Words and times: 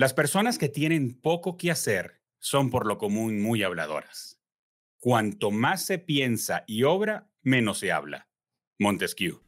Las 0.00 0.14
personas 0.14 0.56
que 0.56 0.70
tienen 0.70 1.20
poco 1.20 1.58
que 1.58 1.70
hacer 1.70 2.22
son 2.38 2.70
por 2.70 2.86
lo 2.86 2.96
común 2.96 3.42
muy 3.42 3.62
habladoras. 3.62 4.40
Cuanto 4.98 5.50
más 5.50 5.84
se 5.84 5.98
piensa 5.98 6.64
y 6.66 6.84
obra, 6.84 7.28
menos 7.42 7.80
se 7.80 7.92
habla. 7.92 8.26
Montesquieu. 8.78 9.42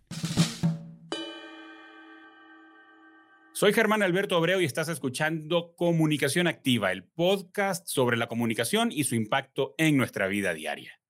Soy 3.55 3.73
Germán 3.73 4.02
Alberto 4.02 4.37
Abreu 4.37 4.61
y 4.61 4.66
estás 4.66 4.91
escuchando 4.91 5.75
Comunicación 5.75 6.46
Activa, 6.46 6.93
el 6.93 7.05
podcast 7.05 7.87
sobre 7.89 8.19
la 8.19 8.27
comunicación 8.27 8.93
y 8.93 9.05
su 9.05 9.14
impacto 9.14 9.75
en 9.79 9.96
nuestra 9.96 10.27
vida 10.27 10.53
diaria. 10.53 11.00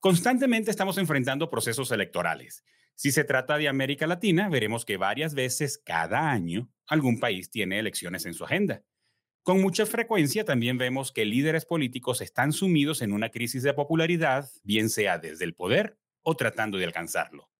Constantemente 0.00 0.70
estamos 0.70 0.96
enfrentando 0.96 1.50
procesos 1.50 1.90
electorales. 1.90 2.64
Si 3.02 3.10
se 3.10 3.24
trata 3.24 3.58
de 3.58 3.66
América 3.66 4.06
Latina, 4.06 4.48
veremos 4.48 4.84
que 4.84 4.96
varias 4.96 5.34
veces 5.34 5.76
cada 5.76 6.30
año 6.30 6.70
algún 6.86 7.18
país 7.18 7.50
tiene 7.50 7.80
elecciones 7.80 8.26
en 8.26 8.34
su 8.34 8.44
agenda. 8.44 8.84
Con 9.42 9.60
mucha 9.60 9.86
frecuencia 9.86 10.44
también 10.44 10.78
vemos 10.78 11.10
que 11.10 11.24
líderes 11.24 11.66
políticos 11.66 12.20
están 12.20 12.52
sumidos 12.52 13.02
en 13.02 13.12
una 13.12 13.30
crisis 13.30 13.64
de 13.64 13.74
popularidad, 13.74 14.48
bien 14.62 14.88
sea 14.88 15.18
desde 15.18 15.44
el 15.44 15.56
poder 15.56 15.98
o 16.22 16.36
tratando 16.36 16.78
de 16.78 16.84
alcanzarlo. 16.84 17.50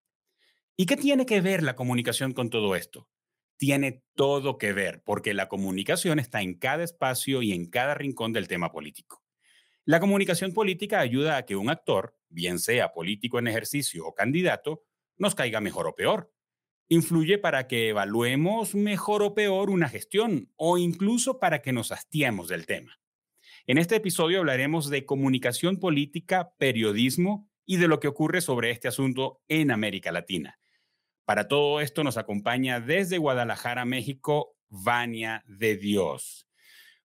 ¿Y 0.77 0.87
qué 0.87 0.97
tiene 0.97 1.27
que 1.27 1.41
ver 1.41 1.65
la 1.65 1.75
comunicación 1.75 2.35
con 2.35 2.49
todo 2.49 2.77
esto? 2.77 3.09
Tiene 3.57 4.05
todo 4.15 4.59
que 4.59 4.73
ver, 4.73 5.03
porque 5.05 5.35
la 5.35 5.49
comunicación 5.49 6.21
está 6.21 6.41
en 6.41 6.55
cada 6.55 6.85
espacio 6.85 7.43
y 7.43 7.51
en 7.51 7.69
cada 7.69 7.95
rincón 7.95 8.33
del 8.33 8.47
tema 8.47 8.71
político. 8.71 9.25
La 9.87 9.99
comunicación 9.99 10.53
política 10.53 11.01
ayuda 11.01 11.37
a 11.37 11.47
que 11.47 11.57
un 11.57 11.69
actor, 11.69 12.17
bien 12.29 12.61
sea 12.61 12.93
político 12.93 13.41
en 13.41 13.49
ejercicio 13.49 14.07
o 14.07 14.15
candidato, 14.15 14.85
nos 15.17 15.35
caiga 15.35 15.61
mejor 15.61 15.87
o 15.87 15.95
peor. 15.95 16.33
Influye 16.89 17.39
para 17.39 17.69
que 17.69 17.89
evaluemos 17.89 18.75
mejor 18.75 19.23
o 19.23 19.35
peor 19.35 19.71
una 19.71 19.89
gestión 19.89 20.53
o 20.57 20.79
incluso 20.79 21.39
para 21.39 21.63
que 21.63 21.73
nos 21.73 21.93
hastiemos 21.93 22.49
del 22.49 22.67
tema. 22.67 23.01
En 23.67 23.79
este 23.79 23.97
episodio 23.97 24.41
hablaremos 24.41 24.91
de 24.91 25.07
comunicación 25.07 25.79
política, 25.79 26.53
periodismo 26.59 27.49
y 27.65 27.77
de 27.77 27.89
lo 27.89 28.01
que 28.01 28.09
ocurre 28.09 28.41
sobre 28.41 28.71
este 28.71 28.89
asunto 28.89 29.41
en 29.49 29.71
América 29.71 30.11
Latina. 30.11 30.59
Para 31.25 31.47
todo 31.47 31.81
esto 31.81 32.03
nos 32.03 32.17
acompaña 32.17 32.81
desde 32.81 33.19
Guadalajara, 33.19 33.85
México, 33.85 34.57
Vania 34.69 35.45
de 35.47 35.77
Dios. 35.77 36.49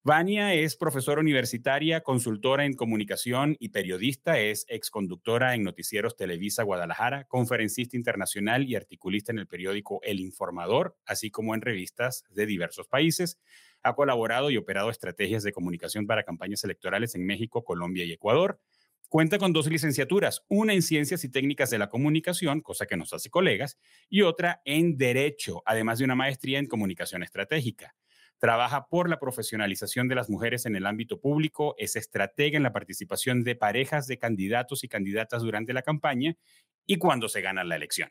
Vania 0.08 0.54
es 0.54 0.78
profesora 0.78 1.20
universitaria, 1.20 2.00
consultora 2.00 2.64
en 2.64 2.76
comunicación 2.76 3.58
y 3.60 3.70
periodista, 3.70 4.40
es 4.40 4.66
exconductora 4.70 5.54
en 5.54 5.64
Noticieros 5.64 6.16
Televisa 6.16 6.64
Guadalajara, 6.64 7.26
conferencista 7.26 7.98
internacional 7.98 8.64
y 8.70 8.78
articulista 8.78 9.34
en 9.34 9.40
el 9.40 9.48
periódico 9.48 10.00
El 10.04 10.22
Informador, 10.22 10.96
así 11.06 11.30
como 11.30 11.56
en 11.56 11.62
revistas 11.62 12.24
de 12.30 12.46
diversos 12.46 12.88
países. 12.88 13.38
Ha 13.84 13.96
colaborado 13.96 14.50
y 14.50 14.56
operado 14.56 14.92
estrategias 14.92 15.44
de 15.44 15.52
comunicación 15.52 16.08
para 16.08 16.24
campañas 16.24 16.64
electorales 16.64 17.14
en 17.14 17.26
México, 17.26 17.66
Colombia 17.66 18.06
y 18.06 18.14
Ecuador. 18.14 18.62
Cuenta 19.10 19.38
con 19.38 19.52
dos 19.52 19.68
licenciaturas, 19.68 20.46
una 20.48 20.74
en 20.74 20.84
Ciencias 20.84 21.26
y 21.26 21.30
Técnicas 21.30 21.70
de 21.70 21.80
la 21.80 21.90
Comunicación, 21.90 22.62
cosa 22.62 22.86
que 22.86 22.96
nos 22.96 23.12
hace 23.12 23.30
colegas, 23.30 23.78
y 24.10 24.22
otra 24.22 24.62
en 24.64 24.96
Derecho, 24.96 25.64
además 25.66 26.00
de 26.00 26.06
una 26.06 26.16
maestría 26.16 26.60
en 26.60 26.68
Comunicación 26.68 27.24
Estratégica. 27.24 27.94
Trabaja 28.40 28.88
por 28.88 29.10
la 29.10 29.20
profesionalización 29.20 30.08
de 30.08 30.16
las 30.16 30.30
mujeres 30.30 30.66
en 30.66 30.76
el 30.76 30.86
ámbito 30.86 31.20
público, 31.20 31.76
es 31.78 31.96
estratega 31.96 32.58
en 32.58 32.64
la 32.64 32.74
participación 32.74 33.44
de 33.44 33.56
parejas 33.56 34.06
de 34.06 34.20
candidatos 34.20 34.84
y 34.84 34.88
candidatas 34.88 35.42
durante 35.42 35.74
la 35.74 35.82
campaña 35.82 36.36
y 36.86 36.98
cuando 36.98 37.30
se 37.30 37.42
gana 37.42 37.64
la 37.64 37.76
elección. 37.76 38.10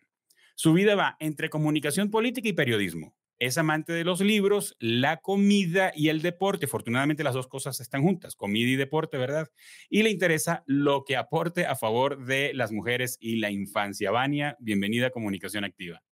Su 0.56 0.72
vida 0.72 0.94
va 0.96 1.16
entre 1.20 1.50
comunicación 1.50 2.10
política 2.10 2.48
y 2.48 2.54
periodismo. 2.54 3.14
Es 3.38 3.58
amante 3.58 3.92
de 3.92 4.02
los 4.02 4.22
libros, 4.22 4.74
la 4.80 5.18
comida 5.18 5.92
y 5.94 6.08
el 6.08 6.22
deporte. 6.22 6.64
Afortunadamente 6.64 7.22
las 7.22 7.34
dos 7.34 7.48
cosas 7.48 7.78
están 7.80 8.02
juntas, 8.02 8.34
comida 8.34 8.70
y 8.70 8.76
deporte, 8.76 9.18
¿verdad? 9.18 9.50
Y 9.90 10.02
le 10.02 10.10
interesa 10.10 10.64
lo 10.66 11.04
que 11.04 11.16
aporte 11.16 11.66
a 11.66 11.76
favor 11.76 12.24
de 12.24 12.54
las 12.54 12.72
mujeres 12.72 13.18
y 13.20 13.36
la 13.36 13.50
infancia. 13.50 14.10
Vania, 14.10 14.56
bienvenida 14.58 15.08
a 15.08 15.10
Comunicación 15.10 15.64
Activa. 15.64 16.02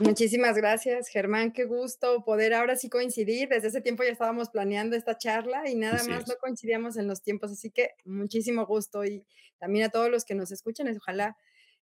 Muchísimas 0.00 0.56
gracias, 0.56 1.08
Germán. 1.08 1.52
Qué 1.52 1.64
gusto 1.64 2.24
poder 2.24 2.54
ahora 2.54 2.76
sí 2.76 2.88
coincidir. 2.88 3.48
Desde 3.48 3.68
ese 3.68 3.80
tiempo 3.80 4.04
ya 4.04 4.10
estábamos 4.10 4.50
planeando 4.50 4.96
esta 4.96 5.18
charla 5.18 5.68
y 5.68 5.74
nada 5.74 6.02
más 6.04 6.28
no 6.28 6.34
coincidíamos 6.40 6.96
en 6.96 7.06
los 7.06 7.22
tiempos. 7.22 7.52
Así 7.52 7.70
que 7.70 7.90
muchísimo 8.04 8.66
gusto 8.66 9.04
y 9.04 9.24
también 9.58 9.86
a 9.86 9.88
todos 9.88 10.10
los 10.10 10.24
que 10.24 10.34
nos 10.34 10.52
escuchan. 10.52 10.94
Ojalá 10.96 11.36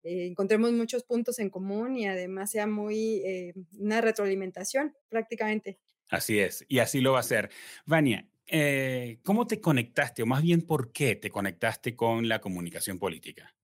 eh, 0.03 0.25
encontremos 0.25 0.71
muchos 0.71 1.03
puntos 1.03 1.39
en 1.39 1.49
común 1.49 1.95
y 1.95 2.07
además 2.07 2.51
sea 2.51 2.67
muy 2.67 3.21
eh, 3.25 3.53
una 3.77 4.01
retroalimentación 4.01 4.95
prácticamente. 5.09 5.79
Así 6.09 6.39
es, 6.39 6.65
y 6.67 6.79
así 6.79 6.99
lo 6.99 7.13
va 7.13 7.19
a 7.19 7.23
ser. 7.23 7.49
Vania, 7.85 8.27
eh, 8.47 9.19
¿cómo 9.23 9.47
te 9.47 9.61
conectaste 9.61 10.23
o 10.23 10.25
más 10.25 10.41
bien 10.41 10.63
por 10.63 10.91
qué 10.91 11.15
te 11.15 11.29
conectaste 11.29 11.95
con 11.95 12.27
la 12.27 12.41
comunicación 12.41 12.99
política? 12.99 13.55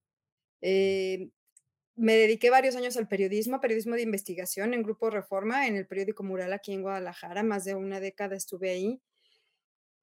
Me 1.98 2.14
dediqué 2.16 2.50
varios 2.50 2.76
años 2.76 2.96
al 2.96 3.08
periodismo, 3.08 3.60
periodismo 3.60 3.96
de 3.96 4.04
investigación 4.04 4.74
en 4.74 4.84
Grupo 4.84 5.10
Reforma, 5.10 5.68
en 5.68 5.76
el 5.76 5.88
periódico 5.88 6.24
Mural 6.24 6.54
aquí 6.54 6.72
en 6.72 6.84
Guadalajara, 6.84 7.44
más 7.44 7.66
de 7.66 7.76
una 7.76 8.00
década 8.00 8.36
estuve 8.36 8.70
ahí. 8.70 9.02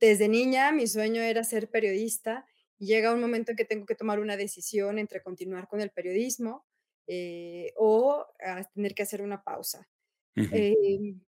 Desde 0.00 0.28
niña 0.28 0.72
mi 0.72 0.88
sueño 0.88 1.22
era 1.22 1.44
ser 1.44 1.70
periodista 1.70 2.44
y 2.78 2.86
llega 2.86 3.14
un 3.14 3.20
momento 3.20 3.52
en 3.52 3.56
que 3.56 3.64
tengo 3.64 3.86
que 3.86 3.94
tomar 3.94 4.18
una 4.18 4.36
decisión 4.36 4.98
entre 4.98 5.22
continuar 5.22 5.68
con 5.68 5.80
el 5.80 5.90
periodismo 5.90 6.66
eh, 7.06 7.72
o 7.76 8.26
tener 8.74 8.94
que 8.94 9.04
hacer 9.04 9.22
una 9.22 9.42
pausa 9.42 9.88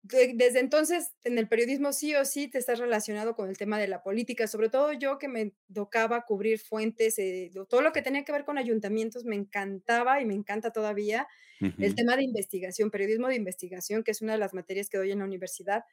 desde 0.08 0.60
entonces 0.60 1.14
en 1.24 1.38
el 1.38 1.48
periodismo 1.48 1.92
sí 1.92 2.16
o 2.16 2.26
sí 2.26 2.48
te 2.48 2.60
estás 2.60 2.80
relacionado 2.80 3.36
con 3.36 3.50
el 3.50 3.58
tema 3.58 3.80
de 3.80 3.88
la 3.88 4.04
política, 4.04 4.48
sobre 4.48 4.70
todo 4.70 4.94
yo 4.94 5.18
que 5.18 5.28
me 5.28 5.54
tocaba 5.74 6.26
cubrir 6.26 6.60
fuentes, 6.60 7.18
eh, 7.18 7.52
todo 7.70 7.82
lo 7.82 7.92
que 7.92 8.02
tenía 8.02 8.24
que 8.24 8.32
ver 8.32 8.46
con 8.46 8.58
ayuntamientos 8.58 9.26
me 9.26 9.36
encantaba 9.36 10.22
y 10.22 10.26
me 10.26 10.36
encanta 10.36 10.72
todavía 10.72 11.28
el 11.80 11.96
tema 11.96 12.18
de 12.18 12.24
investigación, 12.24 12.92
periodismo 12.92 13.28
de 13.28 13.36
investigación, 13.36 14.04
que 14.04 14.12
es 14.12 14.22
una 14.22 14.34
de 14.34 14.40
las 14.40 14.54
materias 14.54 14.90
que 14.90 14.98
doy 14.98 15.12
en 15.12 15.20
la 15.20 15.26
universidad. 15.26 15.84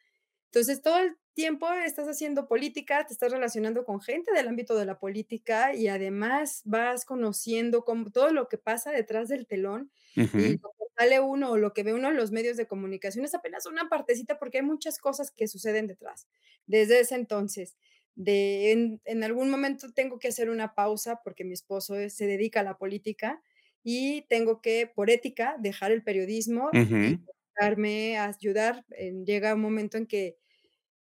Entonces, 0.52 0.82
todo 0.82 0.98
el 0.98 1.16
tiempo 1.32 1.72
estás 1.72 2.06
haciendo 2.08 2.46
política, 2.46 3.06
te 3.06 3.14
estás 3.14 3.32
relacionando 3.32 3.86
con 3.86 4.02
gente 4.02 4.32
del 4.34 4.48
ámbito 4.48 4.76
de 4.76 4.84
la 4.84 4.98
política 4.98 5.74
y 5.74 5.88
además 5.88 6.60
vas 6.66 7.06
conociendo 7.06 7.82
todo 8.12 8.30
lo 8.34 8.48
que 8.48 8.58
pasa 8.58 8.90
detrás 8.90 9.30
del 9.30 9.46
telón 9.46 9.90
y 10.14 10.20
lo 10.20 10.28
que 10.28 10.84
sale 10.94 11.20
uno 11.20 11.52
o 11.52 11.56
lo 11.56 11.72
que 11.72 11.84
ve 11.84 11.94
uno 11.94 12.10
en 12.10 12.16
los 12.16 12.32
medios 12.32 12.58
de 12.58 12.66
comunicación 12.66 13.24
es 13.24 13.34
apenas 13.34 13.64
una 13.64 13.88
partecita 13.88 14.38
porque 14.38 14.58
hay 14.58 14.64
muchas 14.64 14.98
cosas 14.98 15.30
que 15.30 15.48
suceden 15.48 15.86
detrás. 15.86 16.26
Desde 16.66 17.00
ese 17.00 17.14
entonces, 17.14 17.78
de 18.14 19.00
en, 19.06 19.24
algún 19.24 19.48
momento 19.48 19.90
tengo 19.94 20.18
que 20.18 20.28
hacer 20.28 20.50
una 20.50 20.74
pausa 20.74 21.22
porque 21.24 21.44
mi 21.44 21.54
esposo 21.54 21.94
se 22.10 22.26
dedica 22.26 22.60
a 22.60 22.64
la 22.64 22.76
política 22.76 23.42
y 23.82 24.26
tengo 24.28 24.60
que, 24.60 24.86
por 24.94 25.08
ética, 25.08 25.56
dejar 25.58 25.92
el 25.92 26.02
periodismo 26.02 26.68
y 26.74 27.20
darme 27.58 28.18
a 28.18 28.26
ayudar. 28.26 28.84
llega 29.24 29.54
un 29.54 29.62
momento 29.62 29.96
en 29.96 30.06
que 30.06 30.41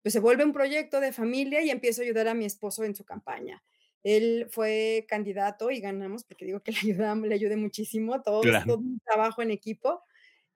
pues 0.04 0.12
se 0.12 0.20
vuelve 0.20 0.44
un 0.44 0.52
proyecto 0.52 1.00
de 1.00 1.14
familia 1.14 1.62
y 1.62 1.70
empiezo 1.70 2.02
a 2.02 2.04
ayudar 2.04 2.28
a 2.28 2.34
mi 2.34 2.44
esposo 2.44 2.84
en 2.84 2.94
su 2.94 3.06
campaña. 3.06 3.64
Él 4.02 4.48
fue 4.50 5.06
candidato 5.08 5.70
y 5.70 5.80
ganamos, 5.80 6.24
porque 6.24 6.44
digo 6.44 6.60
que 6.60 6.72
le 6.72 6.78
ayudamos, 6.82 7.26
le 7.26 7.34
ayudé 7.34 7.56
muchísimo, 7.56 8.20
todo, 8.20 8.42
todo 8.42 8.76
un 8.76 9.00
trabajo 9.00 9.40
en 9.40 9.50
equipo. 9.50 10.02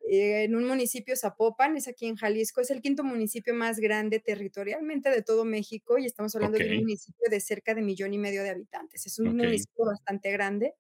Eh, 0.07 0.45
en 0.45 0.55
un 0.55 0.67
municipio 0.67 1.17
Zapopan, 1.17 1.79
es 1.79 1.89
aquí 1.89 2.05
en 2.05 2.17
Jalisco, 2.17 2.61
es 2.61 2.71
el 2.71 2.83
quinto 2.83 3.05
municipio 3.05 3.55
más 3.55 3.81
grande 3.81 4.21
territorialmente 4.21 5.09
de 5.09 5.23
todo 5.23 5.47
México 5.47 5.97
y 5.97 6.05
estamos 6.05 6.35
hablando 6.35 6.59
de 6.59 6.71
un 6.71 6.77
municipio 6.81 7.31
de 7.31 7.41
cerca 7.41 7.75
de 7.75 7.81
millón 7.81 8.13
y 8.13 8.19
medio 8.19 8.43
de 8.43 8.51
habitantes. 8.51 9.07
Es 9.07 9.19
un 9.19 9.35
municipio 9.35 9.87
bastante 9.87 10.31
grande. 10.31 10.75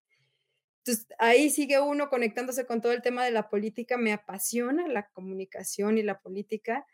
Entonces, 0.85 1.07
ahí 1.19 1.49
sigue 1.49 1.81
uno 1.81 2.11
conectándose 2.11 2.67
con 2.67 2.83
todo 2.83 2.93
el 2.93 3.01
tema 3.01 3.25
de 3.25 3.31
la 3.31 3.49
política. 3.49 3.97
Me 3.97 4.13
apasiona 4.13 4.87
la 4.89 5.09
comunicación 5.09 5.97
y 5.97 6.03
la 6.03 6.21
política. 6.21 6.85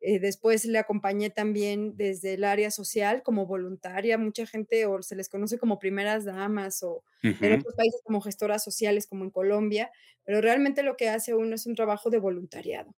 Eh, 0.00 0.20
después 0.20 0.64
le 0.64 0.78
acompañé 0.78 1.30
también 1.30 1.96
desde 1.96 2.34
el 2.34 2.44
área 2.44 2.70
social 2.70 3.22
como 3.22 3.46
voluntaria. 3.46 4.18
Mucha 4.18 4.46
gente 4.46 4.86
o 4.86 5.02
se 5.02 5.16
les 5.16 5.28
conoce 5.28 5.58
como 5.58 5.78
primeras 5.78 6.24
damas 6.24 6.82
o 6.82 7.04
en 7.40 7.52
otros 7.52 7.74
países 7.76 8.00
como 8.04 8.20
gestoras 8.20 8.62
sociales 8.64 9.06
como 9.06 9.24
en 9.24 9.30
Colombia, 9.30 9.90
pero 10.24 10.40
realmente 10.40 10.82
lo 10.82 10.96
que 10.96 11.08
hace 11.08 11.34
uno 11.34 11.54
es 11.54 11.66
un 11.66 11.74
trabajo 11.74 12.10
de 12.10 12.18
voluntariado. 12.18 12.94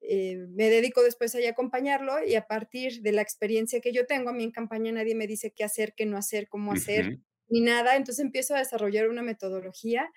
Eh, 0.00 0.36
me 0.50 0.70
dedico 0.70 1.02
después 1.02 1.34
a 1.34 1.38
acompañarlo 1.48 2.24
y 2.24 2.34
a 2.36 2.46
partir 2.46 3.02
de 3.02 3.12
la 3.12 3.22
experiencia 3.22 3.80
que 3.80 3.92
yo 3.92 4.06
tengo, 4.06 4.30
a 4.30 4.32
mí 4.32 4.44
en 4.44 4.52
campaña 4.52 4.92
nadie 4.92 5.14
me 5.14 5.26
dice 5.26 5.52
qué 5.52 5.64
hacer, 5.64 5.94
qué 5.96 6.06
no 6.06 6.16
hacer, 6.16 6.48
cómo 6.48 6.72
hacer, 6.72 7.14
ni 7.48 7.60
nada. 7.60 7.96
Entonces 7.96 8.24
empiezo 8.24 8.54
a 8.54 8.58
desarrollar 8.58 9.08
una 9.08 9.22
metodología 9.22 10.10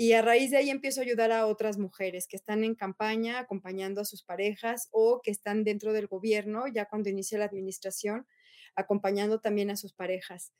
y 0.00 0.14
a 0.14 0.22
raíz 0.22 0.50
de 0.50 0.56
ahí 0.56 0.70
empiezo 0.70 1.02
a 1.02 1.04
ayudar 1.04 1.30
a 1.30 1.44
otras 1.44 1.76
mujeres 1.76 2.26
que 2.26 2.34
están 2.34 2.64
en 2.64 2.74
campaña 2.74 3.38
acompañando 3.38 4.00
a 4.00 4.06
sus 4.06 4.22
parejas 4.22 4.88
o 4.92 5.20
que 5.22 5.30
están 5.30 5.62
dentro 5.62 5.92
del 5.92 6.06
gobierno, 6.06 6.66
ya 6.68 6.86
cuando 6.86 7.10
inicia 7.10 7.38
la 7.38 7.44
administración, 7.44 8.26
acompañando 8.74 9.42
también 9.42 9.68
a 9.68 9.76
sus 9.76 9.92
parejas. 9.92 10.54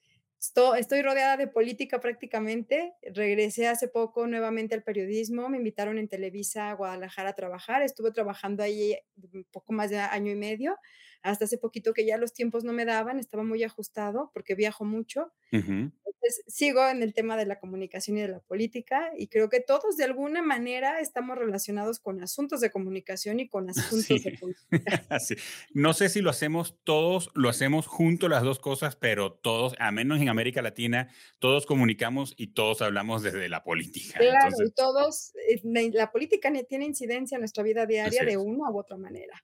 Estoy 0.76 1.00
rodeada 1.00 1.38
de 1.38 1.46
política 1.46 2.00
prácticamente. 2.00 2.92
Regresé 3.14 3.66
hace 3.66 3.88
poco 3.88 4.26
nuevamente 4.26 4.74
al 4.74 4.82
periodismo. 4.82 5.48
Me 5.48 5.56
invitaron 5.56 5.96
en 5.96 6.08
Televisa 6.08 6.68
a 6.68 6.74
Guadalajara 6.74 7.30
a 7.30 7.34
trabajar. 7.34 7.80
Estuve 7.80 8.10
trabajando 8.10 8.62
ahí 8.62 8.94
un 9.32 9.44
poco 9.50 9.72
más 9.72 9.88
de 9.88 10.00
año 10.00 10.32
y 10.32 10.36
medio, 10.36 10.76
hasta 11.22 11.44
hace 11.44 11.58
poquito 11.58 11.92
que 11.92 12.06
ya 12.06 12.16
los 12.16 12.32
tiempos 12.32 12.64
no 12.64 12.72
me 12.72 12.84
daban, 12.84 13.18
estaba 13.18 13.42
muy 13.42 13.62
ajustado 13.62 14.30
porque 14.32 14.54
viajo 14.54 14.84
mucho. 14.84 15.32
Entonces, 15.52 16.44
sigo 16.46 16.86
en 16.88 17.02
el 17.02 17.12
tema 17.12 17.36
de 17.36 17.44
la 17.44 17.58
comunicación 17.58 18.18
y 18.18 18.20
de 18.20 18.28
la 18.28 18.40
política 18.40 19.10
y 19.16 19.26
creo 19.26 19.48
que 19.48 19.60
todos 19.60 19.96
de 19.96 20.04
alguna 20.04 20.42
manera 20.42 21.00
estamos 21.00 21.36
relacionados 21.36 21.98
con 21.98 22.22
asuntos 22.22 22.60
de 22.60 22.70
comunicación 22.70 23.40
y 23.40 23.48
con 23.48 23.68
asuntos 23.70 24.22
de 24.22 24.38
política. 24.38 25.06
No 25.74 25.92
sé 25.92 26.08
si 26.08 26.20
lo 26.20 26.30
hacemos 26.30 26.78
todos, 26.84 27.30
lo 27.34 27.48
hacemos 27.48 27.86
juntos 27.86 28.30
las 28.30 28.42
dos 28.42 28.58
cosas, 28.58 28.96
pero 28.96 29.32
todos, 29.32 29.74
a 29.78 29.90
menos 29.90 30.20
en 30.20 30.28
América 30.28 30.62
Latina, 30.62 31.08
todos 31.38 31.66
comunicamos 31.66 32.34
y 32.36 32.48
todos 32.48 32.82
hablamos 32.82 33.22
desde 33.22 33.48
la 33.48 33.62
política. 33.64 34.18
Claro, 34.18 34.56
y 34.64 34.70
todos, 34.70 35.32
eh, 35.48 35.60
la 35.92 36.10
política 36.10 36.52
tiene 36.68 36.84
incidencia 36.84 37.36
en 37.36 37.40
nuestra 37.40 37.62
vida 37.62 37.86
diaria 37.86 38.24
de 38.24 38.36
una 38.36 38.70
u 38.70 38.78
otra 38.78 38.96
manera. 38.96 39.42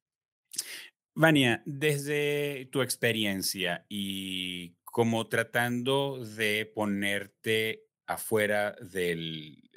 Vania, 1.18 1.62
desde 1.64 2.68
tu 2.70 2.82
experiencia 2.82 3.86
y 3.88 4.76
como 4.84 5.28
tratando 5.28 6.22
de 6.22 6.70
ponerte 6.74 7.86
afuera 8.06 8.76
del, 8.82 9.70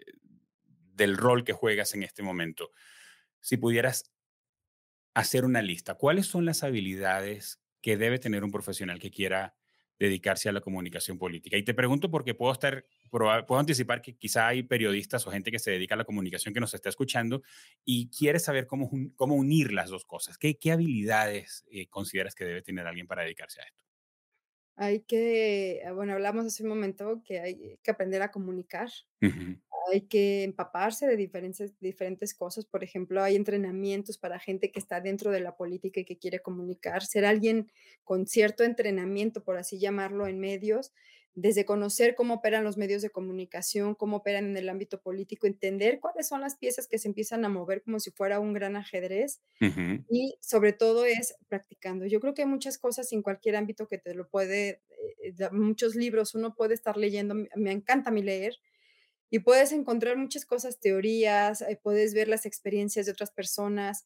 del 0.65 1.15
rol 1.15 1.45
que 1.45 1.53
juegas 1.53 1.93
en 1.93 2.03
este 2.03 2.23
momento. 2.23 2.71
Si 3.39 3.55
pudieras 3.55 4.11
hacer 5.13 5.45
una 5.45 5.61
lista, 5.61 5.95
¿cuáles 5.95 6.27
son 6.27 6.43
las 6.43 6.63
habilidades 6.63 7.61
que 7.81 7.95
debe 7.95 8.19
tener 8.19 8.43
un 8.43 8.51
profesional 8.51 8.99
que 8.99 9.09
quiera 9.09 9.55
dedicarse 9.99 10.49
a 10.49 10.51
la 10.51 10.61
comunicación 10.61 11.17
política? 11.17 11.57
Y 11.57 11.63
te 11.63 11.73
pregunto 11.73 12.09
porque 12.09 12.33
puedo 12.33 12.53
estar, 12.53 12.85
puedo 13.11 13.59
anticipar 13.59 14.01
que 14.01 14.15
quizá 14.15 14.47
hay 14.47 14.63
periodistas 14.63 15.27
o 15.27 15.31
gente 15.31 15.51
que 15.51 15.59
se 15.59 15.71
dedica 15.71 15.95
a 15.95 15.97
la 15.97 16.05
comunicación 16.05 16.53
que 16.53 16.59
nos 16.59 16.73
está 16.73 16.89
escuchando 16.89 17.43
y 17.83 18.09
quiere 18.09 18.39
saber 18.39 18.65
cómo, 18.65 18.89
cómo 19.15 19.35
unir 19.35 19.73
las 19.73 19.89
dos 19.89 20.05
cosas. 20.05 20.37
¿Qué, 20.37 20.57
qué 20.57 20.71
habilidades 20.71 21.65
eh, 21.71 21.87
consideras 21.87 22.33
que 22.33 22.45
debe 22.45 22.61
tener 22.61 22.87
alguien 22.87 23.07
para 23.07 23.23
dedicarse 23.23 23.61
a 23.61 23.65
esto? 23.65 23.88
Hay 24.81 25.01
que, 25.01 25.81
ah, 25.85 25.91
bueno, 25.91 26.13
hablamos 26.13 26.45
hace 26.45 26.63
un 26.63 26.69
momento 26.69 27.21
que 27.25 27.39
hay 27.41 27.79
que 27.83 27.91
aprender 27.91 28.21
a 28.21 28.31
comunicar, 28.31 28.89
hay 29.91 30.01
que 30.01 30.43
empaparse 30.43 31.07
de 31.07 31.17
diferentes, 31.17 31.73
diferentes 31.81 32.33
cosas. 32.33 32.65
Por 32.65 32.83
ejemplo, 32.83 33.21
hay 33.23 33.35
entrenamientos 33.35 34.17
para 34.17 34.39
gente 34.39 34.71
que 34.71 34.79
está 34.79 35.01
dentro 35.01 35.31
de 35.31 35.41
la 35.41 35.57
política 35.57 35.99
y 36.01 36.05
que 36.05 36.17
quiere 36.17 36.39
comunicar. 36.41 37.03
Ser 37.05 37.25
alguien 37.25 37.71
con 38.05 38.27
cierto 38.27 38.63
entrenamiento, 38.63 39.43
por 39.43 39.57
así 39.57 39.79
llamarlo, 39.79 40.27
en 40.27 40.39
medios, 40.39 40.93
desde 41.35 41.65
conocer 41.65 42.15
cómo 42.15 42.35
operan 42.35 42.63
los 42.63 42.77
medios 42.77 43.01
de 43.01 43.09
comunicación, 43.11 43.95
cómo 43.95 44.17
operan 44.17 44.45
en 44.45 44.57
el 44.57 44.69
ámbito 44.69 45.01
político, 45.01 45.47
entender 45.47 45.99
cuáles 45.99 46.27
son 46.27 46.41
las 46.41 46.57
piezas 46.57 46.87
que 46.87 46.97
se 46.99 47.07
empiezan 47.07 47.45
a 47.45 47.49
mover 47.49 47.81
como 47.83 47.99
si 47.99 48.11
fuera 48.11 48.39
un 48.39 48.53
gran 48.53 48.75
ajedrez 48.75 49.41
y 50.09 50.35
sobre 50.41 50.73
todo 50.73 51.05
es 51.05 51.35
practicando. 51.47 52.05
Yo 52.07 52.19
creo 52.19 52.33
que 52.33 52.43
hay 52.43 52.47
muchas 52.47 52.77
cosas 52.77 53.11
en 53.13 53.21
cualquier 53.21 53.55
ámbito 53.55 53.87
que 53.87 53.97
te 53.99 54.15
lo 54.15 54.27
puede, 54.29 54.83
eh, 55.23 55.33
muchos 55.51 55.95
libros 55.95 56.35
uno 56.35 56.55
puede 56.55 56.73
estar 56.73 56.97
leyendo, 56.97 57.35
me 57.55 57.71
encanta 57.71 58.11
mi 58.11 58.23
leer 58.23 58.55
y 59.29 59.39
puedes 59.39 59.71
encontrar 59.71 60.17
muchas 60.17 60.45
cosas, 60.45 60.79
teorías, 60.79 61.61
eh, 61.61 61.79
puedes 61.81 62.13
ver 62.13 62.27
las 62.27 62.45
experiencias 62.45 63.05
de 63.05 63.11
otras 63.11 63.31
personas, 63.31 64.05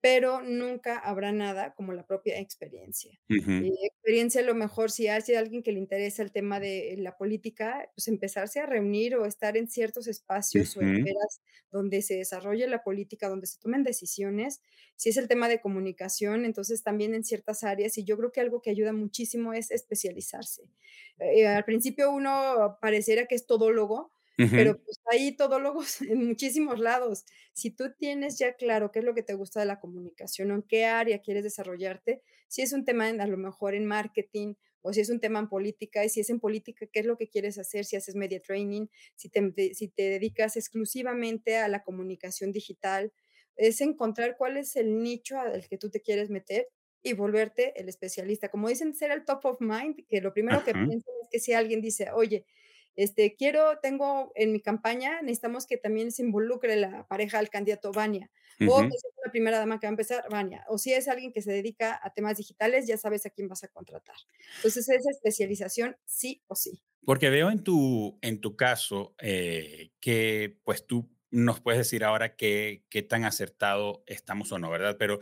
pero 0.00 0.42
nunca 0.42 0.98
habrá 0.98 1.32
nada 1.32 1.74
como 1.74 1.92
la 1.92 2.06
propia 2.06 2.38
experiencia. 2.38 3.18
Y 3.28 3.86
experiencia, 3.86 4.40
a 4.40 4.44
lo 4.44 4.54
mejor, 4.54 4.90
si 4.90 5.08
hay 5.08 5.22
alguien 5.36 5.62
que 5.62 5.72
le 5.72 5.78
interesa 5.78 6.22
el 6.22 6.32
tema 6.32 6.60
de 6.60 6.94
la 6.98 7.16
política, 7.16 7.90
pues 7.94 8.08
empezarse 8.08 8.60
a 8.60 8.66
reunir 8.66 9.16
o 9.16 9.26
estar 9.26 9.56
en 9.56 9.68
ciertos 9.68 10.06
espacios 10.06 10.76
o 10.76 10.80
esferas 10.82 11.40
donde 11.70 12.02
se 12.02 12.16
desarrolle 12.16 12.68
la 12.68 12.82
política, 12.82 13.28
donde 13.28 13.46
se 13.46 13.58
tomen 13.58 13.82
decisiones. 13.82 14.60
Si 14.96 15.08
es 15.08 15.16
el 15.16 15.28
tema 15.28 15.48
de 15.48 15.60
comunicación, 15.60 16.44
entonces 16.44 16.82
también 16.82 17.14
en 17.14 17.24
ciertas 17.24 17.64
áreas, 17.64 17.98
y 17.98 18.04
yo 18.04 18.16
creo 18.16 18.32
que 18.32 18.40
algo 18.40 18.62
que 18.62 18.70
ayuda 18.70 18.92
muchísimo 18.92 19.52
es 19.52 19.70
especializarse. 19.70 20.70
Eh, 21.18 21.46
al 21.46 21.64
principio 21.64 22.10
uno 22.10 22.78
pareciera 22.80 23.26
que 23.26 23.34
es 23.34 23.46
todólogo, 23.46 24.12
pero 24.54 24.76
pues 24.78 24.98
hay 25.10 25.36
todólogos 25.36 26.00
en 26.02 26.26
muchísimos 26.26 26.78
lados. 26.80 27.24
Si 27.52 27.70
tú 27.70 27.92
tienes 27.98 28.38
ya 28.38 28.54
claro 28.54 28.90
qué 28.92 29.00
es 29.00 29.04
lo 29.04 29.14
que 29.14 29.22
te 29.22 29.34
gusta 29.34 29.60
de 29.60 29.66
la 29.66 29.80
comunicación 29.80 30.50
o 30.50 30.54
en 30.54 30.62
qué 30.62 30.84
área 30.86 31.20
quieres 31.20 31.44
desarrollarte, 31.44 32.22
si 32.48 32.62
es 32.62 32.72
un 32.72 32.84
tema 32.84 33.08
a 33.08 33.26
lo 33.26 33.36
mejor 33.36 33.74
en 33.74 33.86
marketing 33.86 34.54
o 34.82 34.92
si 34.92 35.00
es 35.00 35.10
un 35.10 35.18
tema 35.20 35.40
en 35.40 35.48
política, 35.48 36.04
y 36.04 36.08
si 36.08 36.20
es 36.20 36.30
en 36.30 36.38
política, 36.38 36.86
qué 36.92 37.00
es 37.00 37.06
lo 37.06 37.16
que 37.16 37.28
quieres 37.28 37.58
hacer, 37.58 37.84
si 37.84 37.96
haces 37.96 38.14
media 38.14 38.40
training, 38.40 38.86
si 39.16 39.28
te, 39.28 39.74
si 39.74 39.88
te 39.88 40.02
dedicas 40.10 40.56
exclusivamente 40.56 41.56
a 41.56 41.66
la 41.68 41.82
comunicación 41.82 42.52
digital, 42.52 43.12
es 43.56 43.80
encontrar 43.80 44.36
cuál 44.36 44.56
es 44.56 44.76
el 44.76 45.02
nicho 45.02 45.38
al 45.40 45.66
que 45.68 45.78
tú 45.78 45.90
te 45.90 46.00
quieres 46.02 46.30
meter 46.30 46.68
y 47.02 47.14
volverte 47.14 47.80
el 47.80 47.88
especialista. 47.88 48.48
Como 48.50 48.68
dicen, 48.68 48.94
ser 48.94 49.10
el 49.10 49.24
top 49.24 49.44
of 49.46 49.60
mind, 49.60 50.06
que 50.08 50.20
lo 50.20 50.32
primero 50.32 50.62
que 50.62 50.74
piensan 50.76 51.14
es 51.22 51.28
que 51.30 51.40
si 51.40 51.52
alguien 51.52 51.80
dice, 51.80 52.10
oye, 52.12 52.46
este, 52.96 53.36
quiero, 53.36 53.78
tengo 53.80 54.32
en 54.34 54.52
mi 54.52 54.60
campaña, 54.60 55.20
necesitamos 55.22 55.66
que 55.66 55.76
también 55.76 56.10
se 56.10 56.22
involucre 56.22 56.76
la 56.76 57.06
pareja 57.06 57.38
del 57.38 57.50
candidato 57.50 57.92
Vania, 57.92 58.30
o 58.66 58.82
que 58.82 58.90
sea 58.90 59.10
la 59.24 59.30
primera 59.30 59.58
dama 59.58 59.78
que 59.78 59.86
va 59.86 59.90
a 59.90 59.92
empezar, 59.92 60.24
Vania, 60.30 60.64
o 60.68 60.78
si 60.78 60.92
es 60.92 61.06
alguien 61.08 61.32
que 61.32 61.42
se 61.42 61.52
dedica 61.52 62.00
a 62.02 62.14
temas 62.14 62.38
digitales, 62.38 62.86
ya 62.86 62.96
sabes 62.96 63.26
a 63.26 63.30
quién 63.30 63.48
vas 63.48 63.62
a 63.64 63.68
contratar. 63.68 64.16
Entonces, 64.56 64.88
esa 64.88 65.10
especialización 65.10 65.96
sí 66.06 66.42
o 66.46 66.54
sí. 66.54 66.82
Porque 67.04 67.30
veo 67.30 67.50
en 67.50 67.62
tu, 67.62 68.18
en 68.22 68.40
tu 68.40 68.56
caso 68.56 69.14
eh, 69.20 69.92
que 70.00 70.58
pues 70.64 70.86
tú 70.86 71.08
nos 71.30 71.60
puedes 71.60 71.78
decir 71.78 72.02
ahora 72.02 72.34
qué, 72.34 72.84
qué 72.88 73.02
tan 73.02 73.24
acertado 73.24 74.02
estamos 74.06 74.50
o 74.52 74.58
no, 74.58 74.70
¿verdad? 74.70 74.96
Pero 74.98 75.20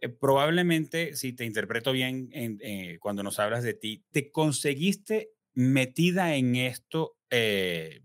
eh, 0.00 0.08
probablemente, 0.08 1.16
si 1.16 1.32
te 1.32 1.44
interpreto 1.44 1.92
bien 1.92 2.28
eh, 2.32 2.98
cuando 3.00 3.22
nos 3.22 3.38
hablas 3.38 3.64
de 3.64 3.74
ti, 3.74 4.04
te 4.10 4.30
conseguiste 4.30 5.32
metida 5.56 6.36
en 6.36 6.56
esto, 6.56 7.18
eh, 7.30 8.02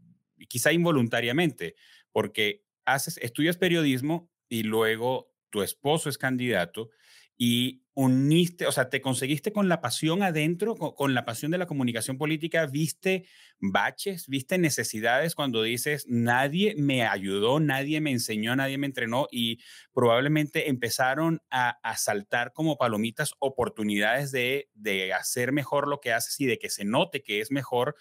quizá 0.49 0.73
involuntariamente, 0.73 1.75
porque 2.13 2.63
haces, 2.85 3.19
estudias 3.19 3.57
periodismo 3.57 4.31
y 4.49 4.63
luego 4.63 5.31
tu 5.51 5.61
esposo 5.61 6.09
es 6.09 6.17
candidato 6.17 6.89
y 7.37 7.80
uniste, 8.01 8.65
o 8.65 8.71
sea, 8.71 8.89
te 8.89 8.99
conseguiste 8.99 9.53
con 9.53 9.69
la 9.69 9.79
pasión 9.79 10.23
adentro, 10.23 10.75
con, 10.75 11.13
la 11.13 11.23
pasión 11.23 11.51
de 11.51 11.59
la 11.59 11.67
comunicación 11.67 12.17
política, 12.17 12.65
viste 12.65 13.27
baches, 13.59 14.27
viste 14.27 14.57
necesidades 14.57 15.35
cuando 15.35 15.61
dices, 15.61 16.05
nadie 16.07 16.73
me 16.77 17.05
ayudó, 17.05 17.59
nadie 17.59 18.01
me 18.01 18.09
enseñó, 18.11 18.55
nadie 18.55 18.79
me 18.79 18.87
entrenó 18.87 19.27
y 19.31 19.59
probablemente 19.93 20.69
empezaron 20.69 21.41
a, 21.51 21.77
saltar 21.95 22.53
como 22.53 22.77
palomitas 22.77 23.33
oportunidades 23.37 24.31
de, 24.31 24.69
de, 24.73 25.13
hacer 25.13 25.51
mejor 25.51 25.87
lo 25.87 25.99
que 25.99 26.11
haces 26.11 26.39
y 26.39 26.47
de 26.47 26.57
que 26.57 26.71
se 26.71 26.85
note 26.85 27.21
que 27.21 27.39
es 27.39 27.51
mejor, 27.51 27.95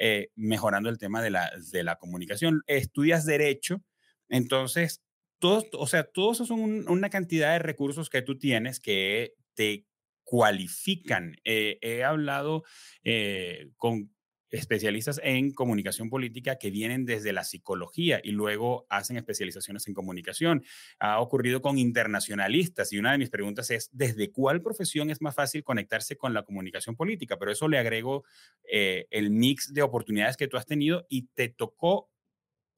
eh, 0.00 0.30
mejorando 0.36 0.88
el 0.88 0.96
tema 0.96 1.20
de 1.20 1.30
la, 1.30 1.52
de 1.70 1.84
la 1.84 1.96
comunicación. 1.96 2.62
Estudias 2.66 3.26
derecho, 3.26 3.82
entonces 4.30 5.03
o 5.44 5.86
sea, 5.86 6.04
todos 6.04 6.38
son 6.38 6.88
una 6.88 7.10
cantidad 7.10 7.52
de 7.52 7.58
recursos 7.58 8.10
que 8.10 8.22
tú 8.22 8.38
tienes 8.38 8.80
que 8.80 9.34
te 9.54 9.86
cualifican. 10.24 11.36
Eh, 11.44 11.78
he 11.80 12.02
hablado 12.02 12.64
eh, 13.04 13.68
con 13.76 14.10
especialistas 14.50 15.20
en 15.22 15.52
comunicación 15.52 16.08
política 16.08 16.56
que 16.56 16.70
vienen 16.70 17.04
desde 17.04 17.32
la 17.32 17.44
psicología 17.44 18.20
y 18.22 18.30
luego 18.30 18.86
hacen 18.88 19.16
especializaciones 19.16 19.86
en 19.88 19.94
comunicación. 19.94 20.64
Ha 20.98 21.20
ocurrido 21.20 21.60
con 21.60 21.78
internacionalistas 21.78 22.92
y 22.92 22.98
una 22.98 23.12
de 23.12 23.18
mis 23.18 23.30
preguntas 23.30 23.70
es, 23.70 23.90
¿desde 23.92 24.30
cuál 24.30 24.62
profesión 24.62 25.10
es 25.10 25.20
más 25.20 25.34
fácil 25.34 25.64
conectarse 25.64 26.16
con 26.16 26.34
la 26.34 26.44
comunicación 26.44 26.96
política? 26.96 27.36
Pero 27.38 27.50
eso 27.50 27.68
le 27.68 27.78
agrego 27.78 28.24
eh, 28.70 29.06
el 29.10 29.30
mix 29.30 29.72
de 29.74 29.82
oportunidades 29.82 30.36
que 30.36 30.48
tú 30.48 30.56
has 30.56 30.66
tenido 30.66 31.04
y 31.08 31.28
te 31.34 31.48
tocó 31.48 32.10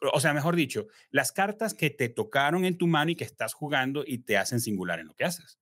o 0.01 0.21
sea, 0.21 0.35
mejor 0.35 0.57
dicho, 0.57 0.89
las 1.11 1.33
cartas 1.33 1.75
que 1.75 1.91
te 1.91 2.09
tocaron 2.09 2.65
en 2.65 2.79
tu 2.79 2.87
mano 2.87 3.11
y 3.11 3.17
que 3.17 3.25
estás 3.25 3.55
jugando 3.55 4.05
y 4.07 4.19
te 4.19 4.37
hacen 4.37 4.61
singular 4.61 5.01
en 5.01 5.07
lo 5.07 5.15
que 5.15 5.25
haces. 5.25 5.59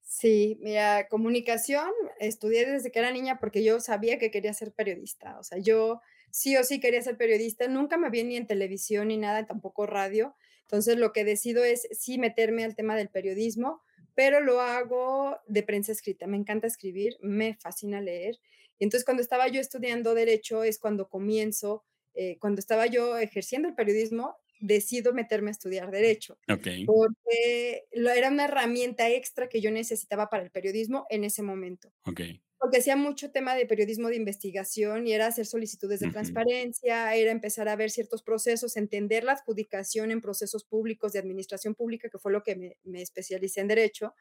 Sí, 0.00 0.58
mira, 0.60 1.08
comunicación, 1.08 1.90
estudié 2.20 2.66
desde 2.66 2.92
que 2.92 3.00
era 3.00 3.10
niña 3.10 3.38
porque 3.40 3.64
yo 3.64 3.80
sabía 3.80 4.18
que 4.18 4.30
quería 4.30 4.54
ser 4.54 4.72
periodista. 4.72 5.38
O 5.40 5.42
sea, 5.42 5.58
yo 5.58 6.00
sí 6.30 6.56
o 6.56 6.62
sí 6.62 6.78
quería 6.78 7.02
ser 7.02 7.16
periodista. 7.16 7.66
Nunca 7.68 7.96
me 7.96 8.10
vi 8.10 8.22
ni 8.22 8.36
en 8.36 8.46
televisión 8.46 9.08
ni 9.08 9.16
nada, 9.16 9.44
tampoco 9.46 9.86
radio. 9.86 10.36
Entonces, 10.62 10.98
lo 10.98 11.12
que 11.12 11.24
decido 11.24 11.64
es 11.64 11.88
sí 11.90 12.18
meterme 12.18 12.64
al 12.64 12.76
tema 12.76 12.96
del 12.96 13.08
periodismo, 13.08 13.82
pero 14.14 14.40
lo 14.40 14.60
hago 14.60 15.38
de 15.48 15.62
prensa 15.62 15.92
escrita. 15.92 16.26
Me 16.26 16.36
encanta 16.36 16.66
escribir, 16.66 17.16
me 17.20 17.54
fascina 17.54 18.00
leer. 18.00 18.38
Y 18.78 18.84
entonces, 18.84 19.04
cuando 19.04 19.22
estaba 19.22 19.48
yo 19.48 19.60
estudiando 19.60 20.14
derecho, 20.14 20.62
es 20.62 20.78
cuando 20.78 21.08
comienzo 21.08 21.84
eh, 22.14 22.38
cuando 22.38 22.60
estaba 22.60 22.86
yo 22.86 23.18
ejerciendo 23.18 23.68
el 23.68 23.74
periodismo, 23.74 24.36
decido 24.60 25.12
meterme 25.12 25.50
a 25.50 25.52
estudiar 25.52 25.90
derecho. 25.90 26.38
Ok. 26.48 26.66
Porque 26.84 27.86
lo 27.92 28.10
era 28.10 28.28
una 28.30 28.44
herramienta 28.46 29.10
extra 29.10 29.48
que 29.48 29.60
yo 29.60 29.70
necesitaba 29.70 30.30
para 30.30 30.44
el 30.44 30.50
periodismo 30.50 31.06
en 31.10 31.24
ese 31.24 31.42
momento. 31.42 31.92
Ok. 32.06 32.20
Porque 32.58 32.78
hacía 32.78 32.96
mucho 32.96 33.30
tema 33.30 33.54
de 33.54 33.66
periodismo 33.66 34.08
de 34.08 34.16
investigación 34.16 35.06
y 35.06 35.12
era 35.12 35.26
hacer 35.26 35.46
solicitudes 35.46 36.00
de 36.00 36.08
Ujú. 36.08 36.08
transparencia, 36.08 37.14
era 37.14 37.30
empezar 37.30 37.68
a 37.68 37.76
ver 37.76 37.90
ciertos 37.90 38.22
procesos, 38.22 38.76
entender 38.76 39.24
la 39.24 39.32
adjudicación 39.32 40.10
en 40.10 40.20
procesos 40.22 40.64
públicos 40.64 41.12
de 41.12 41.18
administración 41.20 41.74
pública, 41.74 42.08
que 42.10 42.18
fue 42.18 42.32
lo 42.32 42.42
que 42.42 42.56
me 42.56 42.78
me 42.84 43.02
especialicé 43.02 43.60
en 43.60 43.68
derecho. 43.68 44.14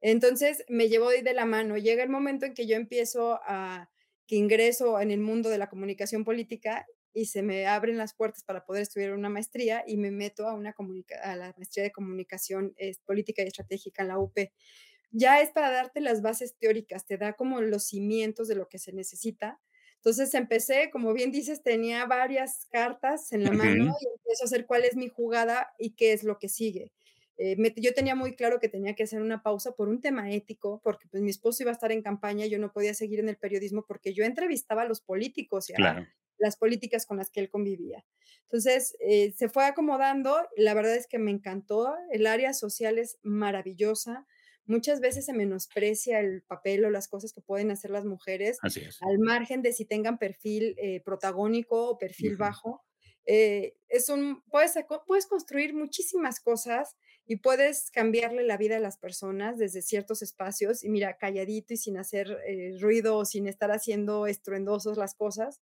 Entonces, 0.00 0.64
me 0.68 0.88
llevó 0.88 1.10
de 1.10 1.34
la 1.34 1.44
mano. 1.46 1.76
Llega 1.76 2.02
el 2.02 2.10
momento 2.10 2.46
en 2.46 2.54
que 2.54 2.66
yo 2.66 2.76
empiezo 2.76 3.40
a 3.44 3.90
que 4.26 4.36
ingreso 4.36 5.00
en 5.00 5.10
el 5.10 5.20
mundo 5.20 5.48
de 5.50 5.58
la 5.58 5.68
comunicación 5.70 6.24
política 6.24 6.86
y 7.12 7.26
se 7.26 7.42
me 7.42 7.66
abren 7.66 7.96
las 7.98 8.14
puertas 8.14 8.44
para 8.44 8.64
poder 8.66 8.82
estudiar 8.82 9.12
una 9.12 9.28
maestría 9.30 9.84
y 9.86 9.96
me 9.96 10.10
meto 10.10 10.46
a 10.48 10.54
una 10.54 10.74
a 11.22 11.36
la 11.36 11.54
maestría 11.56 11.84
de 11.84 11.92
comunicación, 11.92 12.74
eh, 12.78 12.94
política 13.06 13.42
y 13.42 13.46
estratégica 13.48 14.02
en 14.02 14.08
la 14.08 14.18
UP. 14.18 14.52
Ya 15.10 15.40
es 15.40 15.50
para 15.50 15.70
darte 15.70 16.00
las 16.00 16.22
bases 16.22 16.56
teóricas, 16.58 17.06
te 17.06 17.16
da 17.18 17.34
como 17.34 17.60
los 17.62 17.84
cimientos 17.84 18.48
de 18.48 18.54
lo 18.56 18.68
que 18.68 18.78
se 18.78 18.92
necesita. 18.92 19.60
Entonces 19.96 20.34
empecé, 20.34 20.90
como 20.90 21.12
bien 21.14 21.32
dices, 21.32 21.62
tenía 21.62 22.06
varias 22.06 22.66
cartas 22.70 23.32
en 23.32 23.44
la 23.44 23.52
mano 23.52 23.94
y 24.00 24.06
empiezo 24.16 24.44
a 24.44 24.46
hacer 24.46 24.66
cuál 24.66 24.84
es 24.84 24.96
mi 24.96 25.08
jugada 25.08 25.72
y 25.78 25.92
qué 25.96 26.12
es 26.12 26.24
lo 26.24 26.38
que 26.38 26.48
sigue. 26.48 26.92
Eh, 27.38 27.56
me 27.56 27.72
yo 27.76 27.94
tenía 27.94 28.14
muy 28.16 28.34
claro 28.36 28.58
que 28.60 28.68
tenía 28.68 28.94
que 28.94 29.04
hacer 29.04 29.22
una 29.22 29.42
pausa 29.42 29.72
por 29.72 29.88
un 29.88 30.00
tema 30.00 30.30
ético, 30.32 30.80
porque, 30.84 31.06
pues, 31.10 31.22
mi 31.22 31.30
esposo 31.30 31.62
iba 31.62 31.70
a 31.70 31.74
estar 31.74 31.92
en 31.92 32.02
campaña, 32.02 32.46
yo 32.46 32.58
no 32.58 32.72
podía 32.72 32.94
seguir 32.94 33.20
en 33.20 33.28
el 33.28 33.36
periodismo, 33.38 33.84
porque 33.86 34.12
yo 34.14 34.24
entrevistaba 34.24 34.82
a 34.82 34.86
los 34.86 35.00
políticos 35.00 35.70
y 35.70 35.74
a 35.74 35.78
Claro. 35.78 36.08
Las 36.38 36.56
políticas 36.56 37.06
con 37.06 37.16
las 37.18 37.30
que 37.30 37.40
él 37.40 37.50
convivía. 37.50 38.04
Entonces, 38.42 38.96
eh, 39.00 39.32
se 39.36 39.48
fue 39.48 39.64
acomodando, 39.66 40.36
la 40.56 40.74
verdad 40.74 40.96
es 40.96 41.06
que 41.06 41.18
me 41.18 41.30
encantó, 41.30 41.94
el 42.10 42.26
área 42.26 42.52
social 42.54 42.98
es 42.98 43.18
maravillosa. 43.22 44.26
Muchas 44.66 45.00
veces 45.00 45.24
se 45.26 45.32
menosprecia 45.32 46.20
el 46.20 46.42
papel 46.42 46.84
o 46.84 46.90
las 46.90 47.08
cosas 47.08 47.32
que 47.32 47.40
pueden 47.40 47.70
hacer 47.70 47.90
las 47.90 48.04
mujeres, 48.04 48.62
Así 48.62 48.80
es. 48.80 48.98
al 49.00 49.18
margen 49.18 49.62
de 49.62 49.72
si 49.72 49.84
tengan 49.84 50.18
perfil, 50.18 50.74
eh, 50.78 51.00
protagónico 51.04 51.88
o 51.90 51.98
perfil 51.98 52.36
bajo. 52.36 52.84
Eh, 53.26 53.76
es 53.88 54.08
un 54.08 54.42
puedes 54.50 54.74
puedes 55.06 55.26
construir 55.26 55.74
muchísimas 55.74 56.40
cosas 56.40 56.96
y 57.26 57.36
puedes 57.36 57.90
cambiarle 57.90 58.42
la 58.44 58.56
vida 58.56 58.76
a 58.76 58.80
las 58.80 58.96
personas 58.98 59.58
desde 59.58 59.82
ciertos 59.82 60.22
espacios, 60.22 60.82
y 60.82 60.88
mira, 60.88 61.18
calladito 61.18 61.74
y 61.74 61.76
sin 61.76 61.98
hacer, 61.98 62.38
eh, 62.46 62.72
ruido 62.80 63.16
o 63.18 63.24
sin 63.26 63.46
estar 63.46 63.70
haciendo 63.70 64.26
estruendosos 64.26 64.96
las 64.96 65.14
cosas. 65.14 65.60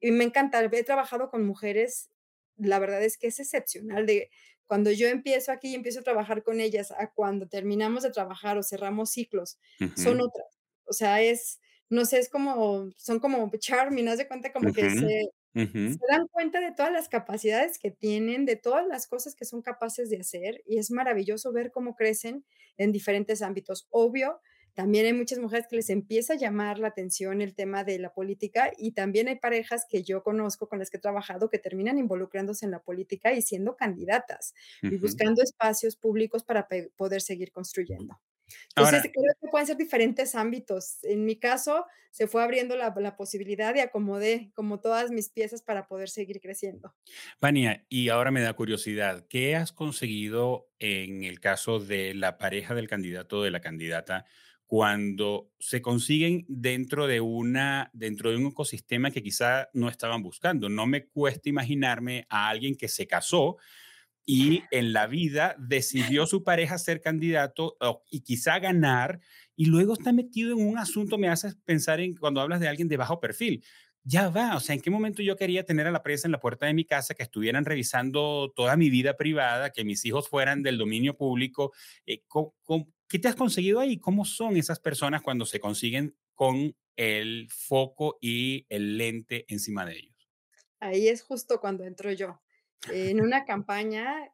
Y 0.00 0.10
me 0.10 0.24
encanta, 0.24 0.62
he 0.64 0.84
trabajado 0.84 1.30
con 1.30 1.46
mujeres, 1.46 2.10
la 2.56 2.78
verdad 2.78 3.02
es 3.02 3.18
que 3.18 3.28
es 3.28 3.40
excepcional, 3.40 4.06
de 4.06 4.30
cuando 4.66 4.90
yo 4.90 5.08
empiezo 5.08 5.50
aquí 5.52 5.68
y 5.68 5.74
empiezo 5.74 6.00
a 6.00 6.04
trabajar 6.04 6.42
con 6.42 6.60
ellas, 6.60 6.90
a 6.90 7.10
cuando 7.12 7.48
terminamos 7.48 8.02
de 8.02 8.10
trabajar 8.10 8.58
o 8.58 8.62
cerramos 8.62 9.10
ciclos, 9.10 9.58
son 9.96 10.20
otras. 10.20 10.46
O 10.84 10.92
sea, 10.92 11.22
es, 11.22 11.60
no 11.88 12.04
sé, 12.04 12.18
es 12.18 12.28
como 12.28 12.90
son 12.96 13.18
como 13.18 13.50
charming, 13.58 14.08
haz 14.08 14.18
de 14.18 14.28
cuenta 14.28 14.52
como 14.52 14.72
que 14.72 14.90
se 14.90 15.30
dan 15.54 16.28
cuenta 16.30 16.60
de 16.60 16.72
todas 16.72 16.92
las 16.92 17.08
capacidades 17.08 17.78
que 17.78 17.90
tienen, 17.90 18.44
de 18.44 18.56
todas 18.56 18.86
las 18.86 19.06
cosas 19.06 19.34
que 19.34 19.44
son 19.44 19.62
capaces 19.62 20.10
de 20.10 20.18
hacer, 20.18 20.62
y 20.66 20.78
es 20.78 20.90
maravilloso 20.90 21.52
ver 21.52 21.70
cómo 21.70 21.96
crecen 21.96 22.44
en 22.76 22.92
diferentes 22.92 23.42
ámbitos. 23.42 23.86
Obvio, 23.90 24.40
también 24.78 25.06
hay 25.06 25.12
muchas 25.12 25.40
mujeres 25.40 25.66
que 25.68 25.74
les 25.76 25.90
empieza 25.90 26.34
a 26.34 26.36
llamar 26.36 26.78
la 26.78 26.86
atención 26.88 27.42
el 27.42 27.56
tema 27.56 27.82
de 27.82 27.98
la 27.98 28.14
política, 28.14 28.70
y 28.78 28.92
también 28.92 29.26
hay 29.28 29.34
parejas 29.40 29.84
que 29.90 30.04
yo 30.04 30.22
conozco, 30.22 30.68
con 30.68 30.78
las 30.78 30.88
que 30.90 30.98
he 30.98 31.00
trabajado, 31.00 31.50
que 31.50 31.58
terminan 31.58 31.98
involucrándose 31.98 32.64
en 32.64 32.70
la 32.70 32.80
política 32.84 33.32
y 33.34 33.42
siendo 33.42 33.76
candidatas, 33.76 34.54
y 34.88 34.98
Ujú. 34.98 34.98
buscando 34.98 35.42
espacios 35.42 35.96
públicos 35.96 36.44
para 36.44 36.68
poder 36.96 37.22
seguir 37.22 37.50
construyendo. 37.50 38.20
Entonces, 38.70 39.02
Ahora 39.02 39.12
creo 39.12 39.34
que 39.40 39.48
pueden 39.50 39.66
ser 39.66 39.76
diferentes 39.78 40.34
ámbitos. 40.36 40.98
En 41.04 41.24
mi 41.24 41.38
caso, 41.38 41.86
se 42.10 42.28
fue 42.28 42.42
abriendo 42.44 42.76
la 42.76 42.94
la 42.98 43.16
posibilidad 43.16 43.74
y 43.76 43.80
acomodé 43.80 44.52
como 44.54 44.80
todas 44.80 45.10
mis 45.10 45.30
piezas 45.30 45.62
para 45.62 45.88
poder 45.88 46.08
seguir 46.10 46.40
creciendo. 46.40 46.94
Vania, 47.40 47.86
y 47.88 48.08
ahora 48.08 48.30
me 48.30 48.40
da 48.40 48.52
curiosidad, 48.54 49.26
¿qué 49.28 49.54
has 49.56 49.72
conseguido 49.72 50.72
en 50.78 51.24
el 51.24 51.40
caso 51.40 51.78
de 51.78 52.14
la 52.14 52.36
pareja 52.38 52.74
del 52.74 52.88
candidato 52.88 53.38
o 53.38 53.42
de 53.44 53.50
la 53.52 53.60
candidata 53.60 54.26
cuando 54.68 55.50
se 55.58 55.80
consiguen 55.80 56.44
dentro 56.46 57.06
de 57.06 57.22
una 57.22 57.90
dentro 57.94 58.30
de 58.30 58.36
un 58.36 58.48
ecosistema 58.48 59.10
que 59.10 59.22
quizá 59.22 59.70
no 59.72 59.88
estaban 59.88 60.22
buscando? 60.22 60.68
No 60.68 60.86
me 60.86 61.06
cuesta 61.06 61.48
imaginarme 61.48 62.26
a 62.28 62.50
alguien 62.50 62.76
que 62.76 62.86
se 62.86 63.06
casó 63.06 63.56
y 64.26 64.62
en 64.70 64.92
la 64.92 65.06
vida 65.06 65.56
decidió 65.58 66.26
su 66.26 66.44
pareja 66.44 66.76
ser 66.76 67.00
candidato 67.00 67.78
y 68.10 68.20
quizá 68.20 68.58
ganar, 68.58 69.20
y 69.56 69.64
luego 69.64 69.94
está 69.94 70.12
metido 70.12 70.52
en 70.52 70.68
un 70.68 70.76
asunto, 70.76 71.16
me 71.16 71.30
haces 71.30 71.56
pensar 71.64 71.98
en 72.00 72.14
cuando 72.14 72.42
hablas 72.42 72.60
de 72.60 72.68
alguien 72.68 72.88
de 72.88 72.98
bajo 72.98 73.20
perfil. 73.20 73.64
Ya 74.04 74.28
va, 74.28 74.54
o 74.56 74.60
sea, 74.60 74.74
¿en 74.74 74.82
qué 74.82 74.90
momento 74.90 75.22
yo 75.22 75.36
quería 75.36 75.64
tener 75.64 75.86
a 75.86 75.90
la 75.90 76.02
prensa 76.02 76.28
en 76.28 76.32
la 76.32 76.40
puerta 76.40 76.66
de 76.66 76.74
mi 76.74 76.84
casa, 76.84 77.14
que 77.14 77.22
estuvieran 77.22 77.64
revisando 77.64 78.52
toda 78.54 78.76
mi 78.76 78.90
vida 78.90 79.16
privada, 79.16 79.70
que 79.70 79.84
mis 79.84 80.04
hijos 80.04 80.28
fueran 80.28 80.62
del 80.62 80.76
dominio 80.76 81.16
público? 81.16 81.72
Eh, 82.06 82.22
¿có 82.28 82.52
có 82.62 82.86
qué 83.08 83.18
te 83.18 83.28
has 83.28 83.36
conseguido 83.36 83.80
ahí? 83.80 83.98
¿Cómo 83.98 84.24
son 84.24 84.56
esas 84.56 84.80
personas 84.80 85.22
cuando 85.22 85.46
se 85.46 85.60
consiguen 85.60 86.16
con 86.34 86.76
el 86.96 87.48
foco 87.50 88.18
y 88.20 88.66
el 88.68 88.98
lente 88.98 89.44
encima 89.48 89.84
de 89.86 89.98
ellos? 89.98 90.28
Ahí 90.80 91.08
es 91.08 91.22
justo 91.22 91.60
cuando 91.60 91.84
entro 91.84 92.12
yo. 92.12 92.40
En 92.92 93.20
una 93.20 93.44
campaña 93.44 94.30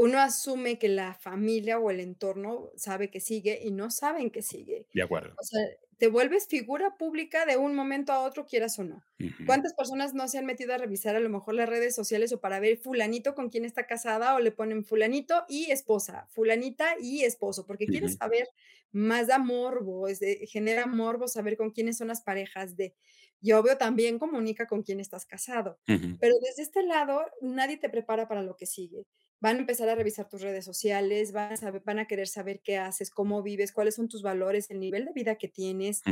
uno 0.00 0.18
asume 0.18 0.78
que 0.78 0.88
la 0.88 1.12
familia 1.12 1.78
o 1.78 1.90
el 1.90 2.00
entorno 2.00 2.70
sabe 2.74 3.10
que 3.10 3.20
sigue 3.20 3.60
y 3.62 3.70
no 3.70 3.90
saben 3.90 4.30
que 4.30 4.40
sigue. 4.40 4.86
De 4.94 5.02
acuerdo. 5.02 5.34
O 5.38 5.42
sea, 5.42 5.60
te 6.00 6.08
vuelves 6.08 6.48
figura 6.48 6.96
pública 6.98 7.46
de 7.46 7.58
un 7.58 7.76
momento 7.76 8.12
a 8.12 8.22
otro, 8.22 8.46
quieras 8.46 8.78
o 8.80 8.84
no. 8.84 9.04
¿Cuántas 9.44 9.74
personas 9.74 10.14
no 10.14 10.28
se 10.28 10.38
han 10.38 10.46
metido 10.46 10.74
a 10.74 10.78
revisar 10.78 11.16
a 11.16 11.20
lo 11.20 11.28
mejor 11.30 11.54
las 11.54 11.68
redes 11.68 11.94
sociales 11.94 12.32
o 12.32 12.40
para 12.40 12.60
ver 12.60 12.78
fulanito 12.78 13.34
con 13.34 13.50
quién 13.50 13.64
está 13.64 13.86
casada 13.86 14.34
o 14.36 14.40
le 14.40 14.52
ponen 14.52 14.84
fulanito 14.84 15.44
y 15.48 15.70
esposa, 15.72 16.26
fulanita 16.30 16.94
y 17.00 17.24
esposo? 17.24 17.66
Porque 17.66 17.88
quieres 17.90 18.14
Ujú. 18.14 18.20
saber 18.20 18.48
más, 18.92 19.28
da 19.28 19.38
morbo, 19.38 20.08
es 20.08 20.20
de 20.20 20.46
genera 20.48 20.86
morbo 20.86 21.28
saber 21.28 21.56
con 21.56 21.70
quiénes 21.72 21.98
son 21.98 22.08
las 22.08 22.22
parejas 22.22 22.76
de 22.76 22.94
y 23.40 23.52
obvio 23.52 23.76
también 23.78 24.18
comunica 24.18 24.66
con 24.66 24.82
quién 24.82 25.00
estás 25.00 25.26
casado. 25.26 25.80
Pero 26.18 26.34
desde 26.42 26.62
este 26.62 26.82
lado, 26.82 27.24
nadie 27.40 27.78
te 27.78 27.88
prepara 27.88 28.28
para 28.28 28.42
lo 28.42 28.56
que 28.56 28.66
sigue. 28.66 29.06
Van 29.42 29.56
a 29.56 29.60
empezar 29.60 29.88
a 29.88 29.94
revisar 29.94 30.28
tus 30.28 30.42
redes 30.42 30.64
sociales, 30.66 31.32
van 31.32 31.52
a 31.54 31.56
saber 31.56 31.82
van 31.84 31.98
a 31.98 32.06
querer 32.06 32.28
saber 32.28 32.60
qué 32.62 32.76
haces, 32.78 33.10
cómo 33.10 33.42
vives, 33.42 33.72
cuáles 33.72 33.94
son 33.94 34.08
tus 34.08 34.22
valores, 34.22 34.70
el 34.70 34.80
nivel 34.80 35.06
de 35.06 35.12
vida 35.14 35.36
que 35.36 35.48
tienes, 35.48 36.04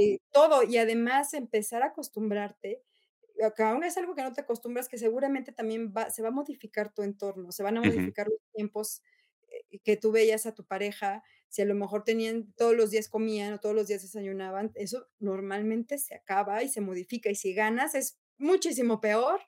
eh, 0.00 0.18
todo. 0.32 0.62
Y 0.64 0.78
además 0.78 1.34
empezar 1.34 1.82
a 1.82 1.88
acostumbrarte, 1.88 2.82
a 3.44 3.52
que 3.54 3.62
aún 3.64 3.84
es 3.84 3.96
algo 3.98 4.14
que 4.16 4.22
no 4.22 4.32
te 4.34 4.42
acostumbras, 4.42 4.88
que 4.88 4.98
seguramente 4.98 5.52
también 5.52 5.92
va 5.96 6.10
se 6.10 6.22
va 6.22 6.28
a 6.28 6.32
modificar 6.32 6.92
tu 6.94 7.02
entorno, 7.02 7.52
se 7.52 7.62
van 7.64 7.76
a 7.78 7.82
modificar 7.82 8.28
los 8.28 8.40
tiempos, 8.54 9.02
eh, 9.72 9.80
que 9.84 9.96
tú 9.98 10.12
veías 10.12 10.46
a 10.46 10.54
tu 10.54 10.66
pareja, 10.66 11.24
si 11.50 11.62
a 11.62 11.66
lo 11.66 11.74
mejor 11.76 12.04
tenían 12.04 12.52
todos 12.54 12.76
los 12.76 12.90
días 12.92 13.08
comían 13.10 13.54
o 13.54 13.60
todos 13.60 13.74
los 13.76 13.88
días 13.88 14.02
desayunaban, 14.02 14.72
eso 14.76 15.08
normalmente 15.20 15.98
se 15.98 16.14
acaba 16.16 16.62
y 16.64 16.70
se 16.70 16.80
modifica, 16.82 17.30
y 17.30 17.34
si 17.36 17.54
ganas 17.54 17.94
es 17.96 18.21
muchísimo 18.42 19.00
peor, 19.00 19.40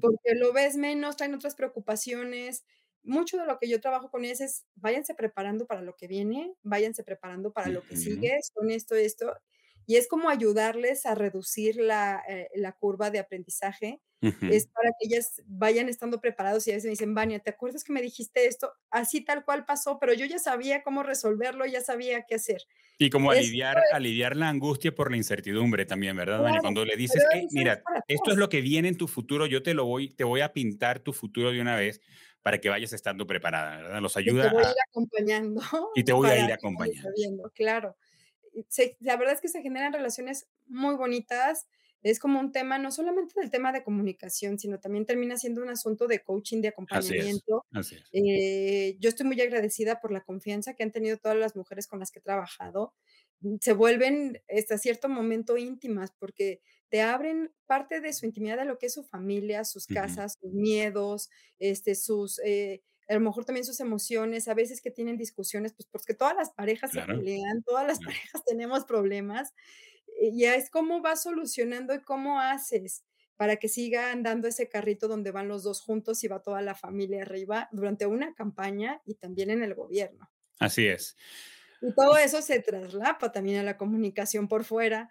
porque 0.00 0.34
lo 0.34 0.52
ves 0.52 0.76
menos, 0.76 1.16
traen 1.16 1.34
otras 1.34 1.54
preocupaciones. 1.54 2.64
Mucho 3.02 3.38
de 3.38 3.46
lo 3.46 3.58
que 3.58 3.68
yo 3.68 3.80
trabajo 3.80 4.10
con 4.10 4.24
ellas 4.24 4.40
es, 4.40 4.66
váyanse 4.74 5.14
preparando 5.14 5.66
para 5.66 5.82
lo 5.82 5.96
que 5.96 6.06
viene, 6.06 6.54
váyanse 6.62 7.04
preparando 7.04 7.52
para 7.52 7.68
lo 7.68 7.82
que 7.82 7.96
sigue, 7.96 8.38
son 8.42 8.70
esto, 8.70 8.94
esto, 8.94 9.34
y 9.86 9.96
es 9.96 10.08
como 10.08 10.28
ayudarles 10.30 11.06
a 11.06 11.14
reducir 11.14 11.76
la, 11.76 12.22
eh, 12.28 12.48
la 12.54 12.72
curva 12.72 13.10
de 13.10 13.18
aprendizaje, 13.20 14.00
es 14.46 14.66
para 14.74 14.90
que 14.98 15.06
ellas 15.08 15.42
vayan 15.46 15.88
estando 15.88 16.20
preparados 16.20 16.66
y 16.66 16.72
a 16.72 16.74
veces 16.74 16.86
me 16.86 16.90
dicen: 16.92 17.14
"Vania, 17.14 17.38
¿te 17.40 17.50
acuerdas 17.50 17.84
que 17.84 17.92
me 17.92 18.02
dijiste 18.02 18.46
esto? 18.46 18.72
Así 18.90 19.24
tal 19.24 19.44
cual 19.44 19.64
pasó, 19.66 19.98
pero 20.00 20.12
yo 20.14 20.26
ya 20.26 20.38
sabía 20.38 20.82
cómo 20.82 21.02
resolverlo, 21.04 21.66
ya 21.66 21.80
sabía 21.82 22.24
qué 22.28 22.36
hacer". 22.36 22.62
Y 22.98 23.08
como 23.10 23.30
Esto 23.30 23.30
aliviar 23.30 23.86
es 23.90 23.90
aliviar 23.90 24.36
la 24.36 24.48
angustia 24.50 24.94
por 24.94 25.10
la 25.10 25.16
incertidumbre 25.16 25.86
también, 25.86 26.16
¿verdad, 26.16 26.42
Vania? 26.42 26.60
Claro, 26.60 26.60
Cuando 26.60 26.84
le 26.84 26.96
dices: 26.96 27.26
"Hey, 27.30 27.46
eso 27.46 27.60
es 27.62 27.70
mira, 27.74 27.86
esto 28.06 28.30
es 28.30 28.36
lo 28.36 28.48
que 28.50 28.60
viene 28.60 28.88
en 28.88 28.96
tu 28.98 29.08
futuro, 29.08 29.46
yo 29.46 29.62
te 29.62 29.72
lo 29.74 29.86
voy 29.86 30.10
te 30.10 30.24
voy 30.24 30.40
a 30.42 30.52
pintar 30.52 31.00
tu 31.00 31.12
futuro 31.14 31.50
de 31.52 31.60
una 31.62 31.76
vez 31.76 32.00
para 32.42 32.58
que 32.58 32.68
vayas 32.68 32.92
estando 32.92 33.26
preparada", 33.26 33.78
¿verdad? 33.78 34.00
Los 34.02 34.16
Y 34.22 34.34
te 34.38 34.46
ayuda 34.46 34.48
voy 34.48 34.64
a 34.64 34.70
ir 34.70 34.76
acompañando 34.88 35.60
y 35.94 36.04
te 36.04 36.12
voy 36.12 36.30
a 36.30 36.38
ir 36.38 36.52
acompañando. 36.52 37.50
claro. 37.54 37.96
Se 38.68 38.96
la 39.00 39.16
verdad 39.16 39.34
es 39.34 39.40
que 39.40 39.48
se 39.48 39.62
generan 39.62 39.92
relaciones 39.92 40.48
muy 40.66 40.94
bonitas, 40.96 41.66
es 42.02 42.18
como 42.18 42.40
un 42.40 42.52
tema, 42.52 42.78
no 42.78 42.90
solamente 42.90 43.38
del 43.40 43.50
tema 43.50 43.72
de 43.72 43.82
comunicación, 43.84 44.58
sino 44.58 44.80
también 44.80 45.06
termina 45.06 45.36
siendo 45.36 45.62
un 45.62 45.68
asunto 45.70 46.06
de 46.06 46.20
coaching, 46.22 46.62
de 46.62 46.68
Así 46.88 47.16
es, 47.16 47.42
acompañamiento. 47.42 47.66
así 47.72 47.96
es. 47.96 48.12
Eh, 48.12 48.96
yo 49.00 49.08
estoy 49.10 49.26
muy 49.26 49.40
agradecida 49.40 50.00
por 50.00 50.12
la 50.12 50.22
confianza 50.24 50.74
que 50.74 50.82
han 50.82 50.92
tenido 50.92 51.18
todas 51.18 51.36
las 51.38 51.56
mujeres 51.56 51.86
con 51.86 52.00
las 52.00 52.10
que 52.10 52.18
he 52.20 52.22
trabajado. 52.22 52.94
se 53.60 53.72
vuelven 53.72 54.42
hasta 54.54 54.78
cierto 54.78 55.08
momento 55.08 55.56
íntimas, 55.56 56.12
porque 56.12 56.60
te 56.90 57.00
abren 57.02 57.52
parte 57.66 58.00
de 58.00 58.12
su 58.12 58.26
intimidad 58.26 58.58
de 58.58 58.64
lo 58.66 58.78
que 58.78 58.86
es 58.86 58.94
su 58.94 59.04
familia, 59.04 59.64
sus 59.64 59.86
casas, 59.86 60.34
sus 60.40 60.52
miedos, 60.52 61.30
este, 61.58 61.94
sus, 61.94 62.38
eh, 62.44 62.82
a 63.10 63.14
lo 63.14 63.20
mejor 63.20 63.44
también 63.44 63.66
sus 63.66 63.80
emociones, 63.80 64.46
a 64.48 64.54
veces 64.54 64.80
que 64.80 64.90
tienen 64.90 65.16
discusiones, 65.16 65.72
pues, 65.72 65.88
porque 65.90 66.14
todas 66.14 66.36
las 66.36 66.50
parejas 66.50 66.92
se 66.92 67.02
pelean, 67.02 67.62
todas 67.64 67.86
las 67.86 67.98
claro. 67.98 68.14
parejas 68.14 68.44
tenemos 68.46 68.84
problemas, 68.84 69.52
y 70.20 70.38
ya 70.38 70.54
es 70.54 70.70
cómo 70.70 71.00
vas 71.00 71.22
solucionando 71.22 71.94
y 71.94 72.00
cómo 72.00 72.40
haces 72.40 73.04
para 73.36 73.56
que 73.56 73.68
siga 73.68 74.12
andando 74.12 74.48
ese 74.48 74.68
carrito 74.68 75.08
donde 75.08 75.30
van 75.30 75.48
los 75.48 75.62
2 75.62 75.80
juntos 75.80 76.22
y 76.24 76.28
va 76.28 76.42
toda 76.42 76.60
la 76.60 76.74
familia 76.74 77.22
arriba 77.22 77.70
durante 77.72 78.04
una 78.04 78.34
campaña 78.34 79.00
y 79.06 79.14
también 79.14 79.48
en 79.50 79.62
el 79.62 79.74
gobierno. 79.74 80.30
Así 80.58 80.86
es. 80.86 81.16
Y 81.80 81.94
todo 81.94 82.18
eso 82.18 82.42
se 82.42 82.60
traslapa 82.60 83.32
también 83.32 83.60
a 83.60 83.62
la 83.62 83.78
comunicación 83.78 84.46
por 84.46 84.64
fuera, 84.64 85.08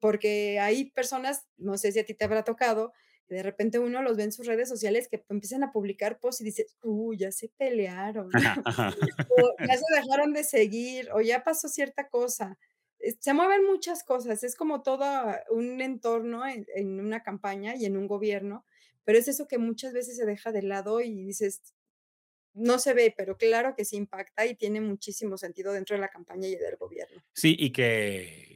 porque 0.00 0.58
hay 0.58 0.90
personas, 0.90 1.46
no 1.56 1.78
sé 1.78 1.92
si 1.92 2.00
a 2.00 2.04
ti 2.04 2.14
te 2.14 2.24
habrá 2.24 2.42
tocado, 2.42 2.92
de 3.28 3.42
repente 3.42 3.78
uno 3.78 4.02
los 4.02 4.16
ve 4.16 4.24
en 4.24 4.32
sus 4.32 4.46
redes 4.46 4.68
sociales 4.68 5.08
que 5.08 5.24
empiezan 5.30 5.64
a 5.64 5.72
publicar 5.72 6.18
posts 6.20 6.42
y 6.42 6.44
dices: 6.44 6.76
"Uy, 6.82 7.18
ya 7.18 7.32
se 7.32 7.48
pelearon, 7.56 8.32
Ajá, 8.32 8.60
ajá. 8.64 8.94
o 9.28 9.56
ya 9.62 9.74
se 9.78 9.84
dejaron 10.02 10.32
de 10.34 10.44
seguir, 10.44 11.10
o 11.12 11.20
ya 11.20 11.44
pasó 11.44 11.68
cierta 11.68 12.08
cosa". 12.08 12.58
Se 13.20 13.34
mueven 13.34 13.66
muchas 13.66 14.04
cosas, 14.04 14.44
es 14.44 14.56
como 14.56 14.82
todo 14.82 15.04
un 15.50 15.80
entorno 15.82 16.46
en 16.46 16.66
en 16.74 17.00
una 17.00 17.22
campaña 17.22 17.76
y 17.76 17.84
en 17.86 17.96
un 17.98 18.06
gobierno, 18.08 18.64
pero 19.04 19.18
es 19.18 19.28
eso 19.28 19.46
que 19.48 19.58
muchas 19.58 19.92
veces 19.92 20.16
se 20.16 20.26
deja 20.26 20.52
de 20.52 20.62
lado 20.62 21.00
y 21.02 21.24
dices: 21.26 21.74
"No 22.54 22.78
se 22.80 22.94
ve", 22.94 23.14
pero 23.16 23.36
claro 23.36 23.74
que 23.76 23.84
sí 23.84 23.96
impacta 23.96 24.46
y 24.46 24.56
tiene 24.56 24.80
muchísimo 24.80 25.38
sentido 25.38 25.72
dentro 25.74 25.96
de 25.96 26.00
la 26.02 26.08
campaña 26.10 26.48
y 26.48 26.56
del 26.56 26.76
gobierno. 26.76 27.22
Sí, 27.34 27.56
y 27.58 27.72
que 27.72 28.53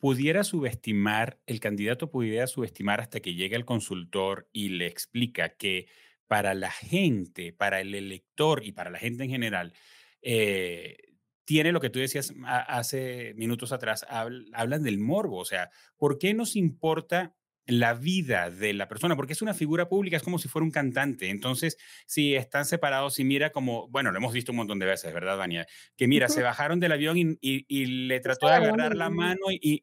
pudiera 0.00 0.44
subestimar, 0.44 1.40
el 1.46 1.60
candidato 1.60 2.10
pudiera 2.10 2.46
subestimar 2.48 3.00
hasta 3.00 3.20
que 3.20 3.34
llegue 3.34 3.56
el 3.56 3.64
consultor 3.66 4.48
y 4.52 4.70
le 4.70 4.86
explica 4.86 5.50
que 5.50 5.88
para 6.26 6.54
la 6.54 6.70
gente, 6.70 7.52
para 7.52 7.80
el 7.80 7.94
elector 7.94 8.64
y 8.64 8.72
para 8.72 8.90
la 8.90 8.98
gente 8.98 9.24
en 9.24 9.30
general, 9.30 9.74
eh, 10.22 10.96
tiene 11.44 11.72
lo 11.72 11.80
que 11.80 11.90
tú 11.90 11.98
decías 11.98 12.32
hace 12.46 13.34
minutos 13.36 13.72
atrás, 13.72 14.06
habl- 14.08 14.48
hablan 14.54 14.82
del 14.84 14.98
morbo, 14.98 15.38
o 15.38 15.44
sea, 15.44 15.70
¿por 15.96 16.18
qué 16.18 16.32
nos 16.34 16.56
importa 16.56 17.34
la 17.70 17.94
vida 17.94 18.50
de 18.50 18.72
la 18.74 18.88
persona? 18.88 19.16
Porque 19.16 19.32
es 19.32 19.42
una 19.42 19.54
figura 19.54 19.88
pública, 19.88 20.16
es 20.16 20.22
como 20.22 20.38
si 20.38 20.48
fuera 20.48 20.64
un 20.64 20.70
cantante. 20.70 21.30
Entonces, 21.30 21.76
si 22.06 22.34
están 22.34 22.64
separados 22.64 23.18
y 23.18 23.24
mira 23.24 23.50
como, 23.50 23.88
bueno, 23.88 24.10
lo 24.12 24.18
hemos 24.18 24.32
visto 24.32 24.52
un 24.52 24.56
montón 24.56 24.78
de 24.78 24.86
veces, 24.86 25.12
¿verdad, 25.14 25.38
Daniel? 25.38 25.66
que 25.96 26.08
mira, 26.08 26.28
se 26.28 26.42
bajaron 26.42 26.80
del 26.80 26.92
avión 26.92 27.16
y, 27.18 27.38
y- 27.40 27.64
y 27.68 27.86
le 28.06 28.20
trató 28.20 28.46
de 28.48 28.52
agarrar 28.68 28.96
la 28.96 29.10
mano, 29.10 29.40
y, 29.50 29.82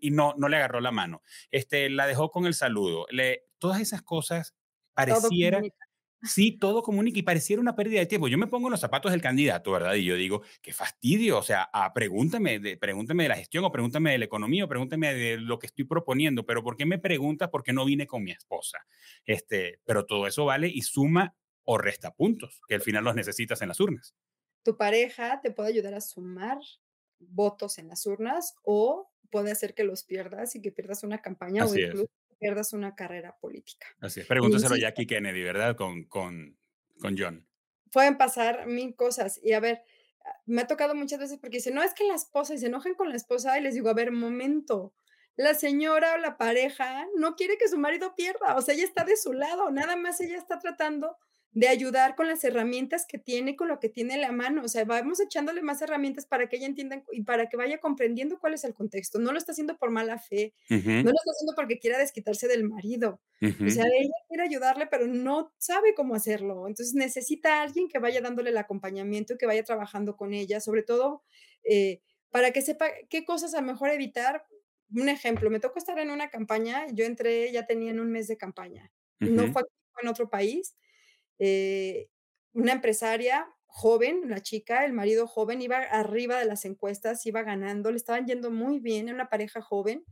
y- 0.00 0.10
no, 0.10 0.34
no 0.36 0.48
le 0.48 0.56
agarró 0.56 0.80
la 0.80 0.90
mano. 0.92 1.22
Este, 1.50 1.88
la 1.90 2.06
dejó 2.06 2.30
con 2.30 2.46
el 2.46 2.54
saludo. 2.54 3.06
Le, 3.10 3.44
todas 3.58 3.80
esas 3.80 4.02
cosas 4.02 4.54
pareciera. 4.94 5.60
Sí, 6.22 6.52
todo 6.58 6.82
comunica 6.82 7.18
y 7.18 7.22
pareciera 7.22 7.60
una 7.60 7.76
pérdida 7.76 8.00
de 8.00 8.06
tiempo. 8.06 8.28
Yo 8.28 8.38
me 8.38 8.46
pongo 8.46 8.68
en 8.68 8.72
los 8.72 8.80
zapatos 8.80 9.12
del 9.12 9.22
candidato, 9.22 9.72
¿verdad? 9.72 9.94
Y 9.94 10.04
yo 10.04 10.16
digo, 10.16 10.42
qué 10.62 10.72
fastidio, 10.72 11.38
o 11.38 11.42
sea, 11.42 11.68
ah, 11.72 11.92
pregúntame, 11.92 12.58
de, 12.58 12.76
pregúntame 12.76 13.24
de 13.24 13.28
la 13.30 13.36
gestión 13.36 13.64
o 13.64 13.72
pregúntame 13.72 14.12
de 14.12 14.18
la 14.18 14.24
economía 14.26 14.64
o 14.64 14.68
pregúntame 14.68 15.14
de 15.14 15.36
lo 15.38 15.58
que 15.58 15.66
estoy 15.66 15.84
proponiendo, 15.84 16.44
pero 16.44 16.62
¿por 16.62 16.76
qué 16.76 16.86
me 16.86 16.98
preguntas 16.98 17.48
por 17.48 17.62
qué 17.62 17.72
no 17.72 17.84
vine 17.84 18.06
con 18.06 18.22
mi 18.22 18.32
esposa? 18.32 18.78
Este, 19.24 19.80
pero 19.84 20.06
todo 20.06 20.26
eso 20.26 20.44
vale 20.44 20.68
y 20.68 20.82
suma 20.82 21.34
o 21.64 21.78
resta 21.78 22.14
puntos, 22.14 22.60
que 22.68 22.74
al 22.74 22.82
final 22.82 23.04
los 23.04 23.14
necesitas 23.14 23.62
en 23.62 23.68
las 23.68 23.80
urnas. 23.80 24.14
Tu 24.62 24.76
pareja 24.76 25.40
te 25.40 25.50
puede 25.50 25.70
ayudar 25.70 25.94
a 25.94 26.00
sumar 26.00 26.58
votos 27.18 27.78
en 27.78 27.88
las 27.88 28.06
urnas 28.06 28.54
o 28.62 29.10
puede 29.30 29.52
hacer 29.52 29.74
que 29.74 29.84
los 29.84 30.04
pierdas 30.04 30.54
y 30.56 30.62
que 30.62 30.72
pierdas 30.72 31.04
una 31.04 31.22
campaña 31.22 31.66
o 31.66 31.66
Así 31.66 31.82
es. 31.82 31.86
incluso 31.86 32.10
pierdas 32.40 32.72
una 32.72 32.96
carrera 32.96 33.38
política. 33.40 33.86
Así 34.00 34.20
es, 34.20 34.26
pregúntaselo 34.26 34.74
a 34.74 34.78
Jackie 34.78 35.06
Kennedy, 35.06 35.42
¿verdad? 35.42 35.74
Con 35.76 36.04
con 36.04 36.58
con 37.00 37.16
John. 37.16 37.46
pueden 37.92 38.18
pasar 38.18 38.66
mil 38.66 38.94
cosas. 38.96 39.40
Y 39.42 39.52
a 39.52 39.60
ver, 39.60 39.82
ah, 40.24 40.36
me 40.46 40.62
ha 40.62 40.66
tocado 40.66 40.94
muchas 40.94 41.18
veces 41.18 41.38
porque 41.38 41.58
dicen: 41.58 41.74
"No, 41.74 41.82
es 41.82 41.94
que 41.94 42.04
la 42.04 42.14
esposa", 42.14 42.54
y 42.54 42.58
se 42.58 42.66
enojan 42.66 42.94
con 42.94 43.08
la 43.10 43.16
esposa, 43.16 43.58
y 43.58 43.62
les 43.62 43.74
digo: 43.74 43.88
"A 43.90 43.94
ver, 43.94 44.12
momento, 44.12 44.94
la 45.36 45.54
señora 45.54 46.14
o 46.14 46.18
la 46.18 46.36
pareja 46.38 47.06
no 47.16 47.36
quiere 47.36 47.56
que 47.58 47.68
su 47.68 47.78
marido 47.78 48.14
pierda, 48.14 48.56
o 48.56 48.62
sea, 48.62 48.74
ella 48.74 48.84
está 48.84 49.04
de 49.04 49.16
su 49.16 49.32
lado, 49.32 49.70
nada 49.70 49.96
más 49.96 50.20
ella 50.20 50.36
está 50.38 50.58
tratando 50.58 51.16
de 51.52 51.68
ayudar 51.68 52.14
con 52.16 52.28
las 52.28 52.44
herramientas 52.44 53.06
que 53.08 53.18
tiene, 53.18 53.56
con 53.56 53.68
lo 53.68 53.80
que 53.80 53.88
tiene 53.88 54.14
en 54.14 54.20
la 54.22 54.32
mano, 54.32 54.62
o 54.64 54.68
sea, 54.68 54.84
vamos 54.84 55.20
echándole 55.20 55.62
más 55.62 55.82
herramientas 55.82 56.26
para 56.26 56.48
que 56.48 56.56
ella 56.56 56.66
entienda 56.66 57.02
y 57.12 57.22
para 57.24 57.48
que 57.48 57.56
vaya 57.56 57.78
comprendiendo 57.80 58.38
cuál 58.38 58.54
es 58.54 58.64
el 58.64 58.74
contexto. 58.74 59.18
No 59.18 59.32
lo 59.32 59.38
está 59.38 59.52
haciendo 59.52 59.76
por 59.78 59.90
mala 59.90 60.18
fe, 60.18 60.54
no 61.02 61.10
Ujú, 61.10 61.12
lo 61.12 61.16
está 61.16 61.30
haciendo 61.32 61.54
porque 61.56 61.78
quiera 61.78 61.98
desquitarse 61.98 62.46
del 62.48 62.64
marido. 62.68 63.20
O 63.66 63.70
ujú. 63.70 63.70
sea, 63.70 63.84
ella 63.86 64.14
quiere 64.28 64.44
ayudarle, 64.44 64.86
pero 64.86 65.06
no 65.06 65.52
sabe 65.58 65.94
cómo 65.94 66.14
hacerlo. 66.14 66.66
Entonces, 66.66 66.94
necesita 66.94 67.58
a 67.60 67.62
alguien 67.62 67.88
que 67.88 67.98
vaya 67.98 68.20
dándole 68.22 68.50
el 68.50 68.56
acompañamiento 68.58 69.34
y 69.34 69.38
que 69.38 69.46
vaya 69.46 69.62
trabajando 69.64 70.16
con 70.16 70.32
ella, 70.34 70.60
sobre 70.60 70.82
todo, 70.82 71.24
eh, 71.64 72.00
para 72.30 72.52
que 72.52 72.62
sepa 72.62 72.88
qué 73.10 73.24
cosas 73.24 73.54
a 73.54 73.60
lo 73.60 73.66
mejor 73.66 73.90
evitar. 73.90 74.46
Un 74.94 75.08
ejemplo, 75.08 75.50
me 75.50 75.60
tocó 75.60 75.78
estar 75.78 75.98
en 75.98 76.10
una 76.10 76.30
campaña, 76.30 76.86
yo 76.92 77.04
entré, 77.04 77.52
ya 77.52 77.66
tenían 77.66 78.00
un 78.00 78.10
mes 78.10 78.26
de 78.28 78.36
campaña. 78.38 78.90
No 79.22 79.46
Ujú. 79.46 79.52
fue 79.52 79.62
aquí, 79.62 79.70
fue 79.92 80.02
en 80.02 80.08
otro 80.08 80.30
país. 80.30 80.76
Eh, 81.40 82.10
una 82.54 82.74
empresaria 82.74 83.48
joven, 83.66 84.30
la 84.30 84.42
chica, 84.42 84.86
el 84.86 84.94
marido 84.94 85.28
joven, 85.28 85.62
iba 85.62 85.78
arriba 85.78 86.38
de 86.40 86.46
las 86.46 86.66
encuestas, 86.66 87.26
iba 87.26 87.42
ganando, 87.44 87.90
le 87.92 87.98
estaban 87.98 88.26
yendo 88.28 88.52
muy 88.52 88.80
bien, 88.80 89.08
era 89.08 89.16
una 89.16 89.30
pareja 89.30 89.62
joven, 89.62 90.04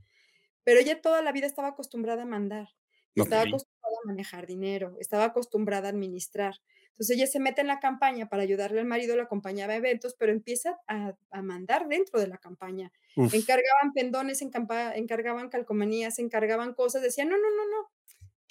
pero 0.64 0.81
ella 0.81 1.01
toda 1.01 1.23
la 1.23 1.33
vida 1.33 1.47
estaba 1.47 1.69
acostumbrada 1.69 2.23
a 2.23 2.27
mandar, 2.27 2.69
estaba 3.17 3.43
acostumbrada 3.43 3.97
a 4.05 4.07
manejar 4.09 4.47
dinero, 4.47 4.97
estaba 5.01 5.25
acostumbrada 5.27 5.88
a 5.88 5.91
administrar. 5.93 6.55
Entonces, 6.91 7.17
ella 7.17 7.27
se 7.27 7.41
mete 7.41 7.61
en 7.62 7.69
la 7.69 7.81
campaña 7.81 8.29
para 8.29 8.43
ayudarle 8.43 8.81
al 8.81 8.87
marido, 8.87 9.17
lo 9.17 9.23
acompañaba 9.23 9.73
a 9.75 9.77
eventos, 9.77 10.14
pero 10.19 10.33
empieza 10.33 10.79
a 10.88 11.14
a 11.31 11.43
mandar 11.43 11.88
dentro 11.88 12.21
de 12.21 12.29
la 12.29 12.38
campaña. 12.38 12.93
Uf. 13.17 13.33
Encargaban 13.33 13.93
pendones, 13.95 14.43
encargaban 14.43 15.49
calcomanías, 15.51 16.19
encargaban 16.19 16.75
cosas, 16.75 17.03
decían: 17.03 17.29
"No, 17.29 17.37
no, 17.38 17.51
no, 17.57 17.67
no, 17.71 17.91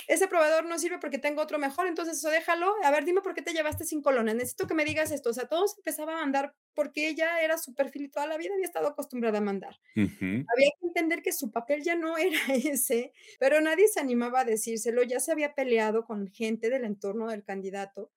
ese 0.08 0.28
proveedor 0.28 0.65
no 0.65 0.80
sirve 0.80 1.00
porque 1.00 1.20
tengo 1.20 1.41
otro 1.41 1.60
mejor, 1.60 1.88
entonces 1.88 2.17
eso 2.17 2.30
déjalo. 2.30 2.74
A 2.84 2.91
ver, 2.91 3.04
dime 3.04 3.22
por 3.22 3.34
qué 3.34 3.41
te 3.41 3.54
llevaste 3.54 3.84
5 3.84 4.12
lonas. 4.12 4.36
Necesito 4.36 4.65
que 4.65 4.74
me 4.74 4.86
digas 4.86 5.12
esto. 5.12 5.30
O 5.30 5.34
sea, 5.34 5.48
todos 5.48 5.78
empezaban 5.78 6.15
a 6.15 6.22
mandar 6.22 6.56
porque 6.74 7.10
ella 7.10 7.41
era 7.41 7.58
su 7.58 7.76
perfil 7.76 8.04
y 8.04 8.10
toda 8.10 8.26
la 8.28 8.38
vida 8.38 8.54
había 8.54 8.65
estado 8.65 8.88
acostumbrada 8.88 9.39
a 9.39 9.41
mandar. 9.41 9.80
Había 9.96 10.72
que 10.80 10.88
entender 10.88 11.22
que 11.22 11.34
su 11.34 11.52
papel 11.52 11.84
ya 11.84 11.96
no 11.96 12.17
era 12.17 12.39
ese, 12.54 13.12
pero 13.39 13.60
nadie 13.62 13.88
se 13.88 14.00
animaba 14.00 14.41
a 14.41 14.46
decírselo. 14.46 15.04
Ya 15.04 15.20
se 15.20 15.32
había 15.32 15.54
peleado 15.54 16.06
con 16.06 16.28
gente 16.28 16.70
del 16.70 16.86
entorno 16.86 17.28
del 17.28 17.43
candidato. 17.43 18.12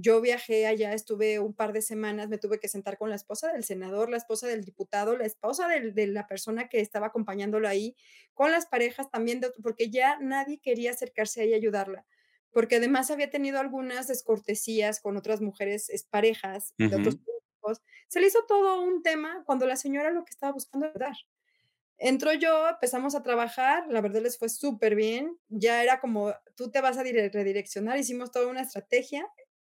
Yo 0.00 0.20
viajé 0.20 0.66
allá, 0.68 0.92
estuve 0.92 1.40
un 1.40 1.54
par 1.54 1.72
de 1.72 1.82
semanas, 1.82 2.28
me 2.28 2.38
tuve 2.38 2.60
que 2.60 2.68
sentar 2.68 2.98
con 2.98 3.10
la 3.10 3.16
esposa 3.16 3.52
del 3.52 3.64
senador, 3.64 4.10
la 4.10 4.16
esposa 4.16 4.46
del 4.46 4.62
diputado, 4.64 5.16
la 5.16 5.26
esposa 5.26 5.66
del 5.66 5.92
de 5.92 6.06
la 6.06 6.28
persona 6.28 6.68
que 6.68 6.80
estaba 6.80 7.08
acompañándolo 7.08 7.66
ahí, 7.66 7.96
con 8.32 8.52
las 8.52 8.66
parejas 8.66 9.10
también 9.10 9.40
de 9.40 9.50
porque 9.60 9.90
ya 9.90 10.16
nadie 10.20 10.60
quería 10.60 10.92
acercarse 10.92 11.40
a 11.40 11.44
ella 11.44 11.56
y 11.56 11.60
ayudarla, 11.60 12.06
porque 12.52 12.76
además 12.76 13.10
había 13.10 13.28
tenido 13.28 13.58
algunas 13.58 14.06
descortesías 14.06 15.00
con 15.00 15.16
otras 15.16 15.40
mujeres, 15.40 15.90
exparejas 15.90 16.74
de 16.78 16.94
otros 16.94 17.16
políticos. 17.16 17.82
Se 18.06 18.20
le 18.20 18.28
hizo 18.28 18.44
todo 18.46 18.80
un 18.80 19.02
tema 19.02 19.42
cuando 19.46 19.66
la 19.66 19.74
señora 19.74 20.12
lo 20.12 20.24
que 20.24 20.30
estaba 20.30 20.52
buscando 20.52 20.86
era 20.86 21.08
ayudar. 21.08 21.16
Entró 22.00 22.32
yo, 22.34 22.68
empezamos 22.68 23.16
a 23.16 23.24
trabajar, 23.24 23.86
la 23.88 24.00
verdad 24.00 24.22
les 24.22 24.38
fue 24.38 24.48
súper 24.48 24.94
bien. 24.94 25.36
ya 25.48 25.82
era 25.82 25.98
como, 25.98 26.32
tú 26.54 26.70
te 26.70 26.80
vas 26.80 26.98
a 26.98 27.02
dire 27.02 27.28
redireccionar, 27.30 27.98
hicimos 27.98 28.30
toda 28.30 28.46
una 28.46 28.60
estrategia 28.60 29.26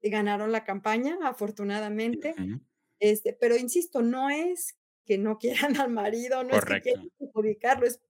ganaron 0.08 0.52
la 0.52 0.64
campaña, 0.64 1.18
afortunadamente, 1.22 2.40
este, 3.00 3.32
pero 3.34 3.56
insisto, 3.56 4.02
no 4.02 4.30
es 4.30 4.78
que 5.06 5.18
no 5.18 5.38
quieran 5.38 5.76
al 5.80 5.90
marido, 5.90 6.44
no 6.44 6.54
es 6.54 6.64
que 6.66 6.80
quieran 6.80 7.10
perjudicarlo, 7.18 7.86
es 7.86 8.00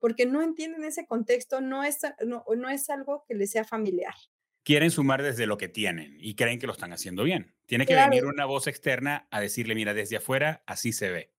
porque 0.00 0.26
no 0.26 0.42
entienden 0.42 0.84
ese 0.84 1.06
contexto, 1.06 1.60
no 1.60 1.84
es 1.84 2.00
no 2.26 2.44
no 2.56 2.70
es 2.70 2.90
algo 2.90 3.24
que 3.28 3.34
les 3.34 3.50
sea 3.52 3.64
familiar. 3.64 4.14
Quieren 4.64 4.90
sumar 4.92 5.22
desde 5.22 5.46
lo 5.46 5.58
que 5.58 5.68
tienen 5.68 6.16
y 6.20 6.34
creen 6.36 6.58
que 6.60 6.66
lo 6.68 6.72
están 6.72 6.92
haciendo 6.92 7.24
bien. 7.24 7.56
Tiene 7.66 7.86
que 7.86 7.94
Claro, 7.94 7.96
venir 7.96 8.24
una 8.24 8.44
voz 8.44 8.66
externa 8.68 9.26
a 9.32 9.40
decirle: 9.40 9.74
"Mira, 9.74 9.92
desde 9.94 10.16
afuera 10.16 10.62
así 10.66 10.92
se 10.92 11.10
ve". 11.10 11.31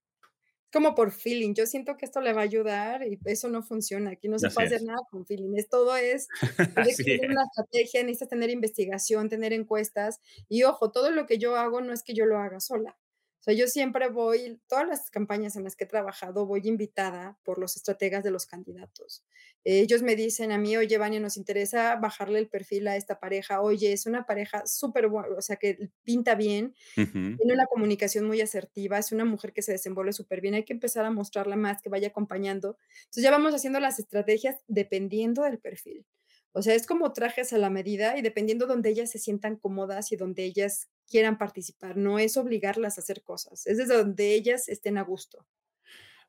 Como 0.73 0.95
por 0.95 1.11
feeling. 1.11 1.53
Yo 1.55 1.65
siento 1.67 1.97
que 1.97 2.05
esto 2.05 2.21
le 2.21 2.33
va 2.33 2.41
a 2.41 2.45
ayudar 2.45 3.05
y 3.07 3.19
eso 3.25 3.49
no 3.49 3.63
funciona. 3.63 4.11
Aquí 4.11 4.27
no 4.29 4.39
se 4.39 4.49
Así 4.49 4.51
puede 4.51 4.67
hacer 4.67 4.81
es. 4.81 4.83
nada 4.83 4.99
con 5.11 5.25
feeling. 5.25 5.53
Es 5.57 5.69
todo 5.69 5.95
es 5.95 6.27
tener 7.05 7.31
una 7.31 7.43
es. 7.43 7.45
estrategia, 7.45 8.03
necesitas 8.03 8.29
tener 8.29 8.49
investigación, 8.49 9.29
tener 9.29 9.53
encuestas. 9.53 10.19
Y 10.49 10.63
ojo, 10.63 10.91
todo 10.91 11.11
lo 11.11 11.25
que 11.27 11.37
yo 11.39 11.55
hago 11.57 11.81
no 11.81 11.93
es 11.93 12.03
que 12.03 12.13
yo 12.15 12.25
lo 12.25 12.37
haga 12.39 12.59
sola. 12.59 12.97
O 13.43 13.45
sea, 13.45 13.53
yo 13.55 13.67
siempre 13.67 14.07
voy 14.07 14.61
todas 14.67 14.87
las 14.87 15.09
campañas 15.09 15.57
en 15.57 15.65
las 15.65 15.75
que 15.75 15.83
he 15.83 15.87
trabajado, 15.87 16.45
voy 16.45 16.61
invitada 16.63 17.37
por 17.43 17.59
los 17.59 17.75
estrategas 17.75 18.23
de 18.23 18.31
los 18.31 18.45
candidatos. 18.45 19.25
Ellos 19.65 20.01
me 20.01 20.15
dicen 20.15 20.53
a 20.53 20.57
mí: 20.57 20.77
"Oye, 20.77 20.97
Vania, 20.97 21.19
nos 21.19 21.35
interesa 21.35 21.97
bajarle 21.97 22.39
el 22.39 22.47
perfil 22.49 22.87
a 22.87 22.95
esta 22.95 23.19
pareja. 23.19 23.61
Oye, 23.61 23.91
es 23.91 24.05
una 24.05 24.25
pareja 24.25 24.65
superbua 24.65 25.27
o 25.37 25.41
sea, 25.41 25.57
que 25.57 25.89
pinta 26.03 26.35
bien, 26.35 26.73
Ujú. 26.97 27.39
tiene 27.39 27.53
una 27.55 27.67
comunicación 27.67 28.25
muy 28.27 28.41
asertiva, 28.41 28.99
es 28.99 29.11
una 29.13 29.25
mujer 29.25 29.53
que 29.53 29.61
se 29.63 29.73
desenvuelve 29.73 30.13
superbién, 30.13 30.55
hay 30.55 30.65
que 30.65 30.73
empezar 30.73 31.05
a 31.05 31.11
mostrarla 31.11 31.55
más, 31.57 31.81
que 31.81 31.89
vaya 31.89 32.09
acompañando". 32.09 32.77
Entonces, 33.05 33.23
ya 33.23 33.31
vamos 33.31 33.53
haciendo 33.55 33.79
las 33.81 33.99
estrategias 33.99 34.57
dependiendo 34.67 35.43
del 35.43 35.59
perfil. 35.59 36.05
O 36.53 36.61
sea, 36.61 36.75
es 36.75 36.85
como 36.85 37.11
trajes 37.13 37.51
a 37.51 37.57
la 37.57 37.71
medida 37.71 38.17
y 38.17 38.21
dependiendo 38.21 38.67
donde 38.67 38.91
ellas 38.91 39.09
se 39.11 39.19
sientan 39.19 39.55
cómodas 39.55 40.11
y 40.11 40.15
donde 40.15 40.43
ellas 40.43 40.89
quieran 41.09 41.37
participar, 41.37 41.97
no 41.97 42.19
es 42.19 42.37
obligarlas 42.37 42.97
a 42.97 43.01
hacer 43.01 43.23
cosas, 43.23 43.65
es 43.65 43.77
desde 43.77 43.97
donde 43.97 44.35
ellas 44.35 44.69
estén 44.69 44.97
a 44.97 45.01
gusto. 45.01 45.45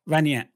Vania, 0.06 0.50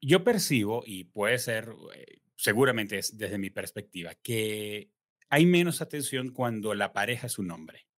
yo 0.00 0.22
percibo, 0.22 0.82
y 0.86 1.04
puede 1.04 1.38
ser, 1.38 1.74
eh, 1.94 2.20
seguramente 2.36 2.98
es 2.98 3.16
desde 3.16 3.38
mi 3.38 3.50
perspectiva, 3.50 4.14
que 4.14 4.90
hay 5.28 5.46
menos 5.46 5.82
atención 5.82 6.30
cuando 6.30 6.74
la 6.74 6.92
pareja 6.92 7.26
es 7.26 7.38
un 7.38 7.50
hombre. 7.50 7.88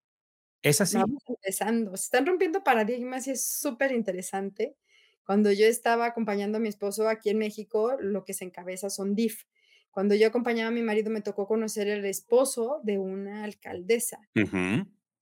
¿Es 0.62 0.80
así? 0.80 0.96
Vamos 0.96 1.22
empezando, 1.26 1.96
se 1.96 2.04
están 2.04 2.26
rompiendo 2.26 2.64
paradigmas 2.64 3.26
y 3.26 3.32
es 3.32 3.46
superinteresante. 3.46 4.76
Cuando 5.24 5.52
yo 5.52 5.66
estaba 5.66 6.06
acompañando 6.06 6.56
a 6.56 6.60
mi 6.60 6.68
esposo 6.68 7.08
aquí 7.08 7.28
en 7.28 7.38
México, 7.38 7.96
lo 8.00 8.24
que 8.24 8.32
se 8.32 8.44
encabeza 8.44 8.88
son 8.88 9.14
DIF. 9.14 9.44
Cuando 9.98 10.14
yo 10.14 10.28
acompañaba 10.28 10.68
a 10.68 10.72
mi 10.72 10.82
marido, 10.82 11.10
me 11.10 11.22
tocó 11.22 11.48
conocer 11.48 11.88
el 11.88 12.04
esposo 12.04 12.80
de 12.84 12.98
una 13.00 13.42
alcaldesa. 13.42 14.20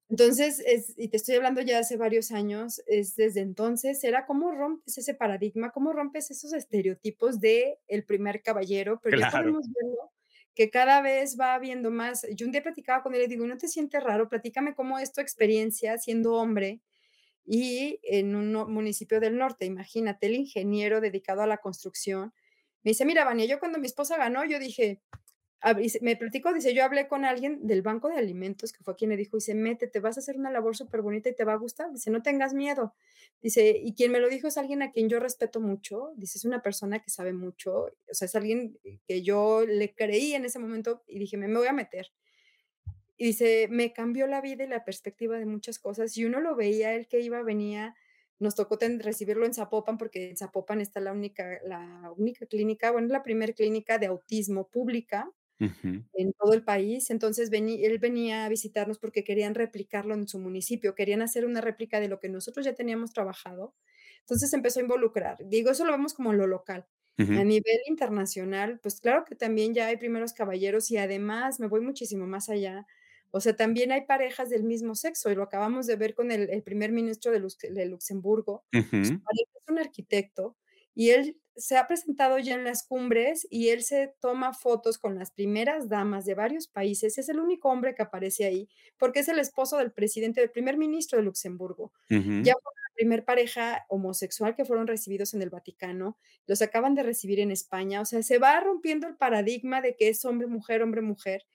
Entonces, 0.09 0.61
es 0.65 0.95
y 0.97 1.09
te 1.09 1.17
estoy 1.17 1.35
hablando 1.35 1.61
ya 1.63 1.81
hace 1.81 1.97
varios 1.97 2.31
años, 2.31 2.81
es 2.87 3.17
desde 3.17 3.41
entonces, 3.41 4.05
era 4.05 4.25
cómo 4.25 4.53
rompes 4.53 4.99
ese 4.99 5.15
paradigma, 5.15 5.73
cómo 5.73 5.93
rompes 5.93 6.31
esos 6.31 6.53
estereotipos 6.53 7.41
de 7.41 7.81
el 7.89 8.05
primer 8.05 8.43
caballero, 8.43 9.01
pero 9.03 9.17
ya 9.17 9.27
podemos 9.29 9.67
verlo 9.73 10.13
que 10.55 10.71
cada 10.71 11.03
vez 11.03 11.37
va 11.41 11.55
habiendo 11.55 11.91
más. 11.91 12.25
Yo 12.37 12.47
un 12.47 12.53
día 12.53 12.63
platicaba 12.63 13.03
con 13.03 13.15
él 13.15 13.21
y 13.23 13.25
le 13.25 13.29
digo: 13.31 13.47
"¿No 13.49 13.57
te 13.59 13.67
sientes 13.69 14.03
raro? 14.03 14.29
Platícame 14.29 14.75
cómo 14.77 14.99
es 15.01 15.13
tu 15.13 15.21
experiencia 15.21 15.99
siendo 15.99 16.35
hombre 16.35 16.83
y 17.47 18.01
en 18.05 18.37
un 18.37 18.53
municipio 18.73 19.21
del 19.21 19.39
norte". 19.39 19.67
Imagínate, 19.67 20.27
el 20.29 20.37
ingeniero 20.37 21.01
dedicado 21.01 21.43
a 21.43 21.47
la 21.49 21.59
construcción. 21.59 22.35
Me 22.87 22.91
dice: 22.93 23.05
"Mira, 23.05 23.25
Vania, 23.25 23.47
yo 23.47 23.59
cuando 23.59 23.81
mi 23.81 23.87
esposa 23.87 24.17
ganó, 24.17 24.45
yo 24.45 24.61
dije" 24.61 25.03
me 26.03 26.15
platicó, 26.15 26.53
dice: 26.55 26.73
"Yo 26.73 26.85
hablé 26.85 27.09
con 27.09 27.25
alguien 27.25 27.67
del 27.67 27.83
banco 27.83 28.09
de 28.09 28.15
alimentos, 28.17 28.73
que 28.73 28.85
fue 28.85 28.95
quien 28.95 29.11
le 29.11 29.17
dijo, 29.17 29.37
dice: 29.39 29.57
'Métete, 29.57 29.99
vas 29.99 30.17
a 30.17 30.21
hacer 30.21 30.37
una 30.39 30.53
labor 30.53 30.77
superbonita 30.77 31.29
y 31.29 31.35
te 31.35 31.43
va 31.45 31.55
a 31.55 31.57
gustar', 31.57 31.91
dice: 31.91 32.13
'No 32.13 32.23
tengas 32.23 32.55
miedo'". 32.55 32.95
Dice: 33.43 33.71
"Y 33.77 33.95
quien 33.95 34.13
me 34.13 34.21
lo 34.21 34.29
dijo 34.29 34.47
es 34.47 34.57
alguien 34.57 34.83
a 34.83 34.93
quien 34.93 35.09
yo 35.09 35.19
respeto 35.19 35.61
mucho", 35.61 36.13
dice: 36.17 36.39
"Es 36.39 36.45
una 36.45 36.63
persona 36.63 37.01
que 37.03 37.11
sabe 37.11 37.33
mucho", 37.33 37.73
o 37.87 38.15
sea, 38.15 38.27
es 38.27 38.37
alguien 38.37 38.79
que 39.09 39.23
yo 39.23 39.67
le 39.67 39.93
creí 39.93 40.35
en 40.35 40.45
ese 40.45 40.61
momento 40.61 41.03
y 41.09 41.19
dije: 41.19 41.37
"Me 41.37 41.49
me 41.49 41.59
voy 41.59 41.67
a 41.67 41.73
meter". 41.73 42.13
Y 43.19 43.27
dice: 43.27 43.67
"Me 43.71 43.93
cambió 43.93 44.27
la 44.29 44.41
vida 44.43 44.65
y 44.65 44.69
la 44.69 44.85
perspectiva 44.85 45.39
de 45.39 45.47
muchas 45.47 45.79
cosas", 45.81 46.17
y 46.17 46.25
uno 46.25 46.41
lo 46.41 46.55
veía, 46.55 46.95
él 46.95 47.09
que 47.09 47.19
iba, 47.21 47.43
venía, 47.43 47.97
nos 48.39 48.55
tocó 48.55 48.79
recibirlo 49.01 49.47
en 49.47 49.55
Zapopan, 49.55 49.99
porque 49.99 50.31
en 50.31 50.37
Zapopan 50.37 50.81
está 50.81 51.01
la 51.01 51.13
única 51.13 51.59
la 51.65 52.13
única 52.17 52.47
clínica, 52.47 52.91
bueno, 52.93 53.09
la 53.09 53.23
primer 53.23 53.55
clínica 53.55 53.99
de 53.99 54.07
autismo 54.07 54.69
pública 54.71 55.33
en 56.15 56.33
todo 56.35 56.53
el 56.55 56.65
país. 56.65 57.11
Entonces, 57.11 57.51
vení 57.51 57.85
él 57.85 57.99
venía 57.99 58.45
a 58.45 58.49
visitarnos 58.49 58.99
porque 58.99 59.25
querían 59.25 59.55
replicarlo 59.55 60.15
en 60.15 60.29
su 60.29 60.39
municipio, 60.41 60.95
querían 60.95 61.23
hacer 61.23 61.45
una 61.47 61.61
réplica 61.61 62.01
de 62.01 62.09
lo 62.09 62.21
que 62.21 62.29
nosotros 62.29 62.65
ya 62.67 62.75
teníamos 62.75 63.13
trabajado. 63.13 63.75
Entonces, 64.21 64.53
empezó 64.55 64.81
a 64.81 64.83
involucrar. 64.85 65.39
Digo, 65.49 65.71
eso 65.71 65.85
lo 65.85 65.93
vemos 65.93 66.15
como 66.15 66.33
lo 66.33 66.47
local. 66.47 66.87
A 67.33 67.45
nivel 67.45 67.79
internacional, 67.89 68.81
pues, 68.83 69.01
claro 69.01 69.25
que 69.27 69.37
también 69.37 69.75
ya 69.75 69.89
hay 69.89 69.97
primeros 69.99 70.33
caballeros 70.33 70.91
y 70.91 70.97
además 70.99 71.61
me 71.61 71.69
voy 71.69 71.81
muchísimo 71.83 72.27
más 72.27 72.49
allá. 72.49 72.87
O 73.31 73.41
sea, 73.41 73.57
también 73.57 73.93
hay 73.93 74.07
parejas 74.07 74.51
del 74.51 74.65
mismo 74.65 74.95
sexo, 74.95 75.31
y 75.31 75.35
lo 75.35 75.43
acabamos 75.43 75.87
de 75.87 75.97
ver 75.97 76.15
con 76.15 76.31
el 76.33 76.51
el 76.51 76.63
primer 76.63 76.93
ministro 76.93 77.33
de 77.33 77.41
Lux 77.41 77.59
de 77.59 77.87
Luxemburgo. 77.87 78.65
Ujú. 78.75 79.21
pareja 79.25 79.51
es 79.55 79.69
un 79.69 79.79
arquitecto, 79.79 80.57
y 80.95 81.11
él 81.11 81.39
se 81.57 81.79
ha 81.79 81.87
presentado 81.87 82.39
ya 82.39 82.55
en 82.55 82.65
las 82.65 82.87
cumbres, 82.87 83.47
y 83.51 83.71
él 83.71 83.83
se 83.83 84.15
toma 84.21 84.53
fotos 84.53 84.99
con 84.99 85.19
las 85.19 85.31
primeras 85.31 85.89
damas 85.89 86.25
de 86.27 86.35
varios 86.35 86.69
países. 86.69 87.17
Es 87.19 87.29
el 87.31 87.41
único 87.41 87.71
hombre 87.71 87.95
que 87.95 88.03
aparece 88.03 88.45
ahí, 88.45 88.69
porque 88.99 89.21
es 89.21 89.29
el 89.29 89.39
esposo 89.39 89.79
del 89.79 89.93
presidente 89.93 90.41
del 90.41 90.51
primer 90.51 90.77
ministro 90.77 91.19
de 91.19 91.25
Luxemburgo. 91.25 91.93
Ya 92.09 92.53
fue 92.53 92.73
la 92.75 92.95
primer 92.95 93.25
pareja 93.25 93.85
homosexual 93.89 94.55
que 94.55 94.65
fueron 94.67 94.87
recibidos 94.87 95.35
en 95.35 95.43
el 95.43 95.51
Vaticano, 95.51 96.19
los 96.47 96.63
acaban 96.63 96.95
de 96.95 97.03
recibir 97.03 97.41
en 97.41 97.51
España. 97.51 98.01
O 98.03 98.05
sea, 98.05 98.23
se 98.23 98.39
va 98.39 98.61
rompiendo 98.61 99.07
el 99.07 99.17
paradigma 99.17 99.81
de 99.83 99.97
que 99.97 100.09
es 100.09 100.25
hombre, 100.25 100.47
mujer, 100.47 100.83
hombre, 100.83 101.03
mujer. 101.03 101.47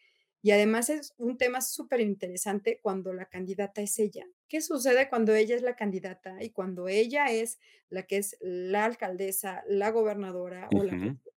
Y 0.42 0.52
además 0.52 0.90
es 0.90 1.14
un 1.18 1.38
tema 1.38 1.62
superinteresante 1.62 2.80
cuando 2.82 3.14
la 3.14 3.26
candidata 3.26 3.82
es 3.82 4.00
ella. 4.00 4.26
¿Qué 4.48 4.62
sucede 4.62 5.08
cuando 5.08 5.36
ella 5.36 5.56
es 5.56 5.62
la 5.62 5.76
candidata 5.76 6.42
y 6.42 6.50
cuando 6.50 6.88
ella 6.88 7.28
es 7.32 7.60
la 7.90 8.04
que 8.04 8.18
es 8.18 8.38
la 8.42 8.86
alcaldesa, 8.86 9.64
la 9.68 9.92
gobernadora 9.92 10.68
o 10.74 10.84
la 10.84 10.92
presidenta? 10.92 11.30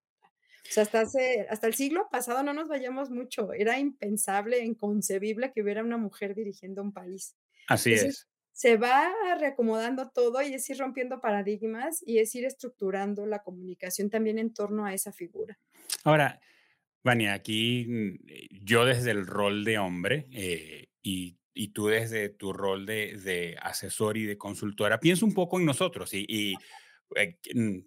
O 0.67 0.73
sea, 0.73 0.83
hasta 0.85 1.01
hace 1.03 1.47
hasta 1.51 1.67
el 1.67 1.75
siglo 1.75 2.09
pasado, 2.11 2.43
no 2.43 2.55
nos 2.55 2.69
vayamos 2.69 3.11
mucho, 3.11 3.53
era 3.53 3.79
impensable, 3.79 4.65
inconcebible 4.65 5.53
que 5.53 5.63
hubiera 5.63 5.85
una 5.85 5.99
mujer 5.99 6.35
dirigiendo 6.35 6.83
un 6.83 6.93
país. 6.93 7.37
Así 7.69 7.93
Entonces, 7.93 8.21
es. 8.21 8.29
se 8.53 8.77
va 8.79 9.13
reacomodando 9.39 10.11
todo 10.11 10.41
y 10.41 10.55
es 10.55 10.69
ir 10.71 10.79
rompiendo 10.79 11.21
paradigmas 11.21 12.03
y 12.07 12.19
es 12.19 12.35
ir 12.35 12.47
estructurando 12.47 13.27
la 13.27 13.43
comunicación 13.43 14.09
también 14.09 14.39
en 14.39 14.55
torno 14.55 14.87
a 14.87 14.95
esa 14.95 15.13
figura. 15.13 15.59
Ahora, 16.03 16.41
Vania, 17.05 17.35
aquí, 17.35 17.85
mm, 17.87 18.15
eh, 18.29 18.49
yo 18.63 18.87
desde 18.87 19.11
el 19.11 19.27
rol 19.27 19.65
de 19.65 19.79
hombre, 19.79 20.27
eh, 20.33 20.89
y 21.03 21.39
y 21.57 21.69
tú 21.69 21.87
desde 21.87 22.31
tu 22.31 22.53
rol 22.53 22.87
de 22.87 23.17
de 23.19 23.57
asesor 23.63 24.17
y 24.17 24.25
de 24.25 24.39
consultora, 24.39 24.99
pienso 25.01 25.25
un 25.27 25.35
poco 25.35 25.61
en 25.61 25.67
nosotros 25.67 26.13
y 26.15 26.25
y, 26.29 26.55
eh, 27.17 27.37
mm, 27.55 27.79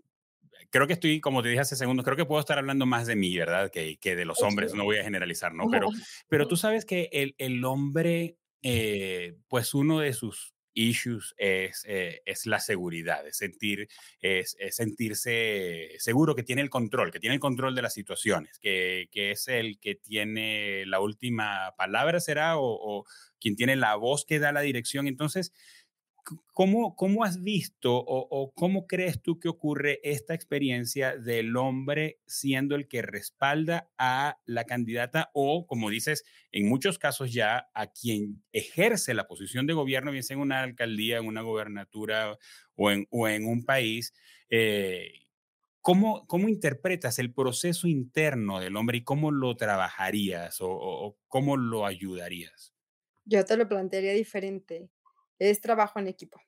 creo 0.69 0.87
que 0.87 0.93
estoy, 0.93 1.19
como 1.21 1.41
te 1.43 1.49
dije 1.49 1.61
hace 1.61 1.75
segundos, 1.75 2.05
creo 2.05 2.17
que 2.17 2.25
puedo 2.25 2.39
estar 2.41 2.57
hablando 2.59 2.85
más 2.85 3.07
de 3.07 3.15
mí, 3.15 3.37
¿verdad? 3.37 3.71
Que 3.71 3.97
que 3.99 4.15
de 4.15 4.25
los 4.25 4.41
hombres, 4.43 4.73
no 4.75 4.83
voy 4.85 4.97
a 4.99 5.03
generalizar, 5.03 5.53
¿no? 5.53 5.67
Pero 5.69 5.89
pero 6.29 6.47
tú 6.47 6.57
sabes 6.57 6.85
que 6.85 7.09
el 7.11 7.35
el 7.39 7.65
hombre, 7.65 8.37
eh, 8.63 9.37
pues 9.49 9.73
uno 9.73 9.99
de 9.99 10.13
sus 10.13 10.53
issues 10.77 11.33
es, 11.37 11.83
eh, 11.87 12.21
es 12.25 12.45
la 12.45 12.59
seguridad, 12.59 13.25
es 13.27 13.37
sentir 13.37 13.87
es 14.21 14.57
sentirse 14.71 15.89
seguro 15.99 16.35
que 16.35 16.43
tiene 16.43 16.61
el 16.61 16.69
control, 16.69 17.11
que 17.11 17.19
tiene 17.19 17.35
el 17.35 17.39
control 17.41 17.75
de 17.75 17.81
las 17.81 17.93
situaciones, 17.93 18.59
que 18.59 19.09
que 19.11 19.31
es 19.31 19.47
el 19.47 19.79
que 19.79 19.95
tiene 19.95 20.85
la 20.85 20.99
última 20.99 21.73
palabra, 21.77 22.19
¿será? 22.19 22.57
O 22.57 22.77
o 22.99 23.05
quien 23.39 23.55
tiene 23.55 23.75
la 23.75 23.95
voz 23.95 24.25
que 24.25 24.39
da 24.39 24.51
la 24.51 24.61
dirección. 24.61 25.07
Entonces, 25.07 25.53
¿cómo 26.53 26.95
cómo 26.95 27.23
has 27.23 27.41
visto 27.43 27.95
o 27.97 28.53
cómo 28.53 28.87
crees 28.87 29.21
tú 29.21 29.39
que 29.39 29.49
ocurre 29.49 29.99
esta 30.03 30.33
experiencia 30.33 31.17
del 31.17 31.55
hombre 31.57 32.19
siendo 32.25 32.75
el 32.75 32.87
que 32.87 33.01
respalda 33.01 33.89
a 33.97 34.39
la 34.45 34.65
candidata 34.65 35.29
o, 35.33 35.67
como 35.67 35.89
dices, 35.89 36.23
en 36.51 36.67
muchos 36.69 36.99
casos 36.99 37.33
ya 37.33 37.69
a 37.73 37.87
quien 37.87 38.43
ejerce 38.51 39.13
la 39.13 39.27
posición 39.27 39.67
de 39.67 39.73
gobierno, 39.73 40.11
bien 40.11 40.23
sea 40.23 40.35
en 40.35 40.41
una 40.41 40.61
alcaldía, 40.63 41.17
en 41.17 41.27
una 41.27 41.41
gobernatura 41.41 42.37
o 42.75 42.91
en 42.91 43.07
o 43.11 43.27
en 43.27 43.45
un 43.45 43.65
país? 43.65 44.13
Eh, 44.49 45.11
¿cómo 45.81 46.27
cómo 46.27 46.49
interpretas 46.49 47.19
el 47.19 47.33
proceso 47.33 47.87
interno 47.87 48.59
del 48.59 48.75
hombre 48.77 48.99
y 48.99 49.03
cómo 49.03 49.31
lo 49.31 49.55
trabajarías 49.57 50.57
o 50.61 51.17
cómo 51.29 51.57
lo 51.57 51.85
ayudarías? 51.85 52.73
Yo 53.25 53.43
te 53.45 53.57
lo 53.57 53.67
plantearía 53.67 54.13
diferente, 54.13 54.89
es 55.39 55.61
trabajo 55.61 55.99
en 55.99 56.07
equipo. 56.07 56.41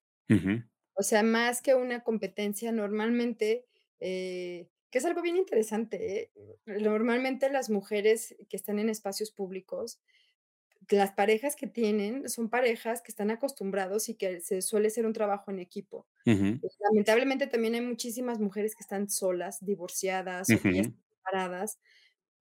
O 0.95 1.03
sea, 1.03 1.23
más 1.23 1.61
que 1.61 1.75
una 1.75 2.03
competencia, 2.03 2.71
normalmente, 2.71 3.65
eh, 3.99 4.69
que 4.91 4.97
es 4.99 5.05
algo 5.05 5.21
bien 5.21 5.37
interesante, 5.37 6.19
¿eh? 6.21 6.31
Normalmente, 6.65 7.49
las 7.49 7.69
mujeres 7.69 8.35
que 8.49 8.57
están 8.57 8.79
en 8.79 8.89
espacios 8.89 9.31
públicos, 9.31 10.01
las 10.89 11.13
parejas 11.13 11.55
que 11.57 11.67
tienen 11.67 12.29
son 12.29 12.49
parejas 12.49 13.01
que 13.01 13.11
están 13.11 13.31
acostumbrados 13.31 14.09
y 14.09 14.15
que 14.15 14.41
se 14.41 14.61
suele 14.63 14.89
ser 14.91 15.05
un 15.07 15.13
trabajo 15.13 15.51
en 15.51 15.59
equipo. 15.59 16.07
Ujú. 16.25 16.61
Lamentablemente, 16.79 17.47
también 17.47 17.75
hay 17.75 17.81
muchísimas 17.81 18.39
mujeres 18.39 18.75
que 18.75 18.83
están 18.83 19.09
solas, 19.09 19.59
divorciadas 19.65 20.49
Ujú. 20.49 20.91
están 20.93 20.93
separadas, 21.17 21.79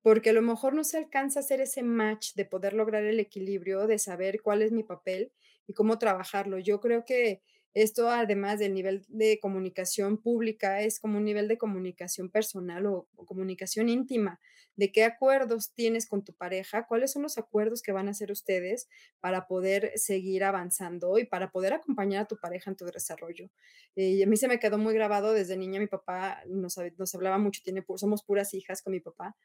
porque 0.02 0.30
a 0.30 0.32
lo 0.34 0.42
mejor 0.42 0.74
no 0.74 0.84
se 0.84 0.98
alcanza 0.98 1.40
a 1.40 1.42
hacer 1.42 1.60
ese 1.62 1.82
match 1.84 2.34
de 2.34 2.44
poder 2.46 2.74
lograr 2.74 3.04
el 3.04 3.20
equilibrio, 3.20 3.86
de 3.88 3.98
saber 3.98 4.42
cuál 4.42 4.62
es 4.62 4.72
mi 4.72 4.84
papel 4.84 5.32
y 5.68 5.74
cómo 5.74 5.98
trabajarlo. 5.98 6.58
Yo 6.58 6.80
creo 6.80 7.04
que 7.04 7.42
esto, 7.74 8.10
además 8.10 8.58
del 8.58 8.74
nivel 8.74 9.04
de 9.08 9.38
comunicación 9.40 10.20
pública, 10.20 10.82
es 10.82 10.98
como 10.98 11.18
un 11.18 11.24
nivel 11.24 11.46
de 11.48 11.58
comunicación 11.58 12.30
personal 12.30 12.86
o 12.86 13.08
comunicación 13.26 13.88
íntima. 13.88 14.40
de 14.76 14.92
qué 14.92 15.04
acuerdos 15.04 15.72
tienes 15.74 16.06
con 16.08 16.24
tu 16.24 16.34
pareja, 16.34 16.86
cuáles 16.86 17.12
son 17.12 17.22
los 17.22 17.36
acuerdos 17.36 17.82
que 17.82 17.92
van 17.92 18.06
a 18.08 18.12
hacer 18.12 18.30
ustedes 18.30 18.88
para 19.20 19.46
poder 19.48 19.92
seguir 19.96 20.44
avanzando 20.44 21.18
y 21.18 21.24
para 21.24 21.50
poder 21.50 21.72
acompañar 21.74 22.22
a 22.22 22.26
tu 22.26 22.38
pareja 22.38 22.70
en 22.70 22.76
tu 22.76 22.84
desarrollo. 22.86 23.50
Eh, 23.96 24.10
y 24.10 24.22
a 24.22 24.26
mí 24.26 24.36
se 24.36 24.48
me 24.48 24.60
quedó 24.60 24.78
muy 24.78 24.94
grabado 24.94 25.32
desde 25.32 25.56
niña, 25.56 25.80
mi 25.80 25.88
papá 25.88 26.42
nos, 26.46 26.76
nos 26.96 27.14
hablaba 27.14 27.38
mucho, 27.38 27.60
tiene, 27.64 27.84
somos 27.96 28.22
puras 28.24 28.54
hijas 28.54 28.82
con 28.82 28.92
mi 28.92 29.00
papá, 29.00 29.36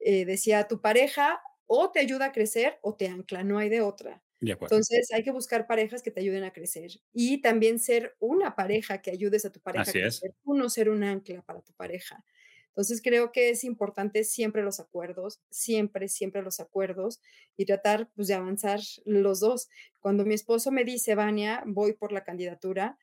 eh, 0.00 0.24
decía, 0.26 0.68
tu 0.68 0.80
pareja 0.80 1.40
o 1.66 1.90
te 1.90 2.00
ayuda 2.00 2.26
a 2.26 2.32
crecer 2.32 2.78
o 2.82 2.94
te 2.94 3.08
ancla, 3.08 3.42
no 3.44 3.58
hay 3.58 3.70
de 3.70 3.80
otra. 3.80 4.22
Entonces 4.40 5.10
hay 5.12 5.22
que 5.22 5.30
buscar 5.30 5.66
parejas 5.66 6.02
que 6.02 6.10
te 6.10 6.20
ayuden 6.20 6.44
a 6.44 6.52
crecer 6.52 6.90
y 7.12 7.40
también 7.40 7.78
ser 7.78 8.16
una 8.20 8.54
pareja 8.56 9.00
que 9.00 9.10
ayudes 9.10 9.44
a 9.44 9.52
tu 9.52 9.60
pareja 9.60 9.82
Así 9.82 9.98
a 9.98 10.02
crecer, 10.02 10.34
tú 10.44 10.54
no 10.54 10.68
ser 10.68 10.90
un 10.90 11.04
ancla 11.04 11.42
para 11.42 11.60
tu 11.60 11.72
pareja. 11.72 12.24
Entonces 12.68 13.00
creo 13.02 13.30
que 13.30 13.50
es 13.50 13.62
importante 13.62 14.24
siempre 14.24 14.64
los 14.64 14.80
acuerdos, 14.80 15.40
siempre, 15.48 16.08
siempre 16.08 16.42
los 16.42 16.58
acuerdos 16.58 17.20
y 17.56 17.66
tratar 17.66 18.10
pues, 18.16 18.26
de 18.26 18.34
avanzar 18.34 18.80
los 19.04 19.38
dos. 19.38 19.68
Cuando 20.00 20.24
mi 20.24 20.34
esposo 20.34 20.72
me 20.72 20.84
dice, 20.84 21.14
Vania, 21.14 21.62
voy 21.66 21.92
por 21.92 22.10
la 22.10 22.24
candidatura, 22.24 22.98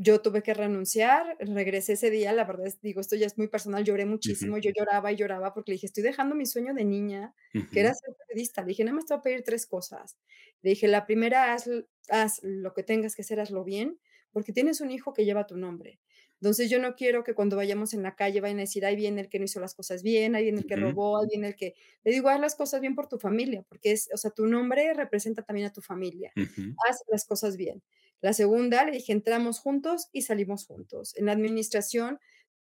yo 0.00 0.22
tuve 0.22 0.44
que 0.44 0.54
renunciar, 0.54 1.36
regresé 1.40 1.94
ese 1.94 2.08
día, 2.08 2.32
la 2.32 2.44
verdad 2.44 2.68
es, 2.68 2.80
digo, 2.80 3.00
esto 3.00 3.16
ya 3.16 3.26
es 3.26 3.36
muy 3.36 3.48
personal, 3.48 3.82
lloré 3.82 4.06
muchísimo, 4.06 4.56
yo 4.56 4.70
lloraba 4.70 5.10
y 5.10 5.16
lloraba 5.16 5.52
porque 5.52 5.72
le 5.72 5.74
dije, 5.74 5.86
estoy 5.86 6.04
dejando 6.04 6.36
mi 6.36 6.46
sueño 6.46 6.72
de 6.72 6.84
niña, 6.84 7.34
que 7.72 7.80
era 7.80 7.92
ser 7.92 8.14
periodista. 8.14 8.62
Le 8.62 8.68
dije, 8.68 8.84
nada 8.84 8.94
más 8.94 9.06
te 9.06 9.14
voy 9.14 9.18
a 9.18 9.22
pedir 9.22 9.42
tres 9.42 9.66
cosas. 9.66 10.16
Le 10.62 10.70
dije, 10.70 10.86
la 10.86 11.04
primera, 11.04 11.52
haz, 11.52 11.68
haz 12.10 12.38
lo 12.44 12.74
que 12.74 12.84
tengas 12.84 13.16
que 13.16 13.22
hacer, 13.22 13.40
hazlo 13.40 13.64
bien, 13.64 13.98
porque 14.30 14.52
tienes 14.52 14.80
un 14.80 14.92
hijo 14.92 15.12
que 15.12 15.24
lleva 15.24 15.48
tu 15.48 15.56
nombre. 15.56 15.98
Entonces 16.40 16.70
yo 16.70 16.78
no 16.78 16.94
quiero 16.94 17.24
que 17.24 17.34
cuando 17.34 17.56
vayamos 17.56 17.92
en 17.92 18.04
la 18.04 18.14
calle 18.14 18.40
vayan 18.40 18.58
a 18.58 18.60
decir, 18.60 18.86
ahí 18.86 18.94
viene 18.94 19.22
el 19.22 19.28
que 19.28 19.40
no 19.40 19.46
hizo 19.46 19.58
las 19.58 19.74
cosas 19.74 20.04
bien, 20.04 20.36
ahí 20.36 20.44
viene 20.44 20.60
el 20.60 20.66
que 20.66 20.76
robó, 20.76 21.18
ahí 21.18 21.26
viene 21.28 21.48
el 21.48 21.56
que... 21.56 21.74
Le 22.04 22.12
digo, 22.12 22.28
haz 22.28 22.38
las 22.38 22.54
cosas 22.54 22.80
bien 22.80 22.94
por 22.94 23.08
tu 23.08 23.18
familia, 23.18 23.64
porque 23.68 23.90
es, 23.90 24.08
o 24.14 24.16
sea, 24.16 24.30
tu 24.30 24.46
nombre 24.46 24.94
representa 24.94 25.42
también 25.42 25.66
a 25.66 25.72
tu 25.72 25.80
familia. 25.80 26.30
Haz 26.36 27.02
las 27.08 27.24
cosas 27.24 27.56
bien. 27.56 27.82
La 28.20 28.32
segunda, 28.32 28.84
le 28.84 28.92
dije, 28.92 29.12
entramos 29.12 29.60
juntos 29.60 30.08
y 30.12 30.22
salimos 30.22 30.66
juntos. 30.66 31.16
En 31.16 31.26
la 31.26 31.32
administración 31.32 32.18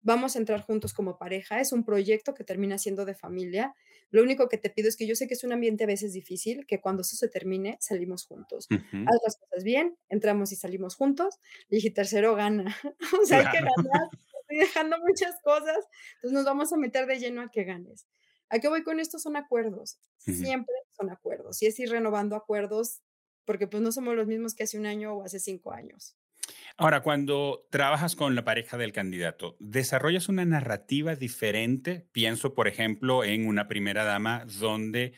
vamos 0.05 0.35
a 0.35 0.39
entrar 0.39 0.61
juntos 0.61 0.93
como 0.93 1.17
pareja, 1.17 1.59
es 1.59 1.71
un 1.71 1.83
proyecto 1.83 2.35
que 2.35 2.43
termina 2.43 2.77
siendo 2.77 3.05
de 3.05 3.15
familia. 3.15 3.73
Lo 4.11 4.21
único 4.21 4.47
que 4.47 4.59
te 4.59 4.69
pido 4.69 4.87
es 4.87 4.95
que 4.95 5.07
yo 5.07 5.15
sé 5.15 5.27
que 5.27 5.33
es 5.33 5.43
un 5.43 5.51
ambiente 5.51 5.85
a 5.85 5.87
veces 5.87 6.13
difícil, 6.13 6.67
que 6.67 6.79
cuando 6.79 7.01
eso 7.01 7.15
se 7.15 7.27
termine, 7.27 7.77
salimos 7.81 8.25
juntos. 8.27 8.67
Haz 8.69 9.19
las 9.25 9.37
cosas 9.37 9.63
bien, 9.63 9.97
entramos 10.09 10.51
y 10.51 10.57
salimos 10.57 10.95
juntos. 10.95 11.39
Le 11.69 11.77
dije, 11.77 11.89
tercero, 11.89 12.35
gana. 12.35 12.65
o 13.21 13.25
sea, 13.25 13.39
hay 13.39 13.45
que 13.45 13.57
ganar. 13.57 14.09
Estoy 14.41 14.57
dejando 14.59 14.97
muchas 14.99 15.41
cosas, 15.43 15.87
entonces 16.17 16.33
nos 16.33 16.45
vamos 16.45 16.71
a 16.71 16.77
meter 16.77 17.07
de 17.07 17.17
lleno 17.17 17.41
a 17.41 17.49
que 17.49 17.63
ganes. 17.63 18.05
¿A 18.49 18.59
qué 18.59 18.67
voy 18.67 18.83
con 18.83 18.99
esto? 18.99 19.17
Son 19.17 19.35
acuerdos. 19.35 19.97
Siempre 20.17 20.75
son 20.91 21.09
acuerdos. 21.09 21.61
Y 21.63 21.65
es 21.65 21.79
ir 21.79 21.89
renovando 21.89 22.35
acuerdos 22.35 23.01
porque 23.45 23.67
pues 23.67 23.81
no 23.81 23.91
somos 23.91 24.15
los 24.15 24.27
mismos 24.27 24.53
que 24.55 24.63
hace 24.63 24.77
un 24.77 24.85
año 24.85 25.13
o 25.13 25.23
hace 25.23 25.39
cinco 25.39 25.71
años. 25.71 26.15
Ahora, 26.77 27.01
cuando 27.01 27.67
trabajas 27.71 28.15
con 28.15 28.35
la 28.35 28.43
pareja 28.43 28.77
del 28.77 28.91
candidato, 28.91 29.55
¿desarrollas 29.59 30.27
una 30.27 30.45
narrativa 30.45 31.15
diferente? 31.15 32.07
Pienso, 32.11 32.53
por 32.53 32.67
ejemplo, 32.67 33.23
en 33.23 33.47
una 33.47 33.67
primera 33.67 34.03
dama 34.03 34.45
donde 34.59 35.13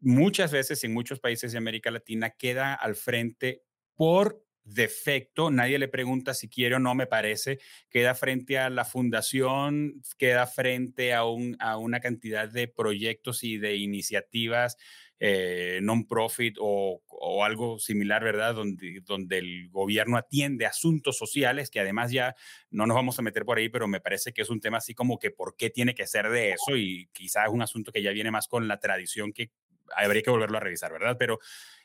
muchas 0.00 0.52
veces 0.52 0.84
en 0.84 0.92
muchos 0.92 1.18
países 1.20 1.52
de 1.52 1.58
América 1.58 1.90
Latina 1.90 2.30
queda 2.30 2.74
al 2.74 2.94
frente 2.94 3.64
por 3.94 4.44
defecto, 4.64 5.50
nadie 5.50 5.78
le 5.78 5.88
pregunta 5.88 6.34
si 6.34 6.48
quiere 6.48 6.76
o 6.76 6.78
no, 6.78 6.94
me 6.94 7.06
parece, 7.06 7.58
queda 7.90 8.14
frente 8.14 8.58
a 8.58 8.70
la 8.70 8.84
fundación, 8.84 10.02
queda 10.18 10.46
frente 10.46 11.14
a, 11.14 11.20
a 11.58 11.76
una 11.78 12.00
cantidad 12.00 12.48
de 12.48 12.68
proyectos 12.68 13.42
y 13.42 13.58
de 13.58 13.76
iniciativas 13.76 14.76
eh, 15.24 15.78
non-profit 15.80 16.56
o, 16.58 17.00
algo 17.44 17.78
similar, 17.78 18.24
¿verdad? 18.24 18.56
Donde, 18.56 19.02
donde 19.04 19.38
el 19.38 19.68
gobierno 19.70 20.16
atiende 20.16 20.66
asuntos 20.66 21.16
sociales, 21.16 21.70
que 21.70 21.78
además 21.78 22.10
ya 22.10 22.34
no 22.70 22.88
nos 22.88 22.96
vamos 22.96 23.20
a 23.20 23.22
meter 23.22 23.44
por 23.44 23.58
ahí, 23.58 23.68
pero 23.68 23.86
me 23.86 24.00
parece 24.00 24.32
que 24.32 24.42
es 24.42 24.50
un 24.50 24.58
tema 24.58 24.78
así 24.78 24.94
como 24.94 25.20
que 25.20 25.30
por 25.30 25.54
qué 25.54 25.70
tiene 25.70 25.94
que 25.94 26.08
ser 26.08 26.28
de 26.28 26.50
eso 26.50 26.76
y 26.76 27.08
quizás 27.12 27.46
es 27.46 27.52
un 27.52 27.62
asunto 27.62 27.92
que 27.92 28.02
ya 28.02 28.10
viene 28.10 28.32
más 28.32 28.48
con 28.48 28.66
la 28.66 28.80
tradición 28.80 29.32
que 29.32 29.52
habría 29.94 30.22
que 30.22 30.30
volverlo 30.30 30.56
a 30.56 30.60
revisar, 30.60 30.90
¿verdad? 30.90 31.16
Pero, 31.16 31.38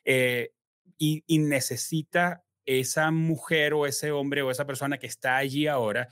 eh, 0.04 0.54
y, 0.98 1.24
y 1.28 1.38
necesita 1.38 2.44
esa 2.66 3.12
mujer 3.12 3.76
o 3.76 3.86
ese 3.86 4.12
hombre 4.12 4.42
o 4.42 4.50
esa 4.50 4.66
persona 4.66 4.98
que 4.98 5.06
está 5.06 5.38
allí 5.38 5.68
ahora 5.68 6.10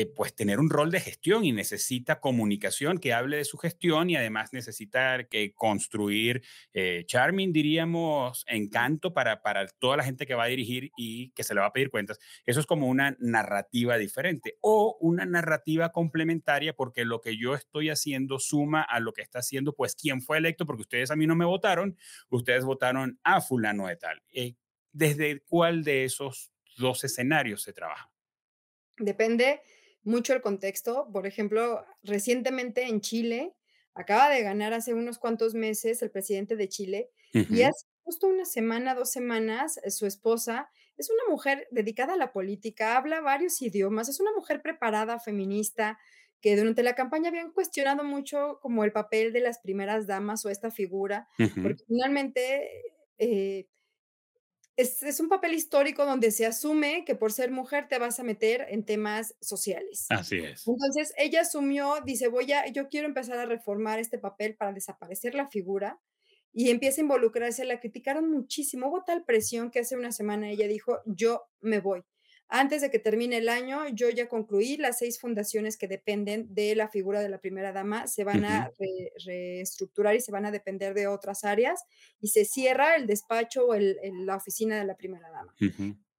eh, 0.00 0.06
pues 0.06 0.32
tener 0.32 0.60
un 0.60 0.70
rol 0.70 0.92
de 0.92 1.00
gestión 1.00 1.44
y 1.44 1.50
necesita 1.50 2.20
comunicación 2.20 2.98
que 2.98 3.12
hable 3.12 3.38
de 3.38 3.44
su 3.44 3.58
gestión 3.58 4.10
y 4.10 4.14
además 4.14 4.52
necesita 4.52 5.24
que 5.24 5.52
construir 5.54 6.44
eh, 6.72 7.02
charming, 7.04 7.52
diríamos, 7.52 8.44
encanto 8.46 9.12
para, 9.12 9.42
para 9.42 9.66
toda 9.66 9.96
la 9.96 10.04
gente 10.04 10.24
que 10.24 10.36
va 10.36 10.44
a 10.44 10.46
dirigir 10.46 10.92
y 10.96 11.30
que 11.30 11.42
se 11.42 11.52
le 11.52 11.62
va 11.62 11.66
a 11.66 11.72
pedir 11.72 11.90
cuentas. 11.90 12.20
Eso 12.46 12.60
es 12.60 12.66
como 12.66 12.86
una 12.86 13.16
narrativa 13.18 13.98
diferente 13.98 14.56
o 14.60 14.96
una 15.00 15.26
narrativa 15.26 15.90
complementaria 15.90 16.74
porque 16.74 17.04
lo 17.04 17.20
que 17.20 17.36
yo 17.36 17.56
estoy 17.56 17.90
haciendo 17.90 18.38
suma 18.38 18.82
a 18.82 19.00
lo 19.00 19.12
que 19.12 19.22
está 19.22 19.40
haciendo, 19.40 19.74
pues, 19.74 19.96
quién 19.96 20.22
fue 20.22 20.38
electo, 20.38 20.64
porque 20.64 20.82
ustedes 20.82 21.10
a 21.10 21.16
mí 21.16 21.26
no 21.26 21.34
me 21.34 21.44
votaron, 21.44 21.98
ustedes 22.28 22.64
votaron 22.64 23.18
a 23.24 23.40
fulano 23.40 23.88
de 23.88 23.96
tal. 23.96 24.22
Eh, 24.32 24.54
¿Desde 24.92 25.40
cuál 25.40 25.82
de 25.82 26.04
esos 26.04 26.52
dos 26.76 27.02
escenarios 27.02 27.64
se 27.64 27.72
trabaja? 27.72 28.12
Depende 28.96 29.60
mucho 30.08 30.34
el 30.34 30.40
contexto. 30.40 31.08
Por 31.12 31.26
ejemplo, 31.26 31.84
recientemente 32.02 32.82
en 32.82 33.00
Chile, 33.00 33.54
acaba 33.94 34.30
de 34.30 34.42
ganar 34.42 34.72
hace 34.72 34.94
unos 34.94 35.18
cuantos 35.18 35.54
meses 35.54 36.02
el 36.02 36.10
presidente 36.10 36.56
de 36.56 36.68
Chile 36.68 37.10
y 37.48 37.62
hace 37.62 37.86
justo 38.04 38.26
una 38.26 38.44
semana, 38.44 38.94
dos 38.94 39.10
semanas, 39.10 39.78
eh, 39.84 39.90
su 39.90 40.06
esposa 40.06 40.70
es 40.96 41.10
una 41.10 41.30
mujer 41.30 41.68
dedicada 41.70 42.14
a 42.14 42.16
la 42.16 42.32
política, 42.32 42.96
habla 42.96 43.20
varios 43.20 43.60
idiomas, 43.62 44.08
es 44.08 44.18
una 44.18 44.32
mujer 44.32 44.62
preparada, 44.62 45.20
feminista, 45.20 45.98
que 46.40 46.56
durante 46.56 46.82
la 46.82 46.94
campaña 46.94 47.28
habían 47.28 47.52
cuestionado 47.52 48.04
mucho 48.04 48.58
como 48.62 48.84
el 48.84 48.92
papel 48.92 49.32
de 49.32 49.40
las 49.40 49.58
primeras 49.58 50.06
damas 50.06 50.44
o 50.44 50.48
esta 50.48 50.70
figura, 50.70 51.28
porque 51.60 51.84
finalmente 51.86 52.70
eh, 53.18 53.68
es, 54.78 55.18
un 55.18 55.28
papel 55.28 55.54
histórico 55.54 56.06
donde 56.06 56.30
se 56.30 56.46
asume 56.46 57.04
que 57.04 57.16
por 57.16 57.32
ser 57.32 57.50
mujer 57.50 57.88
te 57.88 57.98
vas 57.98 58.20
a 58.20 58.22
meter 58.22 58.66
en 58.68 58.84
temas 58.84 59.34
sociales. 59.40 60.06
Así 60.08 60.38
es. 60.38 60.66
Entonces 60.68 61.12
ella 61.18 61.40
asumió, 61.40 61.96
dice, 62.04 62.28
voy 62.28 62.52
a, 62.52 62.66
yo 62.68 62.88
quiero 62.88 63.08
empezar 63.08 63.38
a 63.38 63.46
reformar 63.46 63.98
este 63.98 64.18
papel 64.18 64.54
para 64.54 64.72
desaparecer 64.72 65.34
la 65.34 65.48
figura 65.48 66.00
y 66.52 66.70
empieza 66.70 67.00
a 67.00 67.02
involucrarse. 67.02 67.64
La 67.64 67.80
criticaron 67.80 68.30
muchísimo. 68.30 68.88
Hubo 68.88 69.02
tal 69.02 69.24
presión 69.24 69.72
que 69.72 69.80
hace 69.80 69.96
una 69.96 70.12
semana 70.12 70.48
ella 70.48 70.68
dijo, 70.68 71.00
yo 71.06 71.42
me 71.60 71.80
voy. 71.80 72.04
Antes 72.50 72.80
de 72.80 72.90
que 72.90 72.98
termine 72.98 73.36
el 73.36 73.48
año, 73.50 73.88
yo 73.92 74.08
ya 74.08 74.26
concluí 74.26 74.78
las 74.78 74.98
seis 74.98 75.20
fundaciones 75.20 75.76
que 75.76 75.86
dependen 75.86 76.54
de 76.54 76.74
la 76.74 76.88
figura 76.88 77.20
de 77.20 77.28
la 77.28 77.38
primera 77.38 77.72
dama, 77.72 78.06
se 78.06 78.24
van 78.24 78.44
a 78.46 78.72
reestructurar 79.26 80.14
y 80.14 80.22
se 80.22 80.32
van 80.32 80.46
a 80.46 80.50
depender 80.50 80.94
de 80.94 81.08
otras 81.08 81.44
áreas 81.44 81.84
y 82.20 82.28
se 82.28 82.46
cierra 82.46 82.96
el 82.96 83.06
despacho 83.06 83.66
o 83.66 83.74
la 83.76 84.36
oficina 84.36 84.78
de 84.78 84.86
la 84.86 84.96
primera 84.96 85.28
dama. 85.30 85.54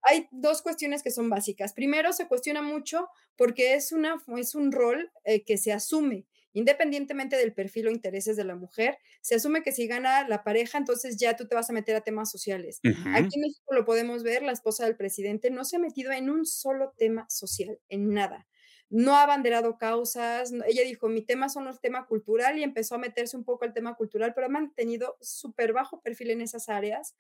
Hay 0.04 0.28
dos 0.32 0.62
cuestiones 0.62 1.02
que 1.02 1.12
son 1.12 1.30
básicas. 1.30 1.74
Primero, 1.74 2.14
se 2.14 2.28
cuestiona 2.28 2.62
mucho 2.62 3.10
porque 3.36 3.74
es, 3.74 3.92
una, 3.92 4.16
es 4.38 4.54
un 4.54 4.72
rol 4.72 5.12
eh, 5.24 5.44
que 5.44 5.58
se 5.58 5.74
asume 5.74 6.26
Independientemente 6.60 7.38
del 7.38 7.54
perfil 7.54 7.88
o 7.88 7.90
intereses 7.90 8.36
de 8.36 8.44
la 8.44 8.54
mujer, 8.54 8.98
se 9.22 9.36
asume 9.36 9.64
que 9.64 9.72
si 9.72 9.88
gana 9.88 10.28
la 10.28 10.44
pareja, 10.44 10.78
entonces 10.78 11.16
ya 11.16 11.38
tú 11.38 11.48
te 11.48 11.56
vas 11.56 11.70
a 11.70 11.74
meter 11.74 11.96
a 11.96 12.02
temas 12.02 12.30
sociales. 12.30 12.82
Aquí 12.84 13.36
en 13.36 13.42
México 13.42 13.74
lo 13.74 13.86
podemos 13.86 14.24
ver, 14.24 14.44
la 14.44 14.52
esposa 14.52 14.84
del 14.84 14.98
presidente 14.98 15.52
no 15.52 15.64
se 15.64 15.78
ha 15.78 15.80
metido 15.80 16.12
en 16.12 16.30
un 16.30 16.46
solo 16.46 16.94
tema 16.98 17.26
social, 17.30 17.80
en 17.88 18.14
nada. 18.14 18.46
No 18.90 19.16
ha 19.16 19.24
abanderado 19.24 19.78
causas, 19.78 20.52
ella 20.68 20.84
dijo, 20.84 21.08
mi 21.08 21.22
tema 21.22 21.48
son 21.48 21.64
los 21.64 21.80
temas 21.80 22.08
cultural 22.08 22.60
y 22.60 22.64
empezó 22.64 22.96
a 22.96 22.98
meterse 22.98 23.38
un 23.38 23.46
poco 23.46 23.64
al 23.64 23.74
tema 23.74 23.96
cultural, 23.96 24.34
pero 24.36 24.48
ha 24.48 24.50
mantenido 24.50 25.16
súper 25.22 25.72
bajo 25.72 26.02
perfil 26.02 26.32
en 26.32 26.42
esas 26.42 26.68
áreas. 26.68 27.16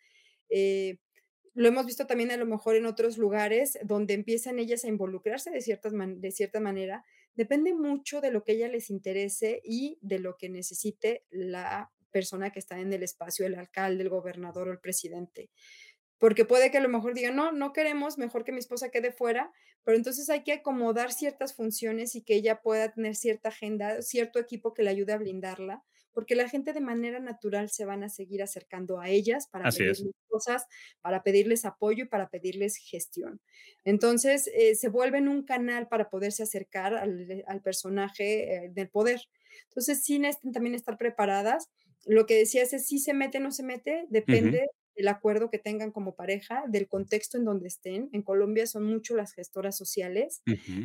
Eh, 0.49 0.97
lo 1.53 1.69
hemos 1.69 1.85
visto 1.85 2.07
también 2.07 2.31
a 2.31 2.37
lo 2.37 2.45
mejor 2.45 2.75
en 2.75 2.85
otros 2.85 3.17
lugares 3.17 3.79
donde 3.85 4.15
empiezan 4.15 4.59
ellas 4.59 4.83
a 4.83 4.89
involucrarse 4.89 5.49
de, 5.49 5.61
ciertas 5.61 5.93
de 5.95 6.31
cierta 6.31 6.59
manera 6.59 7.05
Depende 7.39 7.73
mucho 7.73 8.19
de 8.19 8.31
lo 8.31 8.43
que 8.43 8.51
ella 8.51 8.67
les 8.67 8.89
interese 8.89 9.61
y 9.63 9.97
de 10.01 10.19
lo 10.19 10.35
que 10.35 10.49
necesite 10.49 11.23
la 11.29 11.89
persona 12.11 12.51
que 12.51 12.59
está 12.59 12.81
en 12.81 12.91
el 12.91 13.01
espacio, 13.01 13.45
el 13.45 13.55
alcalde, 13.55 14.03
el 14.03 14.09
gobernador 14.09 14.67
o 14.67 14.73
el 14.73 14.81
presidente. 14.81 15.49
Porque 16.17 16.43
puede 16.43 16.69
que 16.69 16.79
a 16.79 16.81
lo 16.81 16.89
mejor 16.89 17.13
digan, 17.13 17.37
no, 17.37 17.53
no 17.53 17.71
queremos, 17.71 18.17
mejor 18.17 18.43
que 18.43 18.51
mi 18.51 18.59
esposa 18.59 18.91
quede 18.91 19.13
fuera, 19.13 19.53
pero 19.85 19.95
entonces 19.95 20.29
hay 20.29 20.43
que 20.43 20.51
acomodar 20.51 21.13
ciertas 21.13 21.55
funciones 21.55 22.13
y 22.13 22.23
que 22.23 22.35
ella 22.35 22.61
pueda 22.61 22.91
tener 22.91 23.15
cierta 23.15 23.47
agenda, 23.47 24.01
cierto 24.01 24.37
equipo 24.39 24.73
que 24.73 24.83
le 24.83 24.89
ayude 24.89 25.13
a 25.13 25.17
blindarla, 25.17 25.85
porque 26.13 26.35
la 26.35 26.49
gente 26.49 26.73
de 26.73 26.81
manera 26.81 27.19
natural 27.19 27.69
se 27.69 27.85
van 27.85 28.03
a 28.03 28.09
seguir 28.09 28.41
acercando 28.43 28.99
a 28.99 29.09
ellas 29.09 29.47
para 29.47 29.67
Así 29.67 29.83
es. 29.83 30.03
pedirles 30.03 30.15
cosas, 30.27 30.65
para 31.01 31.23
pedirles 31.23 31.65
apoyo 31.65 32.05
y 32.05 32.07
para 32.07 32.29
pedirles 32.29 32.77
gestión. 32.77 33.41
Entonces, 33.85 34.49
eh, 34.53 34.75
se 34.75 34.89
vuelven 34.89 35.27
un 35.27 35.43
canal 35.43 35.87
para 35.87 36.09
poderse 36.09 36.43
acercar 36.43 36.93
al, 36.95 37.43
al 37.47 37.61
personaje 37.61 38.65
eh, 38.65 38.69
del 38.71 38.89
poder. 38.89 39.21
Entonces, 39.69 40.03
sí 40.03 40.19
necesitan 40.19 40.53
también 40.53 40.75
estar 40.75 40.97
preparadas. 40.97 41.69
Lo 42.05 42.25
que 42.25 42.37
decías 42.37 42.73
es 42.73 42.87
si 42.87 42.99
se 42.99 43.13
mete 43.13 43.39
o 43.39 43.41
no 43.41 43.51
se 43.51 43.63
mete, 43.63 44.05
depende 44.09 44.67
del 44.95 45.07
acuerdo 45.07 45.49
que 45.49 45.59
tengan 45.59 45.91
como 45.91 46.15
pareja, 46.15 46.63
del 46.67 46.87
contexto 46.87 47.37
en 47.37 47.45
donde 47.45 47.67
estén. 47.67 48.09
En 48.13 48.23
Colombia 48.23 48.67
son 48.67 48.83
mucho 48.85 49.15
las 49.15 49.33
gestoras 49.33 49.77
sociales 49.77 50.43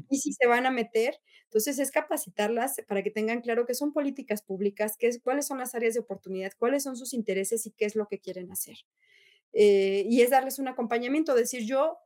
y 0.09 0.19
si 0.19 0.33
se 0.33 0.47
van 0.47 0.67
a 0.67 0.71
meter, 0.71 1.17
entonces 1.45 1.79
es 1.79 1.91
capacitarlas 1.91 2.77
para 2.89 3.03
que 3.03 3.11
tengan 3.11 3.41
claro 3.41 3.67
qué 3.67 3.75
son 3.75 3.93
políticas 3.93 4.43
públicas, 4.43 4.97
qué 4.99 5.09
es, 5.09 5.21
cuáles 5.23 5.47
son 5.47 5.59
las 5.59 5.75
áreas 5.75 5.95
de 5.95 6.01
oportunidad, 6.01 6.53
cuáles 6.59 6.83
son 6.85 6.97
sus 6.97 7.15
intereses 7.15 7.67
y 7.67 7.73
qué 7.73 7.87
es 7.87 7.97
lo 7.97 8.07
que 8.09 8.21
quieren 8.21 8.53
hacer. 8.53 8.77
Eh, 9.53 10.05
y 10.09 10.23
es 10.23 10.31
darles 10.31 10.59
un 10.59 10.69
acompañamiento, 10.69 11.35
decir 11.35 11.65
yo 11.65 11.99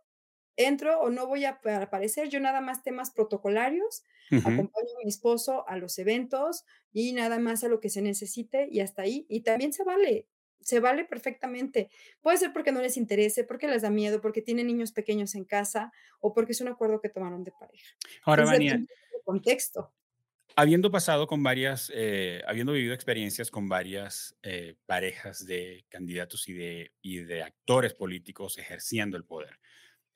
entro 0.57 1.01
o 1.01 1.11
no 1.11 1.27
voy 1.27 1.45
a 1.45 1.61
pa- 1.61 1.83
aparecer, 1.83 2.29
yo 2.29 2.41
nada 2.41 2.61
más 2.61 2.83
temas 2.83 3.11
protocolarios, 3.13 4.05
acompaño 4.43 4.89
a 5.01 5.05
mi 5.05 5.09
esposo 5.11 5.69
a 5.69 5.77
los 5.79 5.99
eventos 5.99 6.65
y 6.93 7.13
nada 7.13 7.39
más 7.39 7.65
a 7.65 7.69
lo 7.69 7.81
que 7.81 7.91
se 7.91 8.03
necesite 8.03 8.69
y 8.71 8.81
hasta 8.81 9.03
ahí. 9.03 9.27
Y 9.29 9.43
también 9.43 9.73
se 9.73 9.85
vale, 9.85 10.29
se 10.69 10.81
vale 10.81 11.07
perfectamente. 11.07 11.89
Puede 12.21 12.37
ser 12.37 12.53
porque 12.53 12.73
no 12.73 12.83
les 12.83 12.99
interese, 12.99 13.43
porque 13.43 13.67
les 13.67 13.81
da 13.81 13.89
miedo, 13.89 14.21
porque 14.21 14.43
tienen 14.43 14.67
niños 14.67 14.93
pequeños 14.93 15.35
en 15.35 15.45
casa 15.45 15.91
o 16.21 16.35
porque 16.35 16.53
es 16.53 16.61
un 16.61 16.69
acuerdo 16.69 17.01
que 17.01 17.09
tomaron 17.09 17.43
de 17.43 17.53
pareja. 17.53 17.95
Ahora, 18.25 18.45
Vania, 18.45 18.79
contexto. 19.25 19.95
habiendo 20.57 20.91
pasado 20.91 21.27
con 21.27 21.43
varias, 21.43 21.91
eh, 21.95 22.43
habiendo 22.47 22.73
vivido 22.73 22.93
experiencias 22.93 23.51
con 23.51 23.67
varias 23.67 24.37
eh, 24.43 24.75
parejas 24.85 25.47
de 25.47 25.87
candidatos 25.89 26.47
y 26.49 26.53
de, 26.53 26.93
y 27.01 27.21
de 27.21 27.43
actores 27.43 27.95
políticos 27.95 28.59
ejerciendo 28.59 29.17
el 29.17 29.25
poder, 29.25 29.59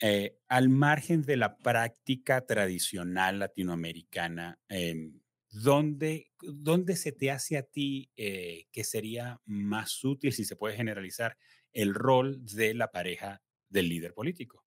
eh, 0.00 0.36
al 0.48 0.68
margen 0.68 1.22
de 1.22 1.36
la 1.38 1.56
práctica 1.56 2.44
tradicional 2.44 3.38
latinoamericana, 3.38 4.58
em, 4.68 5.21
¿dónde, 5.52 6.32
¿dónde 6.40 6.96
se 6.96 7.12
te 7.12 7.30
hace 7.30 7.56
a 7.58 7.62
ti 7.62 8.10
eh, 8.16 8.66
que 8.72 8.84
sería 8.84 9.40
más 9.44 10.02
útil, 10.02 10.32
si 10.32 10.44
se 10.44 10.56
puede 10.56 10.76
generalizar, 10.76 11.38
el 11.72 11.94
rol 11.94 12.44
de 12.44 12.74
la 12.74 12.90
pareja 12.90 13.42
del 13.68 13.88
líder 13.88 14.14
político? 14.14 14.64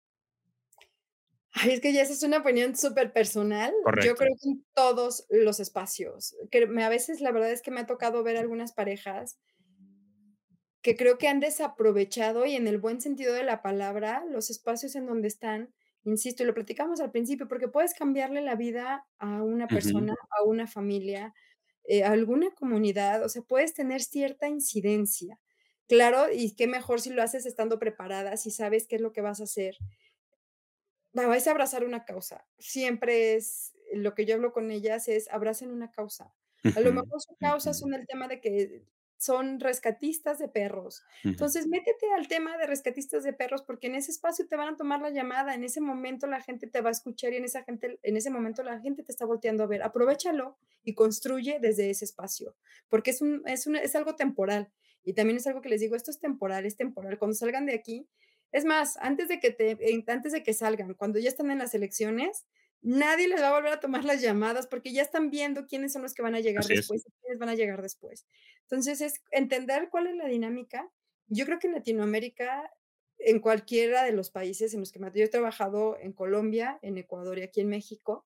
Ay, 1.52 1.72
es 1.72 1.80
que 1.80 1.92
ya 1.92 2.02
esa 2.02 2.12
es 2.12 2.22
una 2.22 2.38
opinión 2.38 2.76
súper 2.76 3.12
personal. 3.12 3.72
Yo 4.04 4.14
creo 4.14 4.34
que 4.40 4.48
en 4.50 4.64
todos 4.74 5.26
los 5.30 5.58
espacios, 5.58 6.36
que 6.50 6.66
me 6.66 6.84
a 6.84 6.88
veces 6.88 7.20
la 7.20 7.32
verdad 7.32 7.50
es 7.50 7.62
que 7.62 7.70
me 7.70 7.80
ha 7.80 7.86
tocado 7.86 8.22
ver 8.22 8.36
algunas 8.36 8.72
parejas 8.72 9.38
que 10.84 10.96
creo 10.96 11.18
que 11.18 11.28
han 11.28 11.40
desaprovechado, 11.40 12.46
y 12.46 12.54
en 12.54 12.68
el 12.68 12.78
buen 12.78 13.00
sentido 13.00 13.34
de 13.34 13.42
la 13.42 13.62
palabra, 13.62 14.24
los 14.30 14.50
espacios 14.50 14.94
en 14.94 15.06
donde 15.06 15.28
están, 15.28 15.74
insisto, 16.10 16.42
y 16.42 16.46
lo 16.46 16.54
platicamos 16.54 17.00
al 17.00 17.10
principio, 17.10 17.48
porque 17.48 17.68
puedes 17.68 17.94
cambiarle 17.94 18.40
la 18.42 18.56
vida 18.56 19.06
a 19.18 19.42
una 19.42 19.68
persona, 19.68 20.14
a 20.30 20.42
una 20.44 20.66
familia, 20.66 21.34
eh, 21.84 22.04
a 22.04 22.12
alguna 22.12 22.50
comunidad, 22.52 23.24
o 23.24 23.28
sea, 23.28 23.42
puedes 23.42 23.74
tener 23.74 24.02
cierta 24.02 24.48
incidencia. 24.48 25.38
Claro, 25.88 26.32
y 26.32 26.56
qué 26.56 26.66
mejor 26.66 27.00
si 27.00 27.10
lo 27.10 27.22
haces 27.22 27.46
estando 27.46 27.78
preparada, 27.78 28.36
si 28.36 28.50
sabes 28.50 28.86
qué 28.88 28.96
es 28.96 29.02
lo 29.02 29.12
que 29.12 29.20
vas 29.20 29.40
a 29.40 29.44
hacer. 29.44 29.76
Vais 31.12 31.46
a 31.46 31.50
abrazar 31.52 31.84
una 31.84 32.04
causa. 32.04 32.46
Siempre 32.58 33.36
es 33.36 33.74
lo 33.92 34.14
que 34.14 34.26
yo 34.26 34.34
hablo 34.34 34.52
con 34.52 34.70
ellas 34.70 35.08
es 35.08 35.28
abracen 35.30 35.70
una 35.70 35.90
causa. 35.90 36.34
A 36.74 36.80
lo 36.80 36.92
mejor 36.92 37.20
su 37.20 37.36
causa 37.36 37.72
son 37.72 37.94
el 37.94 38.06
tema 38.06 38.28
de 38.28 38.40
que 38.40 38.84
son 39.18 39.60
rescatistas 39.60 40.38
de 40.38 40.48
perros. 40.48 41.02
Entonces, 41.24 41.66
métete 41.66 42.12
al 42.16 42.28
tema 42.28 42.56
de 42.58 42.66
rescatistas 42.66 43.24
de 43.24 43.32
perros, 43.32 43.62
porque 43.62 43.86
en 43.86 43.94
ese 43.94 44.10
espacio 44.10 44.46
te 44.46 44.56
van 44.56 44.74
a 44.74 44.76
tomar 44.76 45.00
la 45.00 45.10
llamada, 45.10 45.54
en 45.54 45.64
ese 45.64 45.80
momento 45.80 46.26
la 46.26 46.40
gente 46.40 46.66
te 46.66 46.80
va 46.80 46.90
a 46.90 46.92
escuchar 46.92 47.32
y 47.32 47.36
en 47.36 47.44
esa 47.44 47.62
gente 47.64 47.98
en 48.02 48.16
ese 48.16 48.30
momento 48.30 48.62
la 48.62 48.80
gente 48.80 49.02
te 49.02 49.12
está 49.12 49.24
volteando 49.24 49.64
a 49.64 49.66
ver. 49.66 49.82
Aprovéchalo 49.82 50.58
y 50.82 50.94
construye 50.94 51.58
desde 51.60 51.90
ese 51.90 52.04
espacio, 52.04 52.56
porque 52.88 53.10
es 53.10 53.22
un 53.22 53.42
es 53.46 53.66
un 53.66 53.76
es 53.76 53.94
algo 53.96 54.16
temporal. 54.16 54.70
Y 55.02 55.12
también 55.14 55.36
es 55.36 55.46
algo 55.46 55.60
que 55.60 55.68
les 55.68 55.80
digo, 55.80 55.94
esto 55.94 56.10
es 56.10 56.18
temporal, 56.18 56.66
es 56.66 56.76
temporal. 56.76 57.16
Cuando 57.16 57.36
salgan 57.36 57.64
de 57.64 57.74
aquí, 57.74 58.08
es 58.50 58.64
más, 58.64 58.96
antes 58.96 59.28
de 59.28 59.38
que 59.38 59.50
te 59.50 59.78
antes 60.08 60.32
de 60.32 60.42
que 60.42 60.52
salgan, 60.52 60.94
cuando 60.94 61.18
ya 61.18 61.28
están 61.28 61.50
en 61.50 61.58
las 61.58 61.74
elecciones, 61.74 62.46
nadie 62.86 63.26
les 63.26 63.42
va 63.42 63.48
a 63.48 63.52
volver 63.52 63.72
a 63.72 63.80
tomar 63.80 64.04
las 64.04 64.22
llamadas, 64.22 64.68
porque 64.68 64.92
ya 64.92 65.02
están 65.02 65.28
viendo 65.28 65.66
quiénes 65.66 65.92
son 65.92 66.02
los 66.02 66.14
que 66.14 66.22
van 66.22 66.36
a 66.36 66.40
llegar 66.40 66.62
Así 66.62 66.72
es. 66.72 66.80
después 66.80 67.04
y 67.04 67.10
quiénes 67.20 67.38
van 67.38 67.48
a 67.48 67.54
llegar 67.54 67.82
después. 67.82 68.26
Entonces, 68.62 69.00
es 69.00 69.20
entender 69.32 69.88
cuál 69.90 70.06
es 70.06 70.14
la 70.14 70.26
dinámica. 70.28 70.88
Yo 71.26 71.44
creo 71.46 71.58
que 71.58 71.66
en 71.66 71.74
Latinoamérica, 71.74 72.70
en 73.18 73.40
cualquiera 73.40 74.04
de 74.04 74.12
los 74.12 74.30
países 74.30 74.72
en 74.72 74.80
los 74.80 74.92
que 74.92 75.00
me 75.00 75.10
yo 75.12 75.24
he 75.24 75.28
trabajado 75.28 75.98
en 75.98 76.12
Colombia, 76.12 76.78
en 76.82 76.96
Ecuador 76.96 77.38
y 77.38 77.42
aquí 77.42 77.60
en 77.60 77.68
México, 77.68 78.24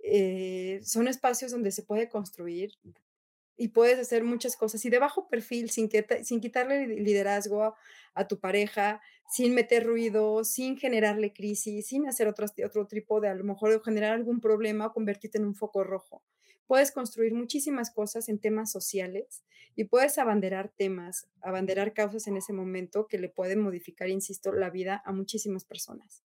eh, 0.00 0.80
son 0.82 1.08
espacios 1.08 1.50
donde 1.50 1.72
se 1.72 1.82
puede 1.82 2.10
construir 2.10 2.72
y 3.58 3.68
puedes 3.68 3.98
hacer 3.98 4.24
muchas 4.24 4.56
cosas, 4.56 4.84
y 4.84 4.90
de 4.90 4.98
bajo 4.98 5.28
perfil, 5.28 5.70
sin 5.70 5.88
que 5.88 6.06
sin 6.24 6.40
quitarle 6.40 6.86
li 6.86 7.00
liderazgo 7.00 7.62
a 7.64 7.74
a 8.14 8.26
tu 8.26 8.40
pareja, 8.40 9.00
sin 9.30 9.54
meter 9.54 9.86
ruido, 9.86 10.42
sin 10.44 10.76
generarle 10.76 11.32
crisis, 11.32 11.86
sin 11.86 12.08
hacer 12.08 12.26
otros 12.28 12.52
otro 12.64 12.86
tipo 12.86 13.20
de, 13.20 13.28
a 13.28 13.34
lo 13.34 13.44
mejor, 13.44 13.80
generar 13.84 14.12
algún 14.14 14.40
problema 14.40 14.86
o 14.86 14.92
convertirte 14.92 15.38
en 15.38 15.44
un 15.44 15.54
foco 15.54 15.84
rojo. 15.84 16.22
Puedes 16.68 16.92
construir 16.92 17.34
muchísimas 17.34 17.90
cosas 17.90 18.28
en 18.28 18.38
temas 18.38 18.70
sociales 18.70 19.42
y 19.74 19.84
puedes 19.84 20.18
abanderar 20.18 20.68
temas, 20.68 21.26
abanderar 21.40 21.94
causas 21.94 22.26
en 22.26 22.36
ese 22.36 22.52
momento 22.52 23.06
que 23.08 23.18
le 23.18 23.28
pueden 23.28 23.60
modificar, 23.60 24.10
insisto, 24.10 24.52
la 24.52 24.68
vida 24.68 25.02
a 25.06 25.12
muchísimas 25.12 25.64
personas. 25.64 26.22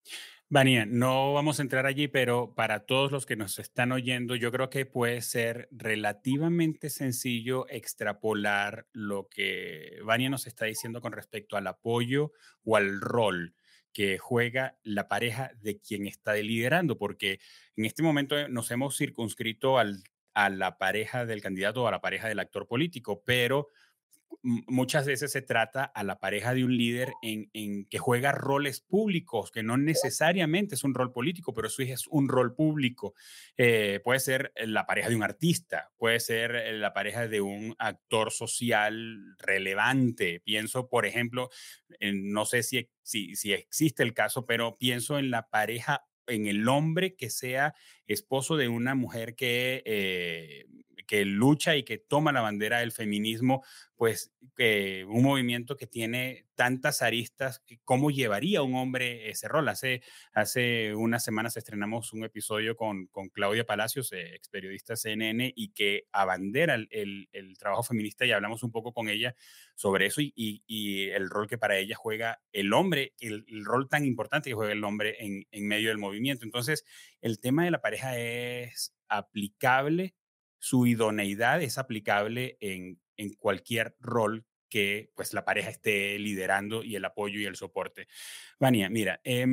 Vania, 0.50 0.86
no 0.86 1.34
vamos 1.34 1.60
a 1.60 1.62
entrar 1.62 1.86
allí, 1.86 2.08
pero 2.08 2.54
para 2.56 2.86
todos 2.86 3.12
los 3.12 3.26
que 3.26 3.38
nos 3.38 3.58
están 3.58 3.92
oyendo, 3.92 4.36
yo 4.36 4.52
creo 4.52 4.70
que 4.70 4.86
puede 4.86 5.22
ser 5.22 5.70
relativamente 5.72 6.90
sencillo 6.90 7.66
extrapolar 7.70 8.86
lo 8.92 9.30
que 9.30 10.00
Vania 10.04 10.30
nos 10.30 10.46
está 10.46 10.66
diciendo 10.66 11.00
con 11.00 11.14
respecto 11.14 11.56
al 11.56 11.68
apoyo 11.68 12.34
o 12.66 12.76
al 12.76 13.00
rol 13.00 13.56
que 13.94 14.18
juega 14.18 14.78
la 14.84 15.08
pareja 15.08 15.52
de 15.62 15.80
quien 15.80 16.08
está 16.08 16.34
liderando, 16.34 16.98
porque 16.98 17.40
en 17.76 17.86
este 17.86 18.04
momento 18.04 18.48
nos 18.50 18.72
hemos 18.72 18.98
circunscrito 18.98 19.78
al, 19.78 20.04
a 20.34 20.50
la 20.50 20.78
pareja 20.78 21.26
del 21.26 21.42
candidato 21.42 21.84
o 21.84 21.88
a 21.88 21.92
la 21.92 22.02
pareja 22.02 22.28
del 22.28 22.40
actor 22.40 22.68
político, 22.68 23.24
pero 23.26 23.70
muchas 24.42 25.06
veces 25.06 25.32
se 25.32 25.42
trata 25.42 25.84
a 25.86 26.04
la 26.04 26.20
pareja 26.20 26.54
de 26.54 26.66
un 26.66 26.76
líder 26.76 27.14
en, 27.22 27.50
en 27.54 27.86
que 27.86 27.98
juega 27.98 28.32
roles 28.34 28.82
públicos, 28.82 29.52
que 29.52 29.64
no 29.64 29.78
necesariamente 29.78 30.76
es 30.76 30.84
un 30.84 30.94
rol 30.94 31.14
político, 31.14 31.54
pero 31.54 31.70
sí 31.70 31.84
es 31.92 32.08
un 32.08 32.28
rol 32.28 32.54
público. 32.54 33.14
Eh, 33.58 34.02
puede 34.04 34.20
ser 34.20 34.52
la 34.66 34.86
pareja 34.86 35.10
de 35.10 35.16
un 35.16 35.24
artista, 35.24 35.92
puede 35.98 36.20
ser 36.20 36.56
eh, 36.56 36.74
la 36.74 36.94
pareja 36.94 37.28
de 37.28 37.40
un 37.42 37.76
actor 37.80 38.32
social 38.32 39.36
relevante. 39.38 40.42
Pienso, 40.42 40.90
por 40.90 41.06
ejemplo, 41.06 41.50
en- 42.00 42.32
no 42.32 42.46
sé 42.46 42.64
si, 42.64 42.90
si, 43.02 43.36
si 43.36 43.54
existe 43.54 44.04
el 44.04 44.14
caso, 44.14 44.46
pero 44.46 44.78
pienso 44.78 45.20
en 45.20 45.32
la 45.32 45.50
pareja 45.50 46.06
en 46.28 46.48
el 46.48 46.68
hombre 46.68 47.16
que 47.16 47.30
sea 47.30 47.74
esposo 48.08 48.58
de 48.58 48.68
una 48.70 48.96
mujer 48.96 49.36
que, 49.36 49.84
eh, 49.86 50.66
que 51.14 51.26
lucha 51.26 51.76
y 51.76 51.84
que 51.84 52.00
toma 52.00 52.32
la 52.32 52.42
bandera 52.42 52.80
del 52.80 52.92
feminismo 52.92 53.64
pues 53.96 54.34
eh, 54.58 55.06
un 55.08 55.22
movimiento 55.22 55.78
que 55.78 55.86
tiene 55.86 56.48
tantas 56.56 57.04
aristas, 57.04 57.64
¿cómo 57.86 58.10
llevaría 58.10 58.64
un 58.64 58.74
hombre 58.74 59.30
ese 59.30 59.48
rol? 59.48 59.70
Hace, 59.70 60.02
hace 60.34 60.96
unas 60.96 61.24
semanas 61.24 61.56
estrenamos 61.56 62.14
un 62.14 62.24
episodio 62.24 62.76
con, 62.76 63.06
con 63.06 63.30
Claudia 63.30 63.64
Palacios, 63.64 64.12
eh, 64.12 64.34
ex 64.34 64.50
periodista 64.50 64.96
CNN, 64.96 65.54
y 65.56 65.70
que 65.70 66.08
abandera 66.12 66.74
el, 66.74 66.90
el, 67.32 67.58
trabajo 67.60 67.84
feminista 67.84 68.26
y 68.26 68.32
hablamos 68.32 68.64
un 68.64 68.72
poco 68.72 68.92
con 68.92 69.08
ella 69.08 69.36
sobre 69.76 70.08
eso 70.08 70.20
y, 70.20 70.34
y, 70.36 70.64
y 70.66 71.10
el 71.12 71.30
rol 71.30 71.48
que 71.48 71.60
para 71.60 71.78
ella 71.78 71.96
juega 71.96 72.42
el 72.52 72.74
hombre, 72.74 73.14
el, 73.20 73.46
el, 73.48 73.64
rol 73.64 73.88
tan 73.88 74.04
importante 74.04 74.50
que 74.50 74.56
juega 74.56 74.74
el 74.74 74.84
hombre 74.84 75.16
en, 75.20 75.46
en 75.52 75.68
medio 75.68 75.90
del 75.90 76.00
movimiento. 76.00 76.44
Entonces, 76.44 76.84
el 77.22 77.40
tema 77.40 77.66
de 77.66 77.72
la 77.72 77.82
pareja 77.82 78.18
es 78.18 78.96
aplicable 79.08 80.16
su 80.64 80.86
idoneidad 80.86 81.62
es 81.62 81.78
aplicable 81.78 82.58
en, 82.62 82.98
en 83.18 83.34
cualquier 83.34 83.98
rol 84.00 84.46
que 84.70 85.12
pues 85.14 85.34
la 85.34 85.44
pareja 85.44 85.70
esté 85.70 86.18
liderando 86.18 86.86
y 86.86 86.96
el 86.96 87.04
apoyo 87.04 87.38
y 87.42 87.46
el 87.46 87.58
soporte. 87.58 88.08
Vania, 88.62 88.90
mira, 88.90 89.20
eh, 89.26 89.46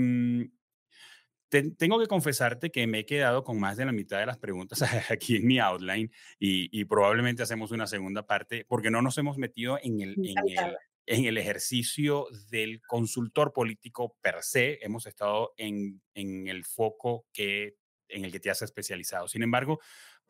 te, 1.48 1.72
tengo 1.72 1.98
que 1.98 2.06
confesarte 2.06 2.70
que 2.70 2.86
me 2.86 3.00
he 3.00 3.06
quedado 3.06 3.42
con 3.42 3.58
más 3.58 3.76
de 3.76 3.86
la 3.86 3.92
mitad 3.92 4.20
de 4.20 4.26
las 4.26 4.38
preguntas 4.38 4.82
aquí 5.10 5.34
en 5.34 5.48
mi 5.48 5.58
outline 5.58 6.12
y, 6.38 6.68
y, 6.70 6.84
probablemente 6.84 7.42
hacemos 7.42 7.72
una 7.72 7.88
segunda 7.88 8.24
parte 8.24 8.64
porque 8.68 8.92
no 8.92 9.02
nos 9.02 9.18
hemos 9.18 9.36
metido 9.36 9.80
en 9.82 10.02
el, 10.02 10.12
en 10.12 10.38
el, 10.38 10.76
en 11.06 11.24
el 11.24 11.38
ejercicio 11.38 12.28
del 12.50 12.80
consultor 12.82 13.52
político 13.52 14.16
per 14.22 14.36
se. 14.42 14.78
Hemos 14.80 15.06
estado 15.06 15.54
en, 15.56 16.00
en 16.14 16.46
el 16.46 16.64
foco 16.64 17.26
que, 17.32 17.74
en 18.08 18.24
el 18.24 18.30
que 18.30 18.38
te 18.38 18.50
has 18.50 18.62
especializado. 18.62 19.26
Sin 19.26 19.42
embargo, 19.42 19.80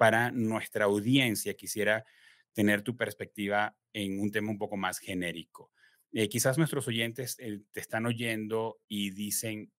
para 0.01 0.31
nuestra 0.31 0.87
audiencia 0.87 1.53
quisiera 1.53 2.07
tener 2.55 2.81
tu 2.81 2.97
perspectiva 2.97 3.77
en 3.93 4.19
un 4.19 4.31
tema 4.31 4.51
un 4.51 4.57
poco 4.57 4.79
más 4.79 4.99
genérico. 4.99 5.73
Eh, 6.13 6.31
quizás 6.31 6.57
nuestros 6.57 6.89
oyentes 6.89 7.37
eh, 7.39 7.61
te 7.71 7.81
están 7.81 8.07
oyendo 8.07 8.81
y 8.89 9.11
dicen, 9.11 9.71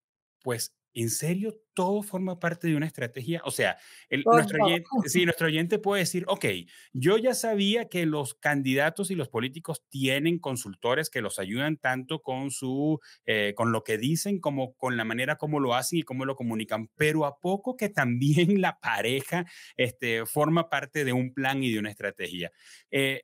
pues 0.43 0.75
¿En 0.93 1.09
serio 1.09 1.57
todo 1.73 2.03
forma 2.03 2.39
parte 2.39 2.67
de 2.67 2.75
una 2.75 2.85
estrategia? 2.85 3.41
O 3.45 3.51
sea, 3.51 3.77
el, 4.09 4.23
nuestro, 4.25 4.65
oyente, 4.65 4.89
sí, 5.05 5.25
nuestro 5.25 5.47
oyente 5.47 5.79
puede 5.79 6.01
decir, 6.01 6.25
ok, 6.27 6.45
yo 6.93 7.17
ya 7.17 7.33
sabía 7.33 7.87
que 7.87 8.05
los 8.05 8.33
candidatos 8.33 9.11
y 9.11 9.15
los 9.15 9.29
políticos 9.29 9.83
tienen 9.89 10.39
consultores 10.39 11.09
que 11.09 11.21
los 11.21 11.39
ayudan 11.39 11.77
tanto 11.77 12.21
con, 12.21 12.51
su, 12.51 12.99
eh, 13.25 13.53
con 13.55 13.71
lo 13.71 13.83
que 13.83 13.97
dicen 13.97 14.39
como 14.39 14.73
con 14.75 14.97
la 14.97 15.05
manera 15.05 15.37
como 15.37 15.59
lo 15.59 15.75
hacen 15.75 15.99
y 15.99 16.03
cómo 16.03 16.25
lo 16.25 16.35
comunican, 16.35 16.89
pero 16.95 17.25
a 17.25 17.39
poco 17.39 17.77
que 17.77 17.89
también 17.89 18.59
la 18.61 18.79
pareja 18.79 19.45
este, 19.77 20.25
forma 20.25 20.69
parte 20.69 21.05
de 21.05 21.13
un 21.13 21.33
plan 21.33 21.63
y 21.63 21.71
de 21.71 21.79
una 21.79 21.89
estrategia. 21.89 22.51
Eh, 22.89 23.21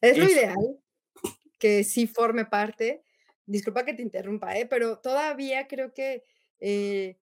es 0.00 0.18
lo 0.18 0.24
ideal 0.24 0.56
que 1.64 1.82
sí 1.82 2.06
forme 2.06 2.44
parte. 2.44 3.02
Disculpa 3.46 3.86
que 3.86 3.94
te 3.94 4.02
interrumpa, 4.02 4.54
¿eh? 4.56 4.66
pero 4.66 4.98
todavía 4.98 5.66
creo 5.66 5.94
que 5.94 6.22
eh, 6.60 7.18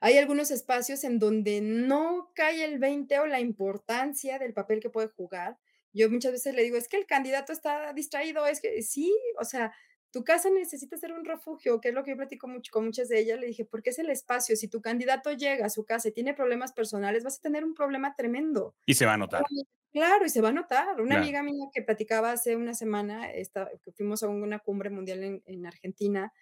hay 0.00 0.18
algunos 0.18 0.50
espacios 0.50 1.04
en 1.04 1.18
donde 1.18 1.60
no 1.60 2.32
cae 2.34 2.64
el 2.64 2.78
20 2.78 3.20
o 3.20 3.26
la 3.26 3.40
importancia 3.40 4.38
del 4.38 4.52
papel 4.52 4.80
que 4.80 4.90
puede 4.90 5.08
jugar. 5.08 5.58
Yo 5.92 6.10
muchas 6.10 6.32
veces 6.32 6.54
le 6.54 6.62
digo, 6.62 6.76
es 6.76 6.88
que 6.88 6.96
el 6.96 7.06
candidato 7.06 7.52
está 7.52 7.92
distraído, 7.92 8.46
es 8.46 8.60
que 8.60 8.82
sí, 8.82 9.14
o 9.38 9.44
sea, 9.44 9.72
tu 10.12 10.24
casa 10.24 10.50
necesita 10.50 10.96
ser 10.98 11.12
un 11.12 11.24
refugio, 11.24 11.80
que 11.80 11.88
es 11.88 11.94
lo 11.94 12.04
que 12.04 12.10
yo 12.10 12.16
platico 12.16 12.46
mucho 12.46 12.70
con 12.70 12.84
muchas 12.84 13.08
de 13.08 13.18
ellas. 13.18 13.40
Le 13.40 13.46
dije, 13.46 13.64
porque 13.64 13.90
es 13.90 13.98
el 13.98 14.10
espacio. 14.10 14.56
Si 14.56 14.68
tu 14.68 14.82
candidato 14.82 15.32
llega 15.32 15.66
a 15.66 15.70
su 15.70 15.84
casa 15.84 16.08
y 16.08 16.12
tiene 16.12 16.34
problemas 16.34 16.72
personales, 16.72 17.24
vas 17.24 17.38
a 17.38 17.42
tener 17.42 17.64
un 17.64 17.74
problema 17.74 18.14
tremendo. 18.14 18.74
Y 18.84 18.94
se 18.94 19.06
va 19.06 19.14
a 19.14 19.16
notar. 19.16 19.42
Claro, 19.90 20.26
y 20.26 20.28
se 20.28 20.40
va 20.42 20.50
a 20.50 20.52
notar. 20.52 21.00
Una 21.00 21.16
amiga 21.18 21.42
mía 21.42 21.68
que 21.72 21.82
platicaba 21.82 22.32
hace 22.32 22.56
una 22.56 22.74
semana, 22.74 23.30
que 23.32 23.92
fuimos 23.92 24.22
a 24.22 24.28
una 24.28 24.58
cumbre 24.58 24.90
mundial 24.90 25.22
en, 25.22 25.42
en 25.46 25.66
Argentina, 25.66 26.32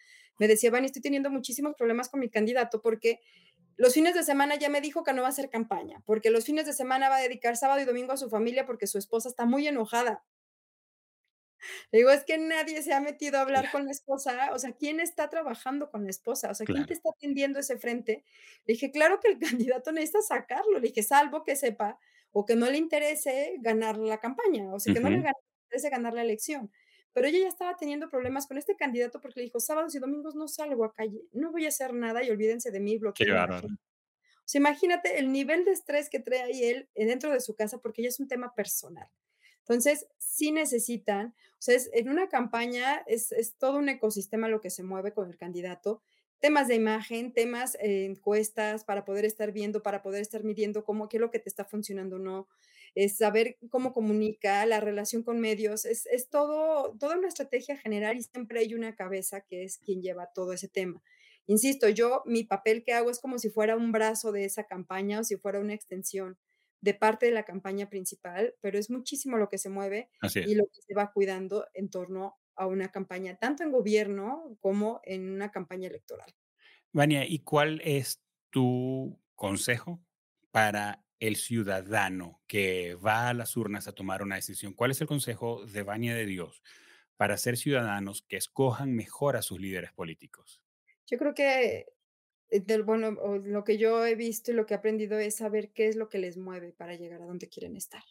me 0.41 0.49
decía, 0.49 0.71
Vani, 0.71 0.87
estoy 0.87 1.03
teniendo 1.03 1.31
muchísimos 1.31 1.75
problemas 1.77 2.09
con 2.09 2.19
mi 2.19 2.31
candidato 2.31 2.81
porque 2.81 3.21
los 3.77 3.93
fines 3.93 4.15
de 4.15 4.25
semana 4.25 4.57
ya 4.57 4.71
me 4.71 4.81
dijo 4.81 5.05
que 5.05 5.13
no 5.13 5.21
va 5.21 5.29
a 5.29 5.31
hacer 5.31 5.51
campaña, 5.51 6.03
porque 6.07 6.31
los 6.31 6.47
fines 6.47 6.65
de 6.65 6.73
semana 6.73 7.11
va 7.11 7.19
a 7.19 7.21
dedicar 7.21 7.59
sábado 7.59 7.81
y 7.81 7.85
domingo 7.85 8.13
a 8.13 8.17
su 8.17 8.31
familia 8.31 8.65
porque 8.65 8.87
su 8.87 8.97
esposa 8.97 9.29
está 9.29 9.45
muy 9.45 9.69
enojada. 9.69 10.25
Le 11.93 11.99
digo, 11.99 12.11
es 12.11 12.25
que 12.25 12.39
nadie 12.39 12.83
se 12.83 12.95
ha 12.95 13.01
metido 13.01 13.37
a 13.37 13.43
hablar 13.43 13.71
con 13.71 13.85
la 13.85 13.91
esposa, 13.91 14.49
o 14.55 14.59
sea, 14.59 14.73
¿quién 14.73 14.99
está 14.99 15.29
trabajando 15.29 15.91
con 15.91 16.05
la 16.05 16.11
esposa? 16.11 16.51
O 16.51 16.55
sea, 16.55 16.65
¿quién 16.65 16.87
te 16.87 16.95
está 16.95 17.11
atendiendo 17.11 17.59
ese 17.59 17.77
frente? 17.77 18.25
Le 18.65 18.75
dije, 18.75 18.91
claro 18.91 19.21
que 19.21 19.29
el 19.29 19.39
candidato 19.75 19.93
necesita 19.93 20.23
sacarlo, 20.23 20.79
le 20.79 20.89
dije, 20.89 21.03
salvo 21.03 21.45
que 21.45 21.55
sepa 21.55 21.99
o 22.33 22.47
que 22.47 22.57
no 22.57 22.71
le 22.71 22.79
interese 22.79 23.57
ganar 23.59 23.99
la 23.99 24.19
campaña, 24.21 24.73
o 24.73 24.81
sea, 24.81 24.95
que 24.95 25.01
no 25.01 25.11
le 25.11 25.17
interese 25.17 25.91
ganar 25.91 26.15
la 26.15 26.23
elección. 26.23 26.73
Pero 27.13 27.27
ella 27.27 27.41
ya 27.41 27.49
estaba 27.49 27.77
teniendo 27.77 28.09
problemas 28.09 28.47
con 28.47 28.59
este 28.59 28.77
candidato 28.77 29.21
porque 29.21 29.41
le 29.41 29.45
dijo, 29.45 29.61
sábados 29.61 29.95
y 29.95 29.99
domingos 29.99 30.35
no 30.35 30.47
salgo 30.49 30.85
a 30.85 30.93
calle, 30.93 31.23
no 31.33 31.51
voy 31.51 31.65
a 31.65 31.69
hacer 31.69 31.93
nada 31.93 32.23
y 32.23 32.31
olvídense 32.31 32.71
de 32.71 32.81
mí, 32.81 32.99
bloqueo. 32.99 33.27
O 33.67 34.53
sea, 34.53 34.59
imagínate 34.59 35.19
el 35.19 35.31
nivel 35.31 35.65
de 35.65 35.73
estrés 35.73 36.09
que 36.09 36.19
trae 36.19 36.43
ahí 36.43 36.65
él 36.65 36.89
eh, 36.95 37.07
dentro 37.07 37.33
de 37.33 37.41
su 37.41 37.55
casa 37.55 37.79
porque 37.79 38.03
ya 38.03 38.09
es 38.09 38.19
un 38.19 38.29
tema 38.29 38.55
personal. 38.55 39.09
Entonces, 39.61 40.09
sí 40.19 40.51
necesitan, 40.51 41.29
o 41.29 41.63
sea, 41.63 41.79
en 41.93 42.09
una 42.09 42.29
campaña 42.29 43.05
es, 43.07 43.31
es, 43.31 43.57
todo 43.57 43.79
un 43.79 43.89
ecosistema 43.89 44.49
lo 44.49 44.61
que 44.61 44.71
se 44.71 44.83
mueve 44.83 45.13
con 45.13 45.29
el 45.29 45.37
candidato, 45.37 46.03
temas 46.41 46.67
de 46.67 46.75
imagen, 46.75 47.33
temas, 47.33 47.77
eh, 47.77 48.07
encuestas 48.07 48.85
para 48.85 49.05
poder 49.05 49.25
estar 49.25 49.53
viendo, 49.53 49.83
para 49.83 50.03
poder 50.03 50.23
estar 50.23 50.43
midiendo 50.43 50.85
cómo, 50.85 51.09
qué 51.09 51.19
es 51.19 51.21
lo 51.21 51.31
que 51.31 51.39
te 51.39 51.49
está 51.49 51.65
funcionando 51.65 52.17
o 52.17 52.19
no, 52.19 52.49
es 52.95 53.17
saber 53.17 53.57
cómo 53.71 53.93
comunica, 53.93 54.65
la 54.67 54.81
relación 54.81 55.23
con 55.23 55.41
medios, 55.41 55.85
es, 55.85 56.07
es 56.07 56.29
todo, 56.29 56.97
toda 56.99 57.17
una 57.17 57.29
estrategia 57.29 57.77
general 57.77 58.17
y 58.17 58.23
siempre 58.23 58.61
hay 58.61 58.75
una 58.75 58.95
cabeza 58.95 59.43
que 59.43 59.65
es 59.65 59.79
quien 59.79 60.03
lleva 60.03 60.31
todo 60.35 60.53
ese 60.53 60.69
tema. 60.69 61.03
Insisto, 61.47 61.89
yo 61.89 62.23
mi 62.27 62.45
papel 62.45 62.85
que 62.85 62.93
hago 62.93 63.11
es 63.11 63.19
como 63.19 63.39
si 63.39 63.51
fuera 63.51 63.77
un 63.77 63.93
brazo 63.93 64.33
de 64.33 64.45
esa 64.45 64.65
campaña 64.65 65.21
o 65.21 65.25
si 65.25 65.37
fuera 65.37 65.61
una 65.61 65.75
extensión 65.75 66.39
de 66.81 66.95
parte 66.95 67.27
de 67.27 67.33
la 67.33 67.45
campaña 67.45 67.91
principal, 67.91 68.55
pero 68.61 68.79
es 68.79 68.91
muchísimo 68.91 69.37
lo 69.37 69.49
que 69.49 69.59
se 69.59 69.69
mueve 69.69 70.11
y 70.35 70.55
lo 70.55 70.65
que 70.67 70.81
se 70.81 70.95
va 70.95 71.13
cuidando 71.13 71.67
en 71.75 71.91
torno 71.91 72.37
a 72.55 72.67
una 72.67 72.91
campaña, 72.91 73.37
tanto 73.37 73.63
en 73.63 73.73
gobierno 73.73 74.57
como 74.61 75.01
en 75.05 75.31
una 75.31 75.51
campaña 75.51 75.89
electoral. 75.89 76.33
Vania, 76.93 77.27
¿y 77.27 77.41
cuál 77.41 77.81
es 77.85 78.23
tu 78.51 79.19
consejo 79.35 80.01
para 80.51 81.05
el 81.21 81.37
ciudadano 81.37 82.43
que 82.47 82.97
va 82.97 83.29
a 83.29 83.35
las 83.35 83.57
urnas 83.57 83.87
a 83.87 83.93
tomar 83.93 84.23
una 84.23 84.37
decisión? 84.37 84.75
¿Cuál 84.75 84.91
es 84.91 85.01
el 85.01 85.07
consejo 85.07 85.65
de 85.67 85.83
Vania 85.83 86.15
de 86.15 86.27
Dios 86.27 86.63
para 87.17 87.37
ser 87.37 87.57
ciudadanos 87.57 88.23
que 88.23 88.37
escojan 88.37 88.95
mejor 88.95 89.37
a 89.37 89.43
sus 89.43 89.61
líderes 89.61 89.93
políticos? 89.93 90.61
Yo 91.07 91.19
creo 91.19 91.35
que 91.35 91.87
eh, 92.51 92.61
del, 92.61 92.83
bueno, 92.83 93.13
lo 93.13 93.65
que 93.65 93.79
yo 93.79 94.05
he 94.05 94.15
visto 94.17 94.51
y 94.51 94.55
lo 94.55 94.67
que 94.67 94.75
he 94.75 94.77
aprendido 94.79 95.19
es 95.19 95.37
saber 95.37 95.71
qué 95.73 95.89
es 95.89 95.97
lo 95.97 96.09
que 96.09 96.19
les 96.19 96.37
mueve 96.37 96.73
para 96.73 96.97
llegar 96.97 97.23
a 97.23 97.27
donde 97.27 97.49
quieren 97.49 97.77
estar. 97.77 98.03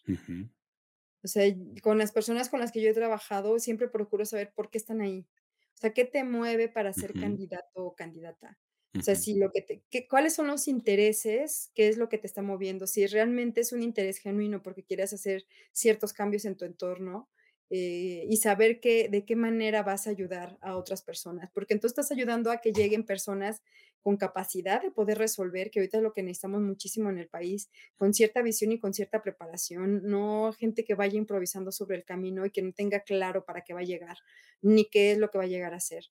O 1.22 1.28
sea, 1.28 1.53
con 1.82 1.97
las 1.97 2.12
personas 2.12 2.49
con 2.49 2.60
las 2.60 2.72
que 2.72 2.82
yo 2.82 2.89
he 2.89 2.93
trabajado, 2.93 3.60
siempre 3.60 3.89
procuro 3.89 4.26
saber 4.26 4.53
por 4.53 4.70
qué 4.70 4.78
están 4.78 5.01
ahí. 5.01 5.28
O 5.74 5.78
sea, 5.78 5.93
¿qué 5.93 6.05
te 6.05 6.24
mueve 6.24 6.70
para 6.70 6.93
ser 6.93 7.14
candidato 7.14 7.86
o 7.86 7.95
candidata? 7.95 8.57
O 8.97 9.01
sea, 9.01 9.15
si 9.15 9.35
lo 9.35 9.51
que 9.51 9.61
te, 9.61 10.07
¿cuáles 10.07 10.33
son 10.33 10.47
los 10.47 10.67
intereses? 10.67 11.71
¿Qué 11.75 11.87
es 11.87 11.97
lo 11.97 12.09
que 12.09 12.17
te 12.17 12.27
está 12.27 12.41
moviendo? 12.41 12.87
Si 12.87 13.05
realmente 13.07 13.61
es 13.61 13.71
un 13.71 13.83
interés 13.83 14.17
genuino 14.17 14.61
porque 14.63 14.83
quieres 14.83 15.13
hacer 15.13 15.45
ciertos 15.71 16.11
cambios 16.11 16.43
en 16.45 16.57
tu 16.57 16.65
entorno 16.65 17.29
eh, 17.69 18.25
y 18.27 18.37
saber 18.37 18.79
que, 18.79 19.09
de 19.09 19.25
qué 19.25 19.35
manera 19.35 19.83
vas 19.83 20.07
a 20.07 20.09
ayudar 20.09 20.57
a 20.61 20.75
otras 20.75 21.03
personas, 21.03 21.51
porque 21.53 21.75
entonces 21.75 21.99
estás 21.99 22.11
ayudando 22.17 22.51
a 22.51 22.57
que 22.57 22.73
lleguen 22.73 23.05
personas 23.05 23.61
con 24.01 24.17
capacidad 24.17 24.81
de 24.81 24.91
poder 24.91 25.19
resolver, 25.19 25.69
que 25.69 25.79
ahorita 25.79 25.97
es 25.97 26.03
lo 26.03 26.13
que 26.13 26.23
necesitamos 26.23 26.61
muchísimo 26.61 27.09
en 27.11 27.19
el 27.19 27.29
país, 27.29 27.69
con 27.95 28.13
cierta 28.13 28.41
visión 28.41 28.71
y 28.71 28.79
con 28.79 28.93
cierta 28.93 29.21
preparación, 29.21 30.01
no 30.03 30.51
gente 30.53 30.83
que 30.83 30.95
vaya 30.95 31.17
improvisando 31.17 31.71
sobre 31.71 31.97
el 31.97 32.05
camino 32.05 32.45
y 32.45 32.49
que 32.49 32.63
no 32.63 32.73
tenga 32.73 33.01
claro 33.01 33.45
para 33.45 33.61
qué 33.61 33.73
va 33.73 33.81
a 33.81 33.83
llegar, 33.83 34.17
ni 34.61 34.85
qué 34.89 35.11
es 35.11 35.19
lo 35.19 35.29
que 35.29 35.37
va 35.37 35.43
a 35.43 35.47
llegar 35.47 35.73
a 35.75 35.79
ser. 35.79 36.05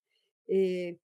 Eh, 0.46 0.98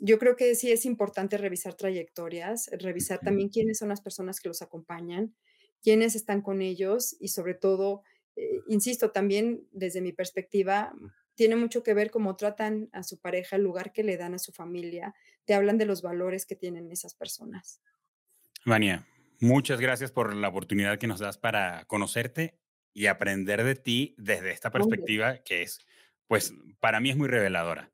yo 0.00 0.18
creo 0.18 0.34
que 0.34 0.54
sí 0.54 0.72
es 0.72 0.86
importante 0.86 1.36
revisar 1.36 1.74
trayectorias, 1.74 2.70
revisar 2.72 3.20
también 3.20 3.50
quiénes 3.50 3.78
son 3.78 3.90
las 3.90 4.00
personas 4.00 4.40
que 4.40 4.48
los 4.48 4.62
acompañan, 4.62 5.36
quiénes 5.82 6.14
están 6.14 6.40
con 6.40 6.62
ellos 6.62 7.16
y 7.20 7.28
sobre 7.28 7.54
todo, 7.54 8.02
eh, 8.34 8.60
insisto, 8.68 9.12
también 9.12 9.68
desde 9.72 10.00
mi 10.00 10.12
perspectiva, 10.12 10.92
tiene 11.34 11.56
mucho 11.56 11.82
que 11.82 11.94
ver 11.94 12.10
cómo 12.10 12.36
tratan 12.36 12.88
a 12.92 13.02
su 13.02 13.20
pareja, 13.20 13.56
el 13.56 13.62
lugar 13.62 13.92
que 13.92 14.02
le 14.02 14.16
dan 14.16 14.34
a 14.34 14.38
su 14.38 14.52
familia, 14.52 15.14
te 15.44 15.54
hablan 15.54 15.78
de 15.78 15.86
los 15.86 16.02
valores 16.02 16.46
que 16.46 16.56
tienen 16.56 16.90
esas 16.90 17.14
personas. 17.14 17.82
Vania, 18.64 19.06
muchas 19.38 19.80
gracias 19.80 20.12
por 20.12 20.34
la 20.34 20.48
oportunidad 20.48 20.98
que 20.98 21.06
nos 21.06 21.20
das 21.20 21.36
para 21.36 21.84
conocerte 21.84 22.58
y 22.94 23.06
aprender 23.06 23.64
de 23.64 23.74
ti 23.74 24.14
desde 24.18 24.50
esta 24.50 24.70
perspectiva 24.70 25.38
que 25.42 25.62
es, 25.62 25.78
pues, 26.26 26.52
para 26.80 27.00
mí 27.00 27.10
es 27.10 27.16
muy 27.16 27.28
reveladora. 27.28 27.92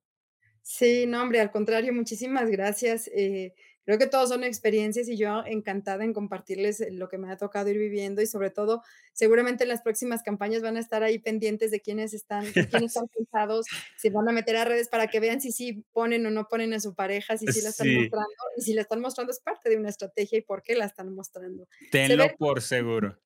Sí, 0.69 1.07
no, 1.07 1.23
hombre, 1.23 1.39
al 1.39 1.53
contrario, 1.53 1.93
muchísimas 1.93 2.51
gracias. 2.51 3.09
Eh, 3.14 3.55
creo 3.85 3.99
que 3.99 4.09
todos 4.09 4.31
son 4.31 4.43
experiencias 4.43 5.09
y 5.09 5.17
yo 5.17 5.45
encantada 5.47 6.03
en 6.03 6.12
compartirles 6.12 6.81
eh, 6.81 6.91
lo 6.91 7.09
que 7.09 7.19
me 7.19 7.31
ha 7.31 7.37
tocado 7.37 7.71
ir 7.71 7.79
viviendo 7.79 8.21
y 8.21 8.27
sobre 8.27 8.51
todo, 8.51 8.83
seguramente 9.12 9.62
en 9.62 9.69
las 9.69 9.83
próximas 9.83 10.25
campañas 10.25 10.62
van 10.62 10.77
a 10.77 10.81
estar 10.81 11.05
ahí 11.05 11.21
pendientes 11.21 11.71
de 11.71 11.79
quiénes 11.81 12.14
están, 12.14 12.53
de 12.53 12.53
quiénes 12.69 12.97
están 12.97 13.07
pensados, 13.07 13.67
si 13.97 14.11
van 14.11 14.29
a 14.29 14.33
meter 14.33 14.57
a 14.57 14.64
redes 14.64 14.89
para 14.89 15.07
que 15.07 15.21
vean 15.21 15.41
si 15.41 15.53
sí 15.53 15.85
ponen 15.93 16.27
o 16.27 16.33
no 16.33 16.49
ponen 16.49 16.75
a 16.75 16.81
su 16.81 16.97
pareja, 16.97 17.39
si 17.39 17.47
sí 17.47 17.62
la 17.62 17.69
están 17.69 17.95
mostrando 17.95 18.35
y 18.57 18.62
si 18.62 18.75
la 18.75 18.83
están 18.83 19.01
mostrando 19.01 19.31
es 19.31 19.39
parte 19.39 19.71
de 19.71 19.77
una 19.77 19.91
estrategia 19.91 20.37
y 20.37 20.43
por 20.43 20.64
qué 20.64 20.75
la 20.75 20.87
están 20.87 21.14
mostrando. 21.14 21.69
Tenlo 21.93 22.27
por 22.37 22.61
seguro. 22.61 23.17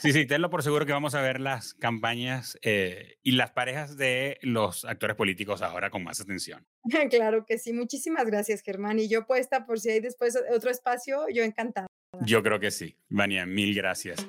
Sí, 0.00 0.12
sí, 0.12 0.26
tenlo 0.26 0.50
por 0.50 0.62
seguro 0.62 0.86
que 0.86 0.92
vamos 0.92 1.14
a 1.14 1.22
ver 1.22 1.40
las 1.40 1.74
campañas 1.74 2.58
eh, 2.62 3.16
y 3.22 3.32
las 3.32 3.50
parejas 3.50 3.96
de 3.96 4.38
los 4.42 4.84
actores 4.84 5.16
políticos 5.16 5.62
ahora 5.62 5.90
con 5.90 6.04
más 6.04 6.20
atención. 6.20 6.66
Claro 7.10 7.44
que 7.46 7.58
sí. 7.58 7.72
Muchísimas 7.72 8.26
gracias, 8.26 8.62
Germán. 8.62 8.98
Y 8.98 9.08
yo 9.08 9.26
puesta 9.26 9.66
por 9.66 9.80
si 9.80 9.90
hay 9.90 10.00
después 10.00 10.38
otro 10.54 10.70
espacio, 10.70 11.26
yo 11.32 11.42
encantada. 11.42 11.86
Yo 12.20 12.42
creo 12.42 12.60
que 12.60 12.70
sí. 12.70 12.96
Vania, 13.08 13.46
mil 13.46 13.74
gracias. 13.74 14.26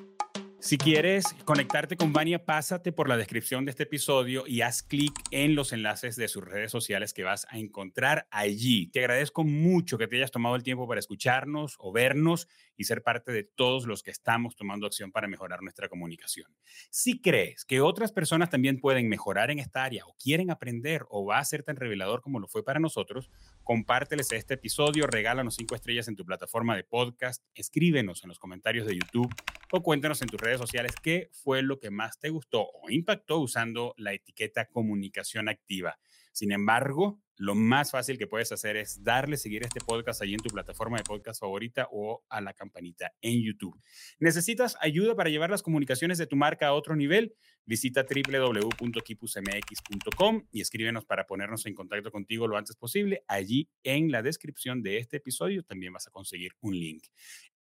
Si 0.62 0.76
quieres 0.76 1.24
conectarte 1.46 1.96
con 1.96 2.12
Vania, 2.12 2.44
pásate 2.44 2.92
por 2.92 3.08
la 3.08 3.16
descripción 3.16 3.64
de 3.64 3.70
este 3.70 3.84
episodio 3.84 4.46
y 4.46 4.60
haz 4.60 4.82
clic 4.82 5.12
en 5.30 5.54
los 5.54 5.72
enlaces 5.72 6.16
de 6.16 6.28
sus 6.28 6.44
redes 6.44 6.70
sociales 6.70 7.14
que 7.14 7.24
vas 7.24 7.46
a 7.48 7.58
encontrar 7.58 8.28
allí. 8.30 8.86
Te 8.88 9.00
agradezco 9.00 9.42
mucho 9.42 9.96
que 9.96 10.06
te 10.06 10.16
hayas 10.16 10.30
tomado 10.30 10.56
el 10.56 10.62
tiempo 10.62 10.86
para 10.86 11.00
escucharnos 11.00 11.76
o 11.78 11.92
vernos 11.92 12.46
y 12.76 12.84
ser 12.84 13.02
parte 13.02 13.32
de 13.32 13.44
todos 13.44 13.86
los 13.86 14.02
que 14.02 14.10
estamos 14.10 14.54
tomando 14.54 14.86
acción 14.86 15.12
para 15.12 15.28
mejorar 15.28 15.62
nuestra 15.62 15.88
comunicación. 15.88 16.54
Si 16.90 17.20
crees 17.22 17.64
que 17.64 17.80
otras 17.80 18.12
personas 18.12 18.50
también 18.50 18.80
pueden 18.80 19.08
mejorar 19.08 19.50
en 19.50 19.60
esta 19.60 19.82
área 19.82 20.04
o 20.04 20.14
quieren 20.22 20.50
aprender 20.50 21.06
o 21.08 21.24
va 21.24 21.38
a 21.38 21.44
ser 21.44 21.62
tan 21.62 21.76
revelador 21.76 22.20
como 22.20 22.38
lo 22.38 22.48
fue 22.48 22.62
para 22.62 22.80
nosotros, 22.80 23.30
compárteles 23.64 24.30
este 24.32 24.54
episodio, 24.54 25.06
regálanos 25.06 25.56
cinco 25.56 25.74
estrellas 25.74 26.08
en 26.08 26.16
tu 26.16 26.26
plataforma 26.26 26.76
de 26.76 26.84
podcast, 26.84 27.44
escríbenos 27.54 28.24
en 28.24 28.28
los 28.28 28.38
comentarios 28.38 28.86
de 28.86 28.94
YouTube 28.94 29.34
o 29.72 29.82
cuéntanos 29.82 30.20
en 30.22 30.28
tus 30.28 30.40
redes 30.40 30.49
sociales 30.58 30.92
qué 31.02 31.28
fue 31.32 31.62
lo 31.62 31.78
que 31.78 31.90
más 31.90 32.18
te 32.18 32.30
gustó 32.30 32.62
o 32.62 32.90
impactó 32.90 33.38
usando 33.38 33.94
la 33.96 34.12
etiqueta 34.12 34.66
comunicación 34.66 35.48
activa. 35.48 35.98
Sin 36.32 36.52
embargo, 36.52 37.20
lo 37.36 37.54
más 37.54 37.90
fácil 37.90 38.18
que 38.18 38.26
puedes 38.26 38.52
hacer 38.52 38.76
es 38.76 39.02
darle 39.02 39.38
seguir 39.38 39.62
este 39.62 39.80
podcast 39.80 40.20
allí 40.20 40.34
en 40.34 40.40
tu 40.40 40.50
plataforma 40.50 40.98
de 40.98 41.04
podcast 41.04 41.40
favorita 41.40 41.88
o 41.90 42.22
a 42.28 42.42
la 42.42 42.52
campanita 42.52 43.12
en 43.22 43.42
YouTube. 43.42 43.80
¿Necesitas 44.18 44.76
ayuda 44.80 45.16
para 45.16 45.30
llevar 45.30 45.48
las 45.48 45.62
comunicaciones 45.62 46.18
de 46.18 46.26
tu 46.26 46.36
marca 46.36 46.66
a 46.66 46.74
otro 46.74 46.96
nivel? 46.96 47.34
Visita 47.64 48.04
www.kipusmx.com 48.04 50.48
y 50.52 50.60
escríbenos 50.60 51.06
para 51.06 51.26
ponernos 51.26 51.64
en 51.64 51.74
contacto 51.74 52.10
contigo 52.10 52.46
lo 52.46 52.58
antes 52.58 52.76
posible. 52.76 53.24
Allí 53.26 53.70
en 53.84 54.12
la 54.12 54.20
descripción 54.22 54.82
de 54.82 54.98
este 54.98 55.16
episodio 55.16 55.62
también 55.62 55.94
vas 55.94 56.08
a 56.08 56.10
conseguir 56.10 56.52
un 56.60 56.78
link. 56.78 57.04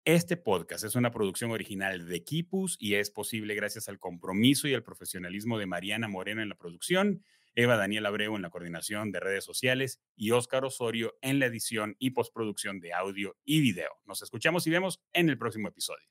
Este 0.06 0.36
podcast 0.36 0.84
es 0.84 0.96
una 0.96 1.12
producción 1.12 1.52
original 1.52 2.10
de 2.10 2.26
Kipus 2.26 2.76
y 2.78 2.96
es 2.96 3.10
posible 3.10 3.56
gracias 3.56 3.88
al 3.88 4.00
compromiso 4.00 4.68
y 4.68 4.74
al 4.74 4.84
profesionalismo 4.84 5.58
de 5.58 5.66
Mariana 5.66 6.10
Moreno 6.10 6.42
en 6.42 6.50
la 6.50 6.56
producción, 6.56 7.24
Eva 7.56 7.78
Daniel 7.78 8.06
Abreu 8.06 8.36
en 8.36 8.42
la 8.42 8.50
coordinación 8.50 9.14
de 9.14 9.22
redes 9.22 9.46
sociales 9.46 10.02
y 10.18 10.32
Óscar 10.32 10.66
Osorio 10.66 11.16
en 11.22 11.40
la 11.40 11.46
edición 11.46 11.96
y 12.00 12.10
postproducción 12.10 12.82
de 12.82 12.92
audio 12.92 13.38
y 13.46 13.62
video. 13.62 13.92
Nos 14.04 14.22
escuchamos 14.22 14.68
y 14.68 14.72
vemos 14.72 15.02
en 15.14 15.30
el 15.30 15.38
próximo 15.38 15.70
episodio. 15.70 16.06